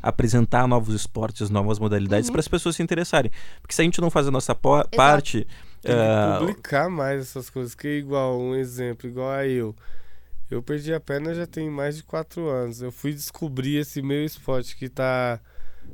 apresentar 0.02 0.68
novos 0.68 0.96
esportes, 0.96 1.52
novas 1.52 1.78
modalidades 1.78 2.28
Uhum. 2.28 2.34
para 2.34 2.40
as 2.40 2.48
pessoas 2.48 2.76
se 2.76 2.82
interessarem. 2.82 3.32
Porque 3.62 3.76
se 3.76 3.82
a 3.82 3.86
gente 3.86 4.02
não 4.02 4.10
faz 4.10 4.28
a 4.28 4.32
nossa 4.32 4.56
po- 4.56 4.84
parte, 4.96 5.48
Tem 5.82 5.94
que 5.96 6.02
ah, 6.02 6.38
publicar 6.40 6.90
mais 6.90 7.22
essas 7.22 7.52
coisas. 7.52 7.76
Que 7.76 8.00
igual, 8.00 8.40
um 8.42 8.56
exemplo, 8.56 9.08
igual 9.08 9.30
a 9.30 9.46
eu. 9.46 9.76
Eu 10.50 10.62
perdi 10.64 10.92
a 10.94 11.00
perna 11.00 11.34
já 11.36 11.46
tem 11.46 11.70
mais 11.70 11.98
de 11.98 12.04
quatro 12.04 12.48
anos. 12.50 12.82
Eu 12.82 12.92
fui 12.92 13.14
descobrir 13.14 13.78
esse 13.78 14.02
meu 14.02 14.24
esporte 14.26 14.76
que 14.76 14.88
tá 14.90 15.40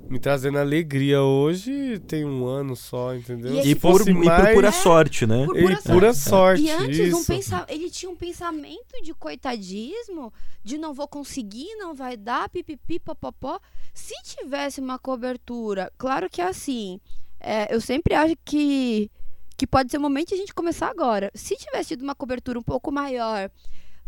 me 0.07 0.19
trazendo 0.19 0.57
alegria 0.57 1.21
hoje 1.21 1.99
tem 2.07 2.25
um 2.25 2.45
ano 2.45 2.75
só, 2.75 3.15
entendeu? 3.15 3.53
E 3.55 3.59
e, 3.59 3.63
Se 3.63 3.75
por, 3.75 3.97
fosse 3.99 4.11
e 4.11 4.13
por 4.13 4.23
mais- 4.25 4.53
pura 4.55 4.71
sorte, 4.71 5.25
né? 5.27 5.45
Por 5.45 5.57
E 5.57 5.61
pura 5.61 5.81
pura 5.81 6.13
sorte. 6.13 6.61
sorte. 6.61 6.63
E 6.63 6.69
antes, 6.71 7.13
um 7.13 7.17
isso. 7.19 7.27
pensa... 7.27 7.65
ele 7.67 7.89
tinha 7.89 8.09
um 8.11 8.15
pensamento 8.15 9.01
de 9.03 9.13
coitadismo, 9.13 10.33
de 10.63 10.77
não 10.77 10.93
vou 10.93 11.07
conseguir, 11.07 11.75
não 11.75 11.93
vai 11.93 12.15
dar, 12.17 12.49
pipipi, 12.49 12.99
popopó. 12.99 13.59
Se 13.93 14.13
tivesse 14.23 14.79
uma 14.79 14.97
cobertura, 14.97 15.91
claro 15.97 16.29
que 16.29 16.41
é 16.41 16.45
assim, 16.47 16.99
é, 17.39 17.73
eu 17.73 17.79
sempre 17.81 18.13
acho 18.15 18.35
que, 18.45 19.11
que 19.57 19.67
pode 19.67 19.91
ser 19.91 19.97
o 19.97 20.01
momento 20.01 20.29
de 20.29 20.35
a 20.35 20.37
gente 20.37 20.53
começar 20.53 20.87
agora. 20.89 21.31
Se 21.35 21.55
tivesse 21.55 21.89
tido 21.89 22.01
uma 22.03 22.15
cobertura 22.15 22.57
um 22.57 22.63
pouco 22.63 22.91
maior 22.91 23.49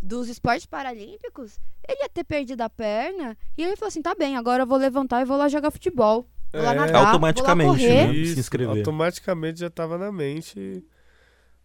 dos 0.01 0.27
esportes 0.29 0.65
paralímpicos, 0.65 1.59
ele 1.87 2.01
ia 2.01 2.09
ter 2.09 2.23
perdido 2.23 2.61
a 2.61 2.69
perna 2.69 3.37
e 3.57 3.63
ele 3.63 3.75
falou 3.75 3.89
assim, 3.89 4.01
tá 4.01 4.15
bem, 4.15 4.35
agora 4.35 4.63
eu 4.63 4.67
vou 4.67 4.77
levantar 4.77 5.21
e 5.21 5.25
vou 5.25 5.37
lá 5.37 5.47
jogar 5.47 5.71
futebol. 5.71 6.27
Vou 6.51 6.61
lá 6.63 6.71
É. 6.71 6.75
nadar, 6.75 7.05
Automaticamente, 7.07 7.67
vou 7.67 7.73
lá 7.75 7.79
correr. 7.95 8.07
né? 8.07 8.13
Isso, 8.13 8.33
se 8.33 8.39
inscrever. 8.39 8.77
automaticamente 8.77 9.59
já 9.59 9.69
tava 9.69 9.97
na 9.97 10.11
mente 10.11 10.83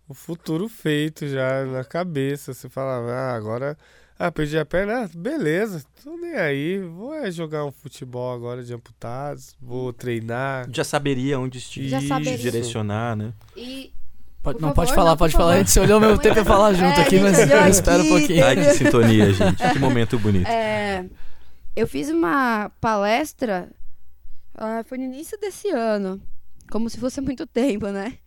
o 0.08 0.14
futuro 0.14 0.68
feito 0.68 1.26
já 1.26 1.64
na 1.64 1.82
cabeça. 1.84 2.54
Você 2.54 2.68
falava, 2.68 3.10
ah, 3.12 3.34
agora. 3.34 3.76
Ah, 4.18 4.32
perdi 4.32 4.56
a 4.58 4.64
perna, 4.64 5.04
ah, 5.04 5.10
beleza, 5.14 5.84
tô 6.02 6.16
nem 6.16 6.36
aí. 6.36 6.78
Vou 6.78 7.12
é 7.12 7.30
jogar 7.30 7.66
um 7.66 7.72
futebol 7.72 8.32
agora 8.32 8.64
de 8.64 8.72
amputados, 8.72 9.54
vou 9.60 9.92
treinar. 9.92 10.66
Já 10.72 10.84
saberia 10.84 11.38
onde 11.38 11.60
te, 11.60 11.86
Já 11.86 12.00
te 12.00 12.36
direcionar, 12.38 13.14
né? 13.14 13.34
E 13.54 13.92
Pode- 14.52 14.60
não, 14.60 14.68
favor, 14.68 14.74
pode 14.76 14.94
falar, 14.94 15.10
não, 15.10 15.16
pode 15.16 15.32
falar. 15.32 15.44
A 15.44 15.48
favor. 15.54 15.58
gente 15.58 15.70
se 15.72 15.80
olhou 15.80 15.94
ao 15.94 16.00
mesmo 16.00 16.18
tempo 16.20 16.34
pra 16.36 16.44
falar 16.44 16.72
junto 16.72 17.00
É, 17.00 17.02
aqui, 17.02 17.18
a 17.18 17.22
mas 17.22 17.38
espero 17.76 18.02
um 18.04 18.08
pouquinho. 18.08 18.44
Ai, 18.46 18.54
que 18.56 18.74
sintonia, 18.74 19.32
gente. 19.32 19.56
Que 19.72 19.78
momento 19.78 20.18
bonito. 20.18 20.46
É, 20.48 21.04
eu 21.74 21.86
fiz 21.86 22.08
uma 22.10 22.70
palestra 22.80 23.70
Ah, 24.54 24.82
foi 24.86 24.98
no 24.98 25.04
início 25.04 25.36
desse 25.38 25.68
ano. 25.70 26.20
Como 26.70 26.88
se 26.88 26.98
fosse 26.98 27.20
muito 27.20 27.46
tempo, 27.46 27.88
né? 27.88 28.18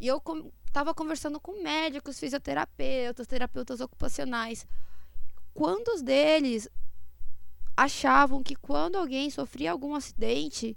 E 0.00 0.06
eu 0.06 0.20
com- 0.20 0.50
tava 0.72 0.92
conversando 0.94 1.40
com 1.40 1.62
médicos, 1.62 2.18
fisioterapeutas, 2.20 3.26
terapeutas 3.26 3.80
ocupacionais. 3.80 4.66
Quantos 5.54 6.02
deles 6.02 6.68
achavam 7.76 8.42
que 8.42 8.54
quando 8.56 8.96
alguém 8.96 9.30
sofria 9.30 9.72
algum 9.72 9.94
acidente, 9.94 10.76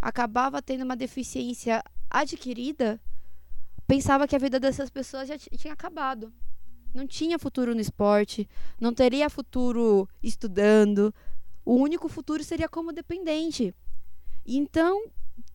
acabava 0.00 0.60
tendo 0.62 0.84
uma 0.84 0.96
deficiência 0.96 1.82
adquirida, 2.10 3.00
pensava 3.86 4.26
que 4.26 4.36
a 4.36 4.38
vida 4.38 4.58
dessas 4.58 4.90
pessoas 4.90 5.28
já 5.28 5.38
ti- 5.38 5.50
tinha 5.56 5.72
acabado. 5.72 6.32
Não 6.94 7.06
tinha 7.06 7.38
futuro 7.38 7.74
no 7.74 7.80
esporte, 7.80 8.48
não 8.80 8.92
teria 8.94 9.28
futuro 9.28 10.08
estudando. 10.22 11.14
O 11.64 11.74
único 11.74 12.08
futuro 12.08 12.42
seria 12.42 12.68
como 12.68 12.92
dependente. 12.92 13.74
Então, 14.46 15.04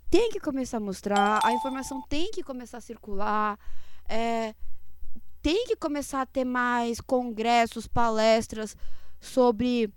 tem 0.10 0.30
que 0.30 0.40
começar 0.40 0.78
a 0.78 0.82
mostrar, 0.82 1.40
a 1.44 1.54
informação 1.54 2.02
tem 2.08 2.30
que 2.32 2.44
começar 2.44 2.78
a 2.78 2.82
circular, 2.82 3.58
é, 4.08 4.54
tem 5.42 5.66
que 5.66 5.76
começar 5.76 6.22
a 6.22 6.26
ter 6.26 6.44
mais 6.46 7.00
congressos, 7.02 7.88
palestras 7.88 8.76
sobre, 9.20 9.92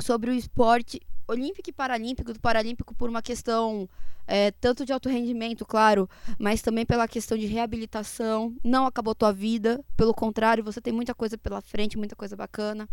sobre 0.00 0.30
o 0.30 0.34
esporte 0.34 1.00
olímpico 1.26 1.70
e 1.70 1.72
paralímpico, 1.72 2.32
do 2.32 2.40
paralímpico 2.40 2.94
por 2.94 3.08
uma 3.08 3.22
questão 3.22 3.88
é, 4.26 4.50
tanto 4.52 4.84
de 4.84 4.92
alto 4.92 5.08
rendimento, 5.08 5.64
claro, 5.64 6.08
mas 6.38 6.62
também 6.62 6.86
pela 6.86 7.08
questão 7.08 7.36
de 7.36 7.46
reabilitação. 7.46 8.54
Não 8.62 8.86
acabou 8.86 9.14
tua 9.14 9.32
vida, 9.32 9.84
pelo 9.96 10.14
contrário, 10.14 10.64
você 10.64 10.80
tem 10.80 10.92
muita 10.92 11.14
coisa 11.14 11.36
pela 11.36 11.60
frente, 11.60 11.98
muita 11.98 12.16
coisa 12.16 12.36
bacana. 12.36 12.88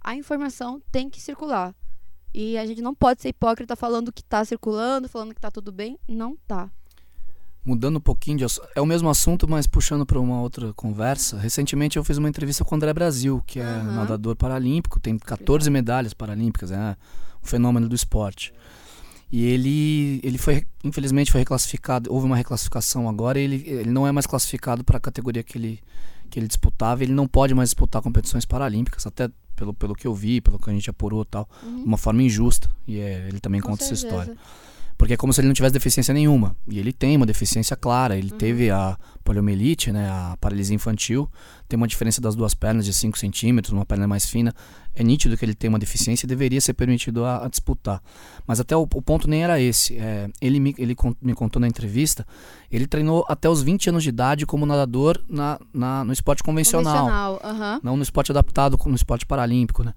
A 0.00 0.14
informação 0.14 0.80
tem 0.90 1.10
que 1.10 1.20
circular. 1.20 1.74
E 2.32 2.56
a 2.56 2.64
gente 2.64 2.80
não 2.80 2.94
pode 2.94 3.20
ser 3.20 3.30
hipócrita 3.30 3.74
falando 3.74 4.12
que 4.12 4.22
tá 4.22 4.44
circulando, 4.44 5.08
falando 5.08 5.34
que 5.34 5.40
tá 5.40 5.50
tudo 5.50 5.72
bem. 5.72 5.98
Não 6.08 6.36
tá. 6.46 6.70
Mudando 7.62 7.96
um 7.96 8.00
pouquinho 8.00 8.38
de 8.38 8.44
é 8.74 8.80
o 8.80 8.86
mesmo 8.86 9.10
assunto, 9.10 9.46
mas 9.46 9.66
puxando 9.66 10.06
para 10.06 10.18
uma 10.18 10.40
outra 10.40 10.72
conversa. 10.72 11.36
Recentemente 11.36 11.98
eu 11.98 12.04
fiz 12.04 12.16
uma 12.16 12.28
entrevista 12.28 12.64
com 12.64 12.74
o 12.74 12.76
André 12.76 12.94
Brasil, 12.94 13.42
que 13.46 13.60
é 13.60 13.64
Aham. 13.64 13.96
nadador 13.96 14.34
paralímpico, 14.34 14.98
tem 14.98 15.18
14 15.18 15.68
medalhas 15.68 16.14
paralímpicas, 16.14 16.70
é 16.70 16.96
um 17.42 17.46
fenômeno 17.46 17.88
do 17.88 17.94
esporte. 17.94 18.52
E 19.32 19.44
ele, 19.44 20.20
ele 20.24 20.38
foi, 20.38 20.66
infelizmente, 20.82 21.30
foi 21.30 21.40
reclassificado. 21.40 22.12
Houve 22.12 22.26
uma 22.26 22.36
reclassificação 22.36 23.08
agora. 23.08 23.38
E 23.38 23.44
ele, 23.44 23.64
ele 23.66 23.90
não 23.90 24.06
é 24.06 24.10
mais 24.10 24.26
classificado 24.26 24.82
para 24.82 24.96
a 24.96 25.00
categoria 25.00 25.42
que 25.42 25.56
ele, 25.56 25.80
que 26.28 26.38
ele 26.38 26.48
disputava. 26.48 27.04
Ele 27.04 27.12
não 27.12 27.28
pode 27.28 27.54
mais 27.54 27.68
disputar 27.68 28.02
competições 28.02 28.44
paralímpicas, 28.44 29.06
até 29.06 29.30
pelo, 29.54 29.72
pelo 29.72 29.94
que 29.94 30.06
eu 30.06 30.14
vi, 30.14 30.40
pelo 30.40 30.58
que 30.58 30.68
a 30.68 30.72
gente 30.72 30.90
apurou 30.90 31.24
tal. 31.24 31.48
Uhum, 31.62 31.76
De 31.82 31.84
uma 31.84 31.96
forma 31.96 32.22
injusta. 32.22 32.68
E 32.88 32.98
é, 32.98 33.28
ele 33.28 33.38
também 33.38 33.60
com 33.60 33.68
conta 33.68 33.84
essa 33.84 33.94
certeza. 33.94 34.22
história. 34.22 34.40
Porque 35.00 35.14
é 35.14 35.16
como 35.16 35.32
se 35.32 35.40
ele 35.40 35.46
não 35.48 35.54
tivesse 35.54 35.72
deficiência 35.72 36.12
nenhuma. 36.12 36.54
E 36.68 36.78
ele 36.78 36.92
tem 36.92 37.16
uma 37.16 37.24
deficiência 37.24 37.74
clara. 37.74 38.18
Ele 38.18 38.30
Uhum. 38.32 38.36
teve 38.36 38.70
a 38.70 38.98
poliomielite, 39.24 39.90
né, 39.90 40.06
a 40.10 40.36
paralisia 40.38 40.74
infantil. 40.76 41.26
Tem 41.66 41.74
uma 41.78 41.88
diferença 41.88 42.20
das 42.20 42.34
duas 42.36 42.52
pernas 42.52 42.84
de 42.84 42.92
5 42.92 43.18
centímetros, 43.18 43.72
uma 43.72 43.86
perna 43.86 44.06
mais 44.06 44.26
fina. 44.28 44.52
É 44.94 45.02
nítido 45.02 45.38
que 45.38 45.44
ele 45.44 45.54
tem 45.54 45.70
uma 45.70 45.78
deficiência 45.78 46.26
e 46.26 46.28
deveria 46.28 46.60
ser 46.60 46.74
permitido 46.74 47.24
a, 47.24 47.46
a 47.46 47.48
disputar. 47.48 48.02
Mas 48.46 48.60
até 48.60 48.76
o, 48.76 48.82
o 48.82 49.00
ponto 49.00 49.26
nem 49.26 49.42
era 49.42 49.58
esse. 49.58 49.96
É, 49.96 50.28
ele 50.38 50.60
me, 50.60 50.74
ele 50.76 50.94
con- 50.94 51.14
me 51.22 51.32
contou 51.32 51.60
na 51.60 51.66
entrevista, 51.66 52.26
ele 52.70 52.86
treinou 52.86 53.24
até 53.26 53.48
os 53.48 53.62
20 53.62 53.88
anos 53.88 54.02
de 54.02 54.10
idade 54.10 54.44
como 54.44 54.66
nadador 54.66 55.18
na, 55.30 55.58
na- 55.72 56.04
no 56.04 56.12
esporte 56.12 56.42
convencional 56.42 57.04
Convencional, 57.06 57.40
aham. 57.42 57.80
não 57.82 57.96
no 57.96 58.02
esporte 58.02 58.32
adaptado, 58.32 58.76
como 58.76 58.90
no 58.90 58.96
esporte 58.96 59.24
paralímpico, 59.24 59.82
né? 59.82 59.94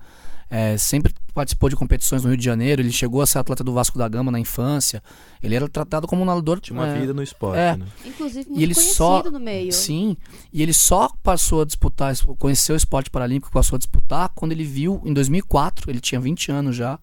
É, 0.49 0.77
sempre 0.77 1.11
participou 1.33 1.67
de 1.69 1.75
competições 1.75 2.23
no 2.23 2.29
Rio 2.29 2.37
de 2.37 2.45
Janeiro, 2.45 2.81
ele 2.81 2.91
chegou 2.91 3.21
a 3.21 3.25
ser 3.27 3.39
atleta 3.39 3.63
do 3.63 3.73
Vasco 3.73 3.97
da 3.97 4.07
Gama 4.07 4.31
na 4.31 4.39
infância. 4.39 5.01
Ele 5.41 5.55
era 5.55 5.67
tratado 5.67 6.07
como 6.07 6.21
um 6.21 6.25
nadador 6.25 6.59
Tinha 6.59 6.79
uma 6.79 6.87
é, 6.87 6.99
vida 6.99 7.13
no 7.13 7.21
esporte, 7.23 7.57
é. 7.59 7.75
né? 7.75 7.85
Inclusive, 8.05 8.45
muito 8.49 8.59
E 8.59 8.63
ele 8.63 8.73
conhecido 8.73 8.95
só- 8.95 9.23
no 9.31 9.39
meio. 9.39 9.71
Sim, 9.73 10.15
e 10.53 10.61
ele 10.61 10.73
só 10.73 11.09
passou 11.21 11.61
a 11.61 11.65
disputar, 11.65 12.15
conheceu 12.39 12.75
o 12.75 12.77
esporte 12.77 13.09
paralímpico, 13.09 13.51
passou 13.51 13.75
a 13.75 13.79
disputar 13.79 14.29
quando 14.35 14.51
ele 14.51 14.63
viu, 14.63 15.01
em 15.03 15.13
2004, 15.13 15.89
ele 15.89 15.99
tinha 15.99 16.21
20 16.21 16.51
anos 16.51 16.75
já, 16.75 16.97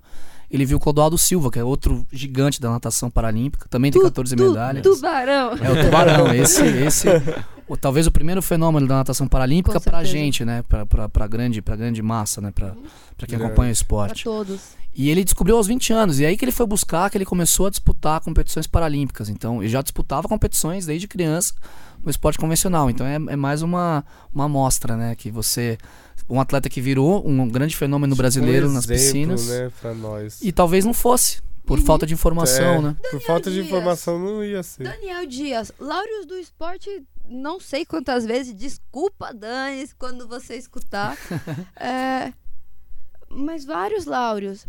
ele 0.51 0.64
viu 0.64 0.79
o 0.79 0.81
Clodoaldo 0.81 1.16
Silva, 1.19 1.51
que 1.51 1.59
é 1.59 1.64
outro 1.64 2.05
gigante 2.11 2.61
da 2.61 2.71
natação 2.71 3.09
paralímpica, 3.11 3.66
também 3.69 3.90
tem 3.93 4.01
Tu- 4.01 4.05
14 4.05 4.35
tu- 4.35 4.49
medalhas. 4.49 4.83
Tubarão. 4.83 5.53
É 5.53 5.71
o 5.71 5.85
tubarão, 5.85 6.35
esse, 6.35 6.62
esse 6.64 7.09
o, 7.71 7.77
talvez 7.77 8.07
o 8.07 8.11
primeiro 8.13 8.43
fenômeno 8.43 8.87
da 8.87 8.97
natação 8.97 9.27
paralímpica 9.29 9.81
pra 9.81 9.99
certeza. 9.99 10.13
gente, 10.13 10.45
né? 10.45 10.63
Pra, 10.69 10.85
pra, 10.85 11.09
pra, 11.09 11.27
grande, 11.27 11.63
pra 11.63 11.77
grande 11.77 12.03
massa, 12.03 12.41
né? 12.41 12.51
Pra, 12.55 12.75
pra 13.17 13.27
quem 13.27 13.39
É. 13.39 13.43
acompanha 13.45 13.71
o 13.73 13.75
Pra 13.75 13.83
esporte. 13.83 14.25
todos. 14.25 14.61
E 14.95 15.09
ele 15.09 15.23
descobriu 15.23 15.57
aos 15.57 15.69
20 15.69 15.93
anos, 15.93 16.19
e 16.19 16.27
aí 16.27 16.37
que 16.37 16.45
ele 16.45 16.51
foi 16.51 16.67
buscar, 16.67 17.09
que 17.09 17.17
ele 17.17 17.25
começou 17.25 17.67
a 17.67 17.71
disputar 17.71 18.21
competições 18.21 18.67
paralímpicas. 18.67 19.29
Então, 19.29 19.63
ele 19.63 19.71
já 19.71 19.81
disputava 19.83 20.27
competições 20.29 20.85
desde 20.85 21.07
criança 21.07 21.55
no 22.05 22.11
esporte 22.11 22.39
convencional. 22.39 22.91
Então, 22.91 23.07
é, 23.07 23.15
é 23.15 23.37
mais 23.37 23.63
uma, 23.63 24.05
uma 24.35 24.47
amostra, 24.47 24.97
né? 24.97 25.15
Que 25.15 25.31
você. 25.31 25.79
Um 26.29 26.41
atleta 26.41 26.69
que 26.69 26.81
virou 26.81 27.27
um 27.27 27.49
grande 27.49 27.77
fenômeno 27.77 28.15
brasileiro 28.17 28.69
um 28.69 28.73
nas 28.73 28.85
exemplo, 28.89 29.35
piscinas. 29.37 29.47
né, 29.49 29.71
pra 29.81 29.95
nós. 29.95 30.41
E 30.43 30.53
talvez 30.53 30.85
não 30.85 30.93
fosse, 30.95 31.41
por 31.66 31.79
Uhum. 31.79 31.85
falta 31.85 32.07
de 32.07 32.14
informação, 32.14 32.75
É. 32.77 32.81
né? 32.83 32.96
Por 33.11 33.20
falta 33.20 33.51
de 33.51 33.57
Dias. 33.57 33.66
informação 33.66 34.18
não 34.18 34.44
ia 34.44 34.62
ser. 34.62 34.85
Daniel 34.85 35.27
Dias, 35.27 35.70
Laureus 35.79 36.27
do 36.27 36.37
Esporte, 36.37 37.07
não 37.27 37.61
sei 37.61 37.85
quantas 37.85 38.25
vezes, 38.25 38.55
desculpa, 38.55 39.33
Dani, 39.33 39.87
quando 39.99 40.27
você 40.27 40.57
escutar. 40.57 41.16
É, 41.77 42.33
mas 43.29 43.64
vários 43.64 44.05
Laureus. 44.05 44.66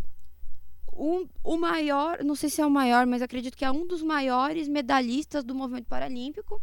Um, 0.94 1.26
o 1.42 1.56
maior, 1.56 2.22
não 2.22 2.34
sei 2.34 2.50
se 2.50 2.60
é 2.60 2.66
o 2.66 2.70
maior, 2.70 3.06
mas 3.06 3.22
acredito 3.22 3.56
que 3.56 3.64
é 3.64 3.70
um 3.70 3.86
dos 3.86 4.02
maiores 4.02 4.68
medalhistas 4.68 5.42
do 5.42 5.54
movimento 5.54 5.86
paralímpico, 5.86 6.60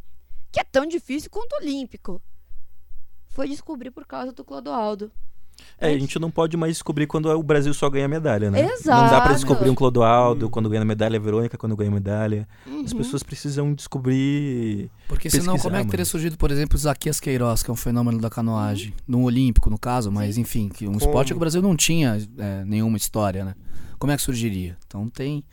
que 0.51 0.59
é 0.59 0.63
tão 0.63 0.85
difícil 0.85 1.29
quanto 1.31 1.51
o 1.53 1.63
olímpico. 1.63 2.21
Foi 3.29 3.47
descobrir 3.47 3.89
por 3.91 4.05
causa 4.05 4.31
do 4.31 4.43
Clodoaldo. 4.45 5.11
É, 5.79 5.89
a 5.93 5.97
gente 5.99 6.19
não 6.19 6.29
pode 6.29 6.57
mais 6.57 6.73
descobrir 6.73 7.07
quando 7.07 7.27
o 7.29 7.41
Brasil 7.43 7.73
só 7.73 7.89
ganha 7.89 8.07
medalha, 8.07 8.51
né? 8.51 8.61
Não 8.61 8.67
dá 8.67 8.73
Exato. 8.75 9.23
pra 9.23 9.33
descobrir 9.33 9.69
um 9.69 9.75
Clodoaldo 9.75 10.47
Hum. 10.47 10.49
quando 10.49 10.69
ganha 10.69 10.83
medalha, 10.83 11.17
a 11.17 11.21
Verônica 11.21 11.57
quando 11.57 11.75
ganha 11.75 11.89
medalha. 11.91 12.47
As 12.83 12.91
Uhum. 12.91 12.97
pessoas 12.97 13.23
precisam 13.23 13.73
descobrir. 13.73 14.89
Porque 15.07 15.29
senão, 15.29 15.57
como 15.57 15.75
é 15.75 15.83
que 15.83 15.89
teria 15.89 16.05
surgido, 16.05 16.37
por 16.37 16.51
exemplo, 16.51 16.75
o 16.75 16.79
Zaquias 16.79 17.19
Queiroz, 17.19 17.63
que 17.63 17.69
é 17.69 17.73
um 17.73 17.77
fenômeno 17.77 18.19
da 18.19 18.29
canoagem? 18.29 18.93
No 19.07 19.23
Olímpico, 19.23 19.69
no 19.69 19.77
caso, 19.79 20.11
mas 20.11 20.37
enfim, 20.37 20.69
que 20.69 20.87
um 20.87 20.97
esporte 20.97 21.29
que 21.29 21.37
o 21.37 21.39
Brasil 21.39 21.61
não 21.61 21.75
tinha 21.75 22.17
é, 22.37 22.63
nenhuma 22.65 22.97
história, 22.97 23.45
né? 23.45 23.55
Como 23.97 24.11
é 24.11 24.15
que 24.15 24.21
surgiria? 24.21 24.77
Então 24.87 25.09
tem, 25.09 25.43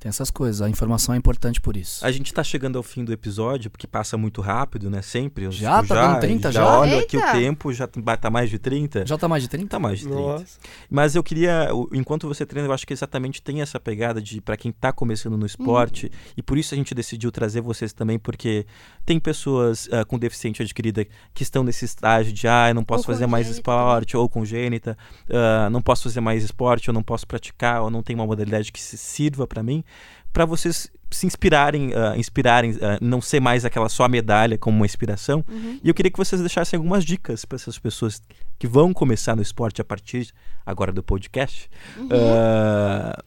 tem 0.00 0.08
essas 0.08 0.30
coisas. 0.30 0.62
A 0.62 0.68
informação 0.70 1.14
é 1.14 1.18
importante 1.18 1.60
por 1.60 1.76
isso. 1.76 2.04
A 2.04 2.10
gente 2.10 2.32
tá 2.32 2.42
chegando 2.42 2.78
ao 2.78 2.82
fim 2.82 3.04
do 3.04 3.12
episódio, 3.12 3.70
porque 3.70 3.86
passa 3.86 4.16
muito 4.16 4.40
rápido, 4.40 4.88
né? 4.88 5.02
Sempre. 5.02 5.44
Eu- 5.44 5.52
Já? 5.52 5.80
eu 5.82 5.86
Tá 5.86 6.06
dando 6.08 6.20
30 6.20 6.50
já? 6.50 6.78
olho 6.80 6.98
aqui 6.98 7.18
o 7.18 7.32
tempo, 7.32 7.70
já 7.70 7.86
tá 7.86 8.16
tá 8.16 8.30
mais 8.30 8.48
de 8.48 8.58
30? 8.58 9.04
Já 9.04 9.18
tá 9.18 9.28
mais 9.28 9.42
de 9.42 9.48
30? 9.50 9.68
Tá 9.68 9.78
mais 9.78 9.98
de 9.98 10.06
30. 10.06 10.18
Nossa. 10.20 10.58
Mas 10.88 11.14
eu 11.14 11.22
queria, 11.22 11.68
enquanto 11.92 12.26
você 12.26 12.46
treina, 12.46 12.66
eu 12.66 12.72
acho 12.72 12.86
que 12.86 12.94
exatamente 12.94 13.42
tem 13.42 13.60
essa 13.60 13.78
pegada 13.78 14.22
de 14.22 14.40
para 14.40 14.56
quem 14.56 14.72
tá 14.72 14.90
começando 14.90 15.36
no 15.36 15.44
esporte, 15.44 16.10
e 16.34 16.42
por 16.42 16.56
isso 16.56 16.72
a 16.72 16.76
gente 16.78 16.94
decidiu 16.94 17.30
trazer 17.30 17.60
vocês 17.60 17.92
também, 17.92 18.18
porque 18.18 18.64
tem 19.04 19.20
pessoas 19.20 19.86
ah, 19.92 20.04
com 20.06 20.18
deficiência 20.18 20.62
adquirida 20.62 21.06
que 21.34 21.42
estão 21.42 21.62
nesse 21.62 21.84
estágio 21.84 22.32
de, 22.32 22.48
ah, 22.48 22.68
eu 22.70 22.74
não 22.74 22.84
posso 22.84 23.02
Ou 23.02 23.14
fazer 23.14 23.26
mais 23.26 23.48
esporte, 23.48 24.16
ou 24.16 24.26
congênita, 24.30 24.96
ah, 25.30 25.68
não 25.68 25.82
posso 25.82 26.04
fazer 26.04 26.20
mais 26.20 26.42
esporte, 26.42 26.88
eu 26.88 26.94
não 26.94 27.02
posso 27.02 27.26
praticar, 27.26 27.82
ou 27.82 27.90
não 27.90 28.02
tem 28.02 28.16
uma 28.16 28.26
modalidade 28.26 28.72
que 28.72 28.80
se 28.80 28.96
sirva 28.96 29.46
para 29.46 29.62
mim, 29.62 29.84
para 30.32 30.44
vocês 30.44 30.90
se 31.10 31.26
inspirarem, 31.26 31.92
ah, 31.94 32.16
inspirarem, 32.16 32.78
ah, 32.80 32.98
não 33.00 33.20
ser 33.20 33.40
mais 33.40 33.64
aquela 33.64 33.88
só 33.88 34.08
medalha 34.08 34.56
como 34.56 34.76
uma 34.76 34.86
inspiração. 34.86 35.44
Uhum. 35.48 35.80
E 35.82 35.88
eu 35.88 35.94
queria 35.94 36.10
que 36.10 36.18
vocês 36.18 36.40
deixassem 36.40 36.76
algumas 36.76 37.04
dicas 37.04 37.44
para 37.44 37.56
essas 37.56 37.78
pessoas 37.78 38.22
que 38.58 38.66
vão 38.66 38.92
começar 38.92 39.34
no 39.34 39.42
esporte 39.42 39.80
a 39.80 39.84
partir 39.84 40.30
agora 40.64 40.92
do 40.92 41.02
podcast. 41.02 41.68
Uhum. 41.96 42.08
Ah, 42.12 43.24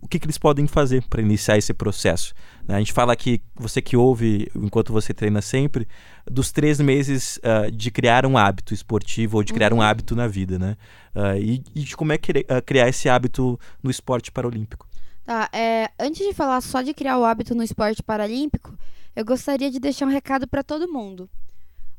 o 0.00 0.08
que, 0.08 0.18
que 0.18 0.26
eles 0.26 0.38
podem 0.38 0.66
fazer 0.66 1.02
para 1.08 1.20
iniciar 1.20 1.56
esse 1.58 1.72
processo? 1.72 2.34
né? 2.66 2.76
A 2.76 2.78
gente 2.78 2.92
fala 2.92 3.14
que 3.16 3.40
você 3.54 3.80
que 3.80 3.96
ouve 3.96 4.48
enquanto 4.54 4.92
você 4.92 5.14
treina 5.14 5.40
sempre, 5.40 5.86
dos 6.30 6.52
três 6.52 6.80
meses 6.80 7.38
ah, 7.42 7.70
de 7.70 7.90
criar 7.90 8.26
um 8.26 8.36
hábito 8.36 8.74
esportivo 8.74 9.36
ou 9.36 9.44
de 9.44 9.52
criar 9.52 9.72
um 9.72 9.76
Uhum. 9.76 9.82
hábito 9.82 10.16
na 10.16 10.26
vida, 10.26 10.58
né? 10.58 10.76
Ah, 11.14 11.38
e, 11.38 11.62
e 11.74 11.82
de 11.82 11.96
como 11.96 12.12
é 12.12 12.18
que 12.18 12.44
ah, 12.48 12.60
criar 12.60 12.88
esse 12.88 13.08
hábito 13.08 13.58
no 13.82 13.90
esporte 13.90 14.30
paralímpico. 14.32 14.86
Tá, 15.26 15.50
é, 15.52 15.90
antes 15.98 16.24
de 16.24 16.32
falar 16.32 16.60
só 16.60 16.82
de 16.82 16.94
criar 16.94 17.18
o 17.18 17.24
hábito 17.24 17.52
no 17.52 17.64
esporte 17.64 18.00
paralímpico, 18.00 18.78
eu 19.16 19.24
gostaria 19.24 19.68
de 19.68 19.80
deixar 19.80 20.06
um 20.06 20.10
recado 20.10 20.46
para 20.46 20.62
todo 20.62 20.90
mundo. 20.90 21.28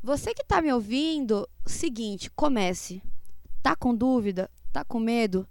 Você 0.01 0.33
que 0.33 0.45
tá 0.45 0.61
me 0.61 0.71
ouvindo, 0.71 1.45
seguinte, 1.65 2.31
comece. 2.31 3.03
Tá 3.61 3.75
com 3.75 3.93
dúvida? 3.93 4.49
Tá 4.71 4.85
com 4.85 4.97
medo? 4.97 5.45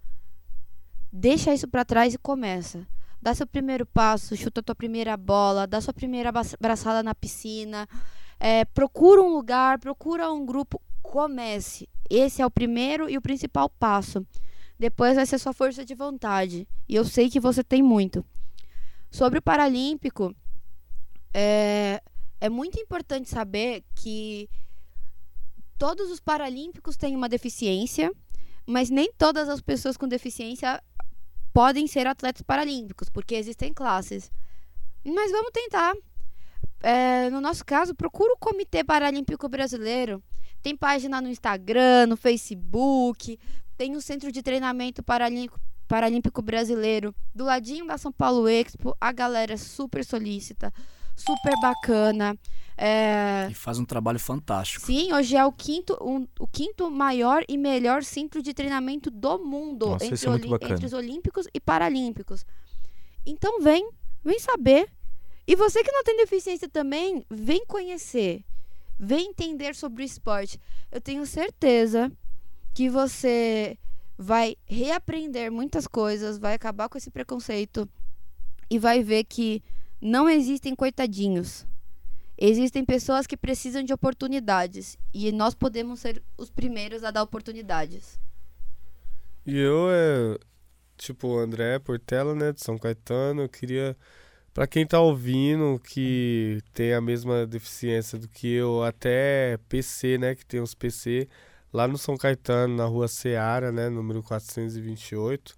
Deixa 1.12 1.52
isso 1.52 1.68
para 1.68 1.84
trás 1.84 2.14
e 2.14 2.18
começa. 2.18 2.88
Dá 3.20 3.34
seu 3.34 3.46
primeiro 3.46 3.84
passo, 3.84 4.34
chuta 4.34 4.62
tua 4.62 4.74
primeira 4.74 5.14
bola, 5.14 5.66
dá 5.66 5.78
sua 5.78 5.92
primeira 5.92 6.32
braçada 6.58 7.02
na 7.02 7.14
piscina. 7.14 7.86
é, 8.40 8.64
procura 8.64 9.22
um 9.22 9.34
lugar, 9.34 9.78
procura 9.78 10.32
um 10.32 10.46
grupo, 10.46 10.80
comece. 11.02 11.86
Esse 12.08 12.40
é 12.40 12.46
o 12.46 12.50
primeiro 12.50 13.10
e 13.10 13.18
o 13.18 13.22
principal 13.22 13.68
passo. 13.68 14.26
Depois 14.78 15.16
vai 15.16 15.26
ser 15.26 15.38
sua 15.38 15.52
força 15.52 15.84
de 15.84 15.94
vontade. 15.94 16.68
E 16.88 16.94
eu 16.94 17.04
sei 17.04 17.30
que 17.30 17.40
você 17.40 17.64
tem 17.64 17.82
muito. 17.82 18.24
Sobre 19.10 19.38
o 19.38 19.42
Paralímpico, 19.42 20.34
é, 21.32 22.02
é 22.40 22.48
muito 22.48 22.78
importante 22.80 23.28
saber 23.28 23.84
que 23.94 24.48
todos 25.78 26.10
os 26.10 26.20
paralímpicos 26.20 26.96
têm 26.96 27.14
uma 27.14 27.28
deficiência, 27.28 28.12
mas 28.66 28.90
nem 28.90 29.12
todas 29.12 29.48
as 29.48 29.60
pessoas 29.60 29.96
com 29.96 30.08
deficiência 30.08 30.82
podem 31.52 31.86
ser 31.86 32.06
atletas 32.06 32.42
paralímpicos, 32.42 33.08
porque 33.08 33.34
existem 33.34 33.72
classes. 33.72 34.30
Mas 35.04 35.30
vamos 35.30 35.50
tentar. 35.52 35.94
É, 36.82 37.30
no 37.30 37.40
nosso 37.40 37.64
caso, 37.64 37.94
procura 37.94 38.32
o 38.34 38.38
Comitê 38.38 38.84
Paralímpico 38.84 39.48
Brasileiro. 39.48 40.22
Tem 40.62 40.76
página 40.76 41.20
no 41.20 41.28
Instagram, 41.28 42.06
no 42.06 42.16
Facebook, 42.16 43.38
tem 43.76 43.94
o 43.96 44.00
Centro 44.00 44.30
de 44.32 44.42
Treinamento 44.42 45.02
Paralímpico, 45.02 45.60
Paralímpico 45.86 46.42
Brasileiro. 46.42 47.14
Do 47.34 47.44
ladinho 47.44 47.86
da 47.86 47.98
São 47.98 48.10
Paulo 48.12 48.48
Expo, 48.48 48.96
a 49.00 49.12
galera 49.12 49.54
é 49.54 49.56
super 49.56 50.04
solícita, 50.04 50.72
super 51.14 51.54
bacana. 51.60 52.36
É, 52.78 53.48
E 53.50 53.54
faz 53.54 53.78
um 53.78 53.84
trabalho 53.84 54.18
fantástico. 54.18 54.84
Sim, 54.84 55.12
hoje 55.12 55.34
é 55.36 55.44
o 55.44 55.52
quinto, 55.52 55.96
um- 56.02 56.26
o 56.38 56.46
quinto 56.46 56.90
maior 56.90 57.42
e 57.48 57.56
melhor 57.56 58.02
centro 58.02 58.42
de 58.42 58.52
treinamento 58.52 59.10
do 59.10 59.38
mundo 59.38 59.86
Nossa, 59.86 60.04
entre, 60.04 60.28
é 60.28 60.72
entre 60.72 60.86
os 60.86 60.92
Olímpicos 60.92 61.46
e 61.54 61.60
Paralímpicos. 61.60 62.44
Então 63.24 63.60
vem, 63.62 63.88
vem 64.22 64.38
saber. 64.38 64.88
E 65.46 65.54
você 65.56 65.82
que 65.82 65.92
não 65.92 66.02
tem 66.02 66.16
deficiência 66.16 66.68
também, 66.68 67.24
vem 67.30 67.64
conhecer. 67.66 68.44
Vem 68.98 69.28
entender 69.30 69.74
sobre 69.74 70.02
o 70.02 70.04
esporte. 70.04 70.60
Eu 70.90 71.00
tenho 71.00 71.24
certeza 71.24 72.10
que 72.76 72.90
você 72.90 73.78
vai 74.18 74.54
reaprender 74.66 75.50
muitas 75.50 75.86
coisas, 75.86 76.36
vai 76.36 76.52
acabar 76.52 76.90
com 76.90 76.98
esse 76.98 77.10
preconceito 77.10 77.88
e 78.68 78.78
vai 78.78 79.02
ver 79.02 79.24
que 79.24 79.62
não 79.98 80.28
existem 80.28 80.74
coitadinhos. 80.74 81.66
Existem 82.36 82.84
pessoas 82.84 83.26
que 83.26 83.34
precisam 83.34 83.82
de 83.82 83.94
oportunidades 83.94 84.98
e 85.14 85.32
nós 85.32 85.54
podemos 85.54 86.00
ser 86.00 86.22
os 86.36 86.50
primeiros 86.50 87.02
a 87.02 87.10
dar 87.10 87.22
oportunidades. 87.22 88.20
E 89.46 89.56
eu, 89.56 89.88
é, 89.90 90.38
tipo, 90.98 91.38
André 91.38 91.78
Portela, 91.78 92.34
né, 92.34 92.52
de 92.52 92.62
São 92.62 92.76
Caetano, 92.76 93.40
eu 93.40 93.48
queria, 93.48 93.96
pra 94.52 94.66
quem 94.66 94.86
tá 94.86 95.00
ouvindo, 95.00 95.80
que 95.82 96.60
tem 96.74 96.92
a 96.92 97.00
mesma 97.00 97.46
deficiência 97.46 98.18
do 98.18 98.28
que 98.28 98.52
eu, 98.52 98.82
até 98.82 99.56
PC, 99.66 100.18
né, 100.18 100.34
que 100.34 100.44
tem 100.44 100.60
os 100.60 100.74
PC, 100.74 101.26
lá 101.76 101.86
no 101.86 101.98
São 101.98 102.16
Caetano, 102.16 102.74
na 102.74 102.86
rua 102.86 103.06
Seara, 103.06 103.70
né, 103.70 103.90
número 103.90 104.22
428, 104.22 105.54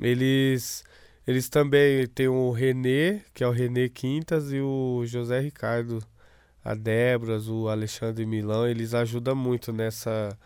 eles, 0.00 0.84
eles 1.24 1.48
também 1.48 2.06
tem 2.08 2.26
o 2.28 2.50
Renê, 2.50 3.20
que 3.32 3.44
é 3.44 3.46
o 3.46 3.52
Renê 3.52 3.88
Quintas, 3.88 4.52
e 4.52 4.60
o 4.60 5.04
José 5.06 5.38
Ricardo, 5.38 6.02
a 6.64 6.74
Débora, 6.74 7.40
o 7.42 7.68
Alexandre 7.68 8.26
Milão, 8.26 8.66
eles 8.66 8.92
ajudam 8.92 9.36
muito 9.36 9.72
nessa 9.72 10.36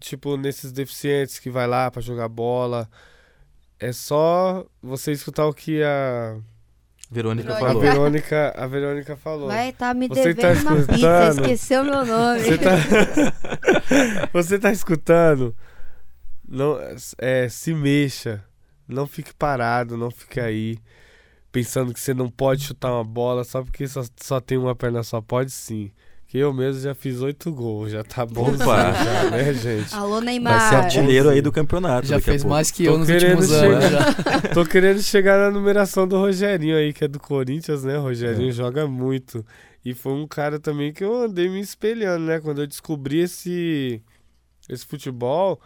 tipo, 0.00 0.36
nesses 0.38 0.72
deficientes 0.72 1.38
que 1.38 1.50
vai 1.50 1.66
lá 1.66 1.90
pra 1.90 2.00
jogar 2.02 2.28
bola. 2.28 2.88
É 3.78 3.92
só 3.92 4.66
você 4.82 5.12
escutar 5.12 5.46
o 5.46 5.54
que 5.54 5.82
a, 5.82 6.40
Verônica 7.12 7.52
a 7.52 7.56
Verônica. 7.56 7.66
falou. 7.66 7.82
Verônica, 7.82 8.54
a 8.56 8.66
Verônica 8.66 9.16
falou. 9.16 9.48
Vai 9.48 9.68
estar 9.68 9.94
me 9.94 10.08
Você 10.08 10.34
tá 10.34 10.48
devendo 10.48 10.68
uma 10.68 10.86
pizza, 10.86 11.28
esqueceu 11.28 11.84
meu 11.84 12.06
nome. 12.06 12.40
Você 12.40 12.58
tá, 12.58 12.70
você 14.32 14.58
tá 14.58 14.72
escutando? 14.72 15.54
Não, 16.48 16.78
é, 17.18 17.48
se 17.50 17.74
mexa. 17.74 18.42
Não 18.88 19.06
fique 19.06 19.34
parado, 19.34 19.94
não 19.96 20.10
fique 20.10 20.40
aí 20.40 20.78
pensando 21.50 21.92
que 21.92 22.00
você 22.00 22.14
não 22.14 22.30
pode 22.30 22.64
chutar 22.64 22.90
uma 22.90 23.04
bola 23.04 23.44
só 23.44 23.62
porque 23.62 23.86
só, 23.86 24.02
só 24.16 24.40
tem 24.40 24.56
uma 24.56 24.74
perna 24.74 25.02
só. 25.02 25.20
Pode 25.20 25.50
sim. 25.50 25.92
Que 26.32 26.38
eu 26.38 26.50
mesmo 26.50 26.80
já 26.80 26.94
fiz 26.94 27.20
oito 27.20 27.52
gols, 27.52 27.92
já 27.92 28.02
tá 28.02 28.24
bom 28.24 28.56
já, 28.56 29.30
né, 29.30 29.52
gente? 29.52 29.94
Alô, 29.94 30.12
Vai 30.12 30.20
ser 30.20 30.24
Neymar. 30.24 30.74
artilheiro 30.76 31.28
aí 31.28 31.42
do 31.42 31.52
campeonato. 31.52 32.06
Já 32.06 32.18
fez 32.18 32.42
mais 32.42 32.70
que 32.70 32.86
Tô 32.86 32.92
eu 32.92 32.98
nos 33.00 33.06
querendo 33.06 33.40
últimos 33.40 33.52
anos. 33.52 33.84
chegar. 33.84 34.40
Tô 34.54 34.64
querendo 34.64 35.02
chegar 35.02 35.38
na 35.38 35.50
numeração 35.50 36.08
do 36.08 36.16
Rogerinho 36.16 36.74
aí, 36.74 36.94
que 36.94 37.04
é 37.04 37.08
do 37.08 37.20
Corinthians, 37.20 37.84
né? 37.84 37.98
O 37.98 38.02
Rogerinho 38.04 38.48
É. 38.48 38.52
joga 38.52 38.86
muito. 38.86 39.44
E 39.84 39.92
foi 39.92 40.14
um 40.14 40.26
cara 40.26 40.58
também 40.58 40.90
que 40.90 41.04
eu 41.04 41.14
andei 41.14 41.50
me 41.50 41.60
espelhando, 41.60 42.24
né? 42.24 42.40
Quando 42.40 42.62
eu 42.62 42.66
descobri 42.66 43.18
esse, 43.18 44.00
esse 44.70 44.86
futebol, 44.86 45.60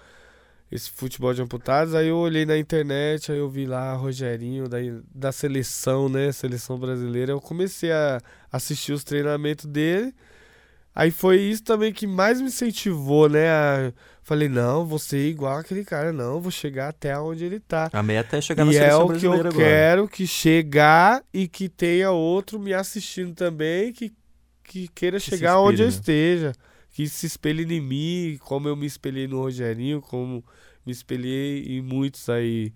esse 0.72 0.90
futebol 0.90 1.32
de 1.32 1.42
amputados, 1.42 1.94
aí 1.94 2.08
eu 2.08 2.16
olhei 2.16 2.44
na 2.44 2.58
internet, 2.58 3.30
aí 3.30 3.38
eu 3.38 3.48
vi 3.48 3.66
lá 3.66 3.94
Rogerinho 3.94 4.68
da, 4.68 4.78
da 5.14 5.30
seleção, 5.30 6.08
né? 6.08 6.32
Seleção 6.32 6.76
brasileira. 6.76 7.30
Eu 7.30 7.40
comecei 7.40 7.92
a 7.92 8.20
assistir 8.50 8.90
os 8.92 9.04
treinamentos 9.04 9.64
dele. 9.64 10.12
Aí 10.96 11.10
foi 11.12 11.38
isso 11.42 11.62
também 11.62 11.92
que 11.92 12.06
mais 12.06 12.40
me 12.40 12.48
incentivou, 12.48 13.28
né? 13.28 13.48
A- 13.50 13.92
Falei, 14.22 14.48
não, 14.48 14.84
vou 14.84 14.98
ser 14.98 15.28
igual 15.28 15.58
aquele 15.58 15.84
cara, 15.84 16.12
não, 16.12 16.40
vou 16.40 16.50
chegar 16.50 16.88
até 16.88 17.16
onde 17.16 17.44
ele 17.44 17.60
tá. 17.60 17.88
A 17.92 18.02
meta 18.02 18.36
é 18.36 18.40
chegar 18.40 18.64
na 18.64 18.72
E 18.72 18.76
é 18.76 18.80
seleção 18.80 19.06
o 19.06 19.12
que 19.12 19.24
eu 19.24 19.32
agora. 19.34 19.52
quero 19.52 20.08
que 20.08 20.26
chegar 20.26 21.22
e 21.32 21.46
que 21.46 21.68
tenha 21.68 22.10
outro 22.10 22.58
me 22.58 22.74
assistindo 22.74 23.32
também 23.36 23.92
que, 23.92 24.12
que 24.64 24.88
queira 24.88 25.20
Que 25.20 25.26
chegar 25.30 25.60
onde 25.60 25.80
eu 25.82 25.86
inspire, 25.86 26.48
esteja. 26.48 26.52
Que 26.90 27.06
se 27.08 27.24
espelhe 27.26 27.62
em 27.72 27.80
mim, 27.80 28.36
como 28.40 28.66
eu 28.66 28.74
me 28.74 28.86
espelhei 28.86 29.28
no 29.28 29.38
Rogerinho, 29.38 30.00
como 30.00 30.42
me 30.84 30.90
espelhei 30.90 31.62
em 31.78 31.80
muitos 31.80 32.28
aí. 32.28 32.72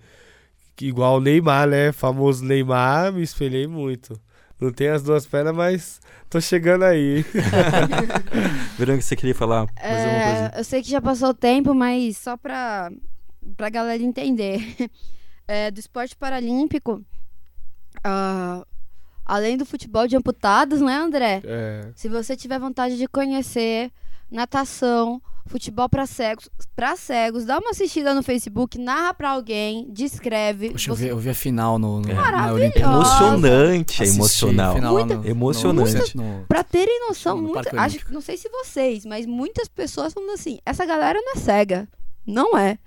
Igual 0.80 1.16
o 1.16 1.20
Neymar, 1.20 1.68
né? 1.68 1.90
Famoso 1.90 2.44
Neymar, 2.44 3.12
me 3.12 3.22
espelhei 3.22 3.66
muito. 3.66 4.18
Não 4.60 4.70
tenho 4.72 4.94
as 4.94 5.02
duas 5.02 5.26
pernas, 5.26 5.54
mas 5.54 6.00
tô 6.28 6.40
chegando 6.40 6.84
aí. 6.84 7.24
Verônica, 8.76 9.02
você 9.02 9.16
queria 9.16 9.34
falar 9.34 9.66
mais 9.66 9.76
É, 9.76 10.24
coisa? 10.24 10.52
eu 10.58 10.64
sei 10.64 10.82
que 10.82 10.90
já 10.90 11.00
passou 11.00 11.30
o 11.30 11.34
tempo, 11.34 11.74
mas 11.74 12.18
só 12.18 12.36
pra, 12.36 12.90
pra 13.56 13.68
galera 13.70 14.02
entender. 14.02 14.60
É, 15.52 15.68
do 15.68 15.80
esporte 15.80 16.14
paralímpico, 16.16 17.04
ah, 18.04 18.64
além 19.26 19.56
do 19.56 19.66
futebol 19.66 20.06
de 20.06 20.14
amputados, 20.16 20.80
né, 20.80 20.94
André? 20.94 21.42
É. 21.44 21.90
Se 21.96 22.08
você 22.08 22.36
tiver 22.36 22.60
vontade 22.60 22.96
de 22.96 23.08
conhecer 23.08 23.90
natação, 24.30 25.20
futebol 25.50 25.88
para 25.88 26.06
cegos, 26.06 26.48
para 26.76 26.96
cegos, 26.96 27.44
dá 27.44 27.58
uma 27.58 27.70
assistida 27.70 28.14
no 28.14 28.22
Facebook, 28.22 28.78
narra 28.78 29.12
pra 29.12 29.30
alguém, 29.30 29.86
descreve. 29.90 30.70
Poxa, 30.70 30.90
eu 30.90 30.96
você- 30.96 31.02
vi, 31.02 31.08
eu 31.08 31.18
vi 31.18 31.30
a 31.30 31.34
final 31.34 31.78
no, 31.78 32.00
no, 32.00 32.10
É. 32.10 32.14
na. 32.14 32.52
Olimpíada. 32.52 32.92
Emocionante, 32.94 34.02
é 34.02 34.06
emocional. 34.06 34.74
Muita- 34.80 35.16
no- 35.16 35.26
Emocionante. 35.26 36.14
Pra 36.48 36.62
terem 36.62 37.00
noção, 37.08 37.36
No 37.36 37.48
muita, 37.48 37.80
acho, 37.80 37.98
não 38.12 38.20
sei 38.20 38.36
se 38.36 38.48
vocês, 38.48 39.04
mas 39.04 39.26
muitas 39.26 39.66
pessoas 39.68 40.12
falando 40.14 40.30
assim: 40.32 40.58
essa 40.64 40.86
galera 40.86 41.18
não 41.20 41.32
é 41.32 41.36
cega. 41.36 41.88
Não 42.26 42.56
é. 42.56 42.78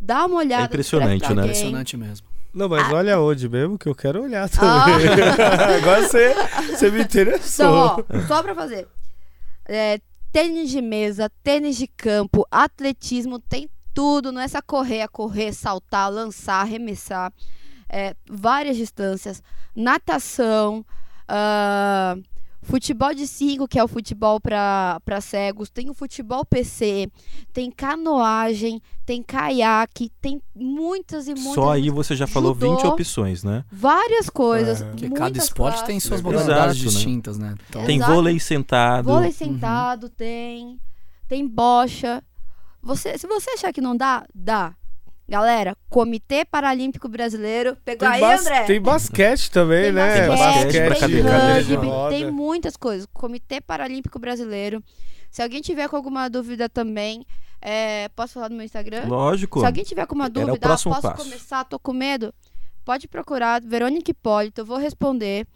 Dá 0.00 0.26
uma 0.26 0.36
olhada. 0.36 0.62
É 0.64 0.66
impressionante, 0.66 1.22
né? 1.22 1.28
alguém. 1.28 1.44
Impressionante 1.44 1.96
mesmo. 1.96 2.26
Não, 2.54 2.68
mas 2.68 2.88
Ah. 2.90 2.94
olha 2.94 3.20
onde 3.20 3.48
mesmo 3.48 3.76
que 3.78 3.88
eu 3.88 3.94
quero 3.94 4.22
olhar 4.22 4.48
também. 4.48 4.68
Agora 5.78 6.02
você, 6.08 6.34
você 6.70 6.90
me 6.90 7.02
interessou. 7.04 7.66
Então, 7.98 8.06
ó, 8.22 8.26
só 8.28 8.42
pra 8.42 8.54
fazer. 8.54 8.86
É, 9.68 9.98
tênis 10.32 10.70
de 10.70 10.80
mesa, 10.80 11.30
tênis 11.42 11.76
de 11.76 11.86
campo, 11.86 12.46
atletismo, 12.50 13.38
tem 13.38 13.68
tudo. 13.94 14.30
Não 14.30 14.40
é 14.40 14.48
só 14.48 14.60
correr, 14.60 14.98
é 14.98 15.08
correr, 15.08 15.52
saltar, 15.52 16.10
lançar, 16.10 16.60
arremessar. 16.60 17.32
É, 17.88 18.14
várias 18.28 18.76
distâncias. 18.76 19.42
Natação. 19.74 20.84
ah, 21.28 22.16
futebol 22.66 23.14
de 23.14 23.26
5, 23.26 23.66
que 23.68 23.78
é 23.78 23.84
o 23.84 23.88
futebol 23.88 24.40
para 24.40 25.20
cegos. 25.20 25.70
Tem 25.70 25.88
o 25.88 25.94
futebol 25.94 26.44
PC. 26.44 27.08
Tem 27.52 27.70
canoagem. 27.70 28.82
Tem 29.04 29.22
caiaque. 29.22 30.10
Tem 30.20 30.42
muitas 30.54 31.28
e 31.28 31.34
muitas. 31.34 31.54
Só 31.54 31.72
aí 31.72 31.88
você 31.88 32.14
já 32.14 32.26
falou 32.26 32.52
Judô. 32.54 32.76
20 32.76 32.86
opções, 32.86 33.44
né? 33.44 33.64
Várias 33.70 34.28
coisas. 34.28 34.82
É. 34.82 34.84
Porque 34.84 35.08
cada 35.10 35.38
esporte 35.38 35.78
tem 35.84 35.98
classes. 35.98 36.02
suas 36.04 36.20
Exato, 36.20 36.34
modalidades 36.34 36.82
né? 36.82 36.90
distintas, 36.90 37.38
né? 37.38 37.54
Então, 37.68 37.84
Tem 37.84 37.96
Exato. 37.96 38.12
vôlei 38.12 38.40
sentado. 38.40 39.06
Vôlei 39.06 39.32
sentado 39.32 40.08
tem. 40.08 40.78
Tem 41.28 41.46
bocha. 41.46 42.22
Você, 42.82 43.16
se 43.18 43.26
você 43.26 43.50
achar 43.50 43.72
que 43.72 43.80
não 43.80 43.96
dá, 43.96 44.26
dá. 44.34 44.74
Galera, 45.28 45.76
Comitê 45.88 46.44
Paralímpico 46.44 47.08
Brasileiro. 47.08 47.76
Pegou 47.84 48.06
Tem, 48.08 48.16
aí, 48.16 48.20
bas- 48.20 48.40
André? 48.42 48.62
tem 48.64 48.80
basquete 48.80 49.50
também, 49.50 49.84
Tem 49.84 49.92
né? 49.92 50.28
basquete, 50.28 50.72
tem 50.72 51.00
cadeira 51.00 51.64
de 51.64 51.74
rugby, 51.74 51.88
tem 52.10 52.30
muitas 52.30 52.76
coisas. 52.76 53.06
Comitê 53.12 53.60
Paralímpico 53.60 54.18
Brasileiro. 54.18 54.82
Se 55.30 55.42
alguém 55.42 55.60
tiver 55.60 55.88
com 55.88 55.96
alguma 55.96 56.28
dúvida 56.30 56.68
também, 56.68 57.26
é, 57.60 58.08
posso 58.10 58.34
falar 58.34 58.48
no 58.48 58.56
meu 58.56 58.64
Instagram? 58.64 59.04
Lógico. 59.06 59.60
Se 59.60 59.66
alguém 59.66 59.82
tiver 59.84 60.06
com 60.06 60.14
uma 60.14 60.30
dúvida, 60.30 60.52
ah, 60.62 60.68
posso 60.70 60.88
passo. 60.90 61.24
começar, 61.24 61.64
tô 61.64 61.78
com 61.78 61.92
medo, 61.92 62.32
pode 62.84 63.08
procurar 63.08 63.60
Verônica 63.60 64.10
Hipólito, 64.10 64.60
eu 64.60 64.64
vou 64.64 64.78
responder. 64.78 65.46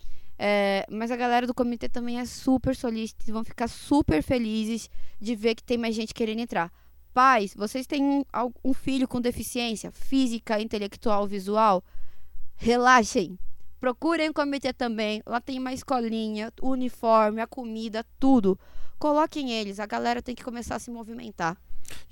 É, 0.43 0.87
mas 0.91 1.11
a 1.11 1.17
galera 1.17 1.47
do 1.47 1.53
comitê 1.55 1.87
também 1.89 2.19
é 2.19 2.25
super 2.25 2.75
solícita, 2.75 3.31
vão 3.31 3.45
ficar 3.45 3.69
super 3.69 4.23
felizes 4.23 4.89
de 5.21 5.37
ver 5.37 5.55
que 5.55 5.63
tem 5.63 5.77
mais 5.79 5.95
gente 5.95 6.13
querendo 6.15 6.41
entrar. 6.41 6.73
Pais, 7.13 7.55
vocês 7.57 7.87
têm 7.87 8.25
um, 8.65 8.75
filho 8.75 9.09
com 9.09 9.21
deficiência 9.21 9.91
física, 9.91 10.61
intelectual, 10.61 11.27
visual? 11.27 11.83
Relaxem. 12.57 13.39
Procurem 13.81 14.29
o 14.29 14.35
comitê 14.35 14.73
também. 14.73 15.23
Lá 15.27 15.41
tem 15.41 15.59
uma 15.59 15.73
escolinha, 15.73 16.53
o 16.61 16.71
uniforme, 16.71 17.41
a 17.41 17.47
comida, 17.47 18.05
tudo. 18.19 18.59
Coloquem 18.99 19.51
eles. 19.53 19.81
A 19.81 19.87
galera 19.87 20.23
tem 20.23 20.35
que 20.35 20.45
começar 20.45 20.77
a 20.77 20.79
se 20.79 20.91
movimentar. 20.91 21.57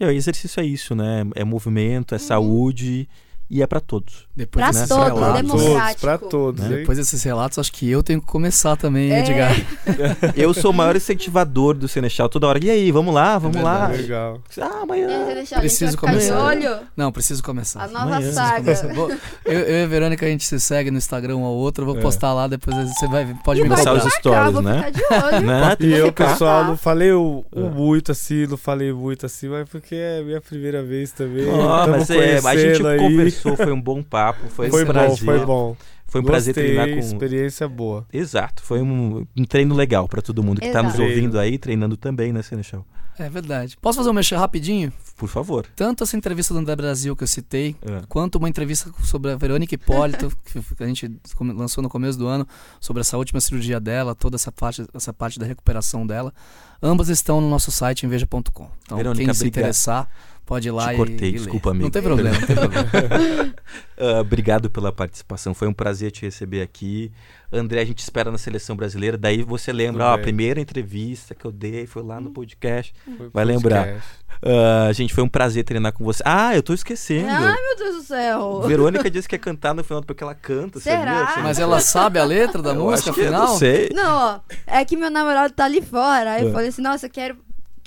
E 0.00 0.04
o 0.04 0.10
exercício 0.10 0.60
é 0.60 0.64
isso, 0.64 0.94
né? 0.94 1.22
É 1.34 1.44
movimento, 1.44 2.14
é 2.14 2.18
Uhum. 2.18 2.24
saúde 2.24 3.08
e 3.50 3.62
é 3.62 3.66
pra 3.66 3.80
todos. 3.80 4.26
Depois 4.36 4.62
Pra 4.62 4.72
desses 4.72 4.88
todos, 4.88 5.04
Pra 5.18 5.32
relatos, 5.34 6.00
pra 6.00 6.18
todos, 6.18 6.64
Né? 6.64 6.76
depois 6.78 6.98
desses 6.98 7.22
relatos, 7.22 7.58
acho 7.58 7.72
que 7.72 7.90
eu 7.90 8.02
tenho 8.02 8.20
que 8.20 8.26
começar 8.26 8.76
também, 8.76 9.10
É. 9.12 9.20
Edgar. 9.20 9.52
Eu 10.36 10.54
sou 10.54 10.70
o 10.70 10.74
maior 10.74 10.94
incentivador 10.94 11.74
do 11.74 11.88
Senechal 11.88 12.28
toda 12.28 12.46
hora. 12.46 12.64
E 12.64 12.70
aí, 12.70 12.90
vamos 12.92 13.12
lá, 13.14 13.36
vamos 13.38 13.60
lá. 13.60 13.88
Legal. 13.88 14.40
Ah, 14.60 14.80
amanhã. 14.82 15.08
aí, 15.26 15.34
deixa, 15.34 15.58
Preciso 15.58 15.96
começar. 15.96 16.34
de 16.34 16.40
olho. 16.66 16.76
Não, 16.96 17.10
preciso 17.10 17.42
começar. 17.42 17.82
A 17.84 17.88
nova 17.88 18.16
Amanhã. 18.16 18.32
saga. 18.32 18.74
Vou- 18.94 19.10
eu, 19.44 19.60
eu 19.60 19.80
e 19.80 19.82
a 19.84 19.86
Verônica, 19.86 20.24
a 20.24 20.28
gente 20.28 20.44
se 20.44 20.60
segue 20.60 20.90
no 20.90 20.98
Instagram 20.98 21.36
um 21.36 21.44
ao 21.44 21.54
outro. 21.54 21.82
Eu 21.82 21.86
vou 21.86 21.98
É. 21.98 22.00
postar 22.00 22.32
lá, 22.34 22.46
depois 22.46 22.76
você 22.76 23.06
vai, 23.08 23.34
pode 23.44 23.60
E 23.60 23.62
me 23.64 23.70
cobrar. 23.74 23.94
os 23.94 24.12
stories, 24.14 24.60
né? 24.62 24.92
Né? 25.44 25.76
E 25.80 25.92
eu, 25.92 26.12
pessoal, 26.12 26.64
não 26.64 26.76
falei 26.76 27.12
o, 27.12 27.44
o 27.52 27.66
É. 27.66 27.70
muito 27.70 28.12
assim, 28.12 28.46
não 28.46 28.56
falei 28.56 28.92
muito 28.92 29.26
assim, 29.26 29.48
mas 29.48 29.68
porque 29.68 29.94
é 29.94 30.22
minha 30.22 30.40
primeira 30.40 30.82
vez 30.82 31.10
também. 31.12 31.44
Tamo 31.46 31.88
mas 31.88 32.10
é, 32.10 32.38
a 32.38 32.56
gente 32.56 32.86
aí. 32.86 32.98
Conversou, 33.42 33.56
foi 33.66 33.72
um 33.72 33.80
bom 33.80 34.02
papo, 34.02 34.48
foi, 34.50 34.70
Foi 34.70 34.82
um 34.82 34.86
bom, 34.86 34.92
prazer. 34.92 35.18
foi 35.24 35.44
bom. 35.46 35.76
Foi 36.10 36.22
um 36.22 36.24
prazer 36.24 36.54
Gostei, 36.54 36.74
treinar 36.74 36.88
com. 36.88 36.98
experiência 36.98 37.68
boa. 37.68 38.06
Exato, 38.10 38.62
foi 38.62 38.80
um, 38.80 39.26
um 39.36 39.44
treino 39.44 39.74
legal 39.74 40.08
pra 40.08 40.22
todo 40.22 40.42
mundo 40.42 40.58
que 40.60 40.70
tá 40.70 40.82
nos 40.82 40.98
ouvindo 40.98 41.38
aí, 41.38 41.58
treinando 41.58 41.98
também, 41.98 42.32
né, 42.32 42.40
Senechal? 42.40 42.84
É 43.18 43.28
verdade. 43.28 43.76
Posso 43.82 43.98
fazer 43.98 44.08
um 44.08 44.12
mexer 44.14 44.36
rapidinho? 44.36 44.92
Por 45.16 45.28
favor. 45.28 45.66
Tanto 45.74 46.04
essa 46.04 46.16
entrevista 46.16 46.54
do 46.54 46.60
André 46.60 46.74
Brasil 46.76 47.14
que 47.16 47.24
eu 47.24 47.26
citei, 47.26 47.74
É. 47.82 48.02
quanto 48.08 48.36
uma 48.36 48.48
entrevista 48.48 48.90
sobre 49.02 49.32
a 49.32 49.36
Verônica 49.36 49.74
Hipólito, 49.74 50.32
que 50.76 50.82
a 50.82 50.86
gente 50.86 51.10
lançou 51.40 51.82
no 51.82 51.90
começo 51.90 52.16
do 52.16 52.26
ano, 52.28 52.46
sobre 52.80 53.00
essa 53.00 53.18
última 53.18 53.40
cirurgia 53.40 53.78
dela, 53.80 54.14
toda 54.14 54.36
essa 54.36 54.52
parte, 54.52 54.86
essa 54.94 55.12
parte 55.12 55.38
da 55.38 55.44
recuperação 55.44 56.06
dela. 56.06 56.32
Ambas 56.80 57.08
estão 57.08 57.40
no 57.40 57.50
nosso 57.50 57.70
site, 57.72 58.06
enveja.com. 58.06 58.70
Então, 58.84 58.96
Verônica, 58.96 59.24
quem 59.24 59.34
se 59.34 59.40
obrigado. 59.40 59.58
interessar, 59.64 60.08
pode 60.48 60.66
ir 60.66 60.70
lá 60.70 60.88
Te 60.88 60.94
e. 60.94 60.96
cortei, 60.96 61.28
e 61.28 61.32
desculpa, 61.32 61.70
amigo. 61.70 61.84
Não 61.84 61.90
tem 61.90 62.02
problema, 62.02 62.30
não 62.38 62.46
tem 62.46 62.56
problema. 62.56 63.54
Ah, 63.98 64.20
obrigado 64.20 64.70
pela 64.70 64.90
participação, 64.90 65.52
foi 65.52 65.68
um 65.68 65.72
prazer 65.74 66.10
te 66.10 66.22
receber 66.22 66.62
aqui. 66.62 67.12
André, 67.52 67.80
a 67.80 67.84
gente 67.84 67.98
espera 67.98 68.30
na 68.30 68.38
seleção 68.38 68.74
brasileira. 68.76 69.16
Daí 69.18 69.42
você 69.42 69.72
lembra, 69.72 70.04
ó, 70.06 70.14
a 70.14 70.18
primeira 70.18 70.60
entrevista 70.60 71.34
que 71.34 71.44
eu 71.44 71.52
dei 71.52 71.86
foi 71.86 72.02
lá 72.02 72.20
no 72.20 72.30
podcast. 72.30 72.94
Foi 73.16 73.28
Vai 73.32 73.44
lembrar. 73.44 73.84
podcast. 73.86 74.08
Ah, 74.42 74.92
gente, 74.92 75.12
foi 75.14 75.24
um 75.24 75.28
prazer 75.28 75.64
treinar 75.64 75.92
com 75.92 76.04
você. 76.04 76.22
Ah, 76.26 76.54
eu 76.56 76.62
tô 76.62 76.72
esquecendo. 76.74 77.28
Ai, 77.28 77.54
meu 77.60 77.76
Deus 77.76 77.96
do 77.96 78.02
céu. 78.02 78.60
Verônica 78.62 79.10
disse 79.10 79.28
que 79.28 79.34
ia 79.34 79.38
cantar 79.38 79.74
no 79.74 79.82
final 79.82 80.02
porque 80.02 80.22
ela 80.22 80.34
canta, 80.34 80.78
Será? 80.80 80.96
sabia? 81.26 81.34
Você- 81.34 81.40
Mas 81.40 81.58
ela 81.58 81.80
sabe 81.80 82.18
a 82.18 82.24
letra 82.24 82.62
da 82.62 82.70
Eu 82.70 82.76
música 82.76 83.10
acho 83.10 83.14
que 83.14 83.20
eu 83.20 83.24
final? 83.26 83.48
Não 83.48 83.56
sei. 83.58 83.88
Não, 83.94 84.16
ó, 84.16 84.40
é 84.66 84.84
que 84.84 84.96
meu 84.96 85.10
namorado 85.10 85.52
tá 85.54 85.64
ali 85.64 85.80
fora. 85.82 86.32
Aí 86.34 86.42
É. 86.42 86.44
eu 86.48 86.52
falei 86.52 86.68
assim, 86.68 86.82
nossa, 86.82 87.06
eu 87.06 87.10
quero, 87.10 87.36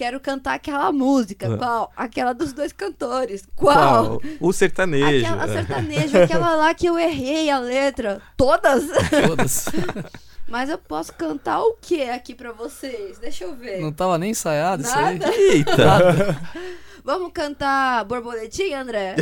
quero 0.02 0.20
cantar 0.20 0.56
aquela 0.56 0.92
música. 0.92 1.46
É. 1.46 1.58
Qual? 1.58 1.92
Aquela 1.96 2.34
dos 2.34 2.54
dois 2.54 2.74
cantores. 2.74 3.48
Qual? 3.56 4.20
Qual? 4.20 4.22
O 4.40 4.52
sertanejo. 4.52 5.28
Aquela 5.28 5.48
sertanejo, 5.48 6.18
aquela 6.18 6.56
lá 6.56 6.74
que 6.74 6.88
eu 6.88 6.98
errei 6.98 7.52
a 7.52 7.60
letra. 7.60 8.20
Todas? 8.36 8.84
Todas. 9.28 9.66
Mas 10.50 10.72
eu 10.72 10.80
posso 10.80 11.14
cantar 11.14 11.62
o 11.62 11.78
que 11.80 12.02
aqui 12.10 12.34
pra 12.34 12.52
vocês? 12.52 13.20
Deixa 13.20 13.44
eu 13.44 13.56
ver. 13.56 13.80
Não 13.80 13.94
tava 13.94 14.18
nem 14.18 14.32
ensaiado 14.32 14.82
isso 14.82 14.98
aí. 14.98 15.20
Nada? 15.20 15.36
Eita! 15.36 16.42
Vamos 17.04 17.32
cantar 17.34 18.06
borboletinha, 18.06 18.82
André? 18.82 19.16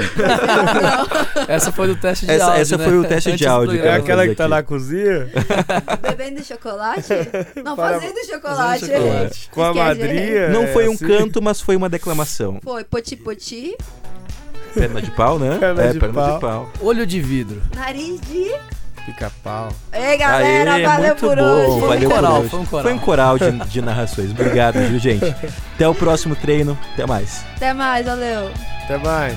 Essa 1.47 1.71
foi 1.71 1.87
do 1.87 1.95
teste 1.95 2.25
de 2.25 2.31
Essa- 2.33 2.45
áudio. 2.47 2.61
essa 2.61 2.77
né? 2.77 2.83
foi 2.85 2.97
o 2.97 3.03
teste 3.05 3.29
de 3.29 3.33
Antes 3.35 3.47
áudio, 3.47 3.81
É 3.85 3.95
aquela 3.95 4.27
que 4.27 4.35
tá 4.35 4.43
aqui. 4.45 4.51
na 4.53 4.63
cozinha? 4.63 5.29
bebendo 6.01 6.43
chocolate? 6.43 7.07
Não, 7.63 7.75
Para- 7.75 7.99
fazendo 7.99 8.25
chocolate. 8.25 8.79
Fazendo 8.81 9.01
chocolate. 9.03 9.49
Com 9.51 9.63
a 9.63 9.69
Esquece. 9.71 9.85
madrinha? 9.87 10.49
Não 10.49 10.63
é 10.63 10.67
foi 10.67 10.89
um 10.89 10.93
assim? 10.93 11.07
canto, 11.07 11.41
mas 11.41 11.61
foi 11.61 11.75
uma 11.75 11.87
declamação. 11.89 12.59
Foi 12.63 12.83
poti 12.83 13.15
poti, 13.15 13.75
Perna 14.73 15.01
de 15.01 15.09
pau, 15.11 15.39
né? 15.39 15.57
Perna 15.57 15.81
é, 15.83 15.93
de 15.93 15.99
perna 15.99 16.13
pau. 16.13 16.33
de 16.35 16.39
pau. 16.41 16.69
Olho 16.81 17.05
de 17.07 17.19
vidro. 17.21 17.61
nariz 17.75 18.19
de... 18.21 18.51
Pica-pau. 19.09 19.69
Ei, 19.91 20.17
galera, 20.17 20.73
Aê, 20.73 20.83
valeu 20.85 21.07
muito 21.07 21.19
por 21.19 21.35
bom, 21.35 21.43
hoje. 21.43 21.65
Foi 21.65 21.75
um 21.75 21.87
valeu 21.87 22.09
coral, 22.09 22.39
hoje. 22.39 22.49
foi 22.49 22.59
um 22.59 22.65
coral. 22.65 22.83
Foi 22.83 22.93
um 22.93 22.99
coral 22.99 23.37
de, 23.39 23.51
de 23.51 23.81
narrações. 23.81 24.29
Obrigado, 24.31 24.75
viu, 24.75 24.99
gente? 24.99 25.25
Até 25.73 25.87
o 25.87 25.95
próximo 25.95 26.35
treino. 26.35 26.77
Até 26.93 27.07
mais. 27.07 27.43
Até 27.55 27.73
mais, 27.73 28.05
valeu. 28.05 28.51
Até 28.83 28.97
mais. 28.99 29.35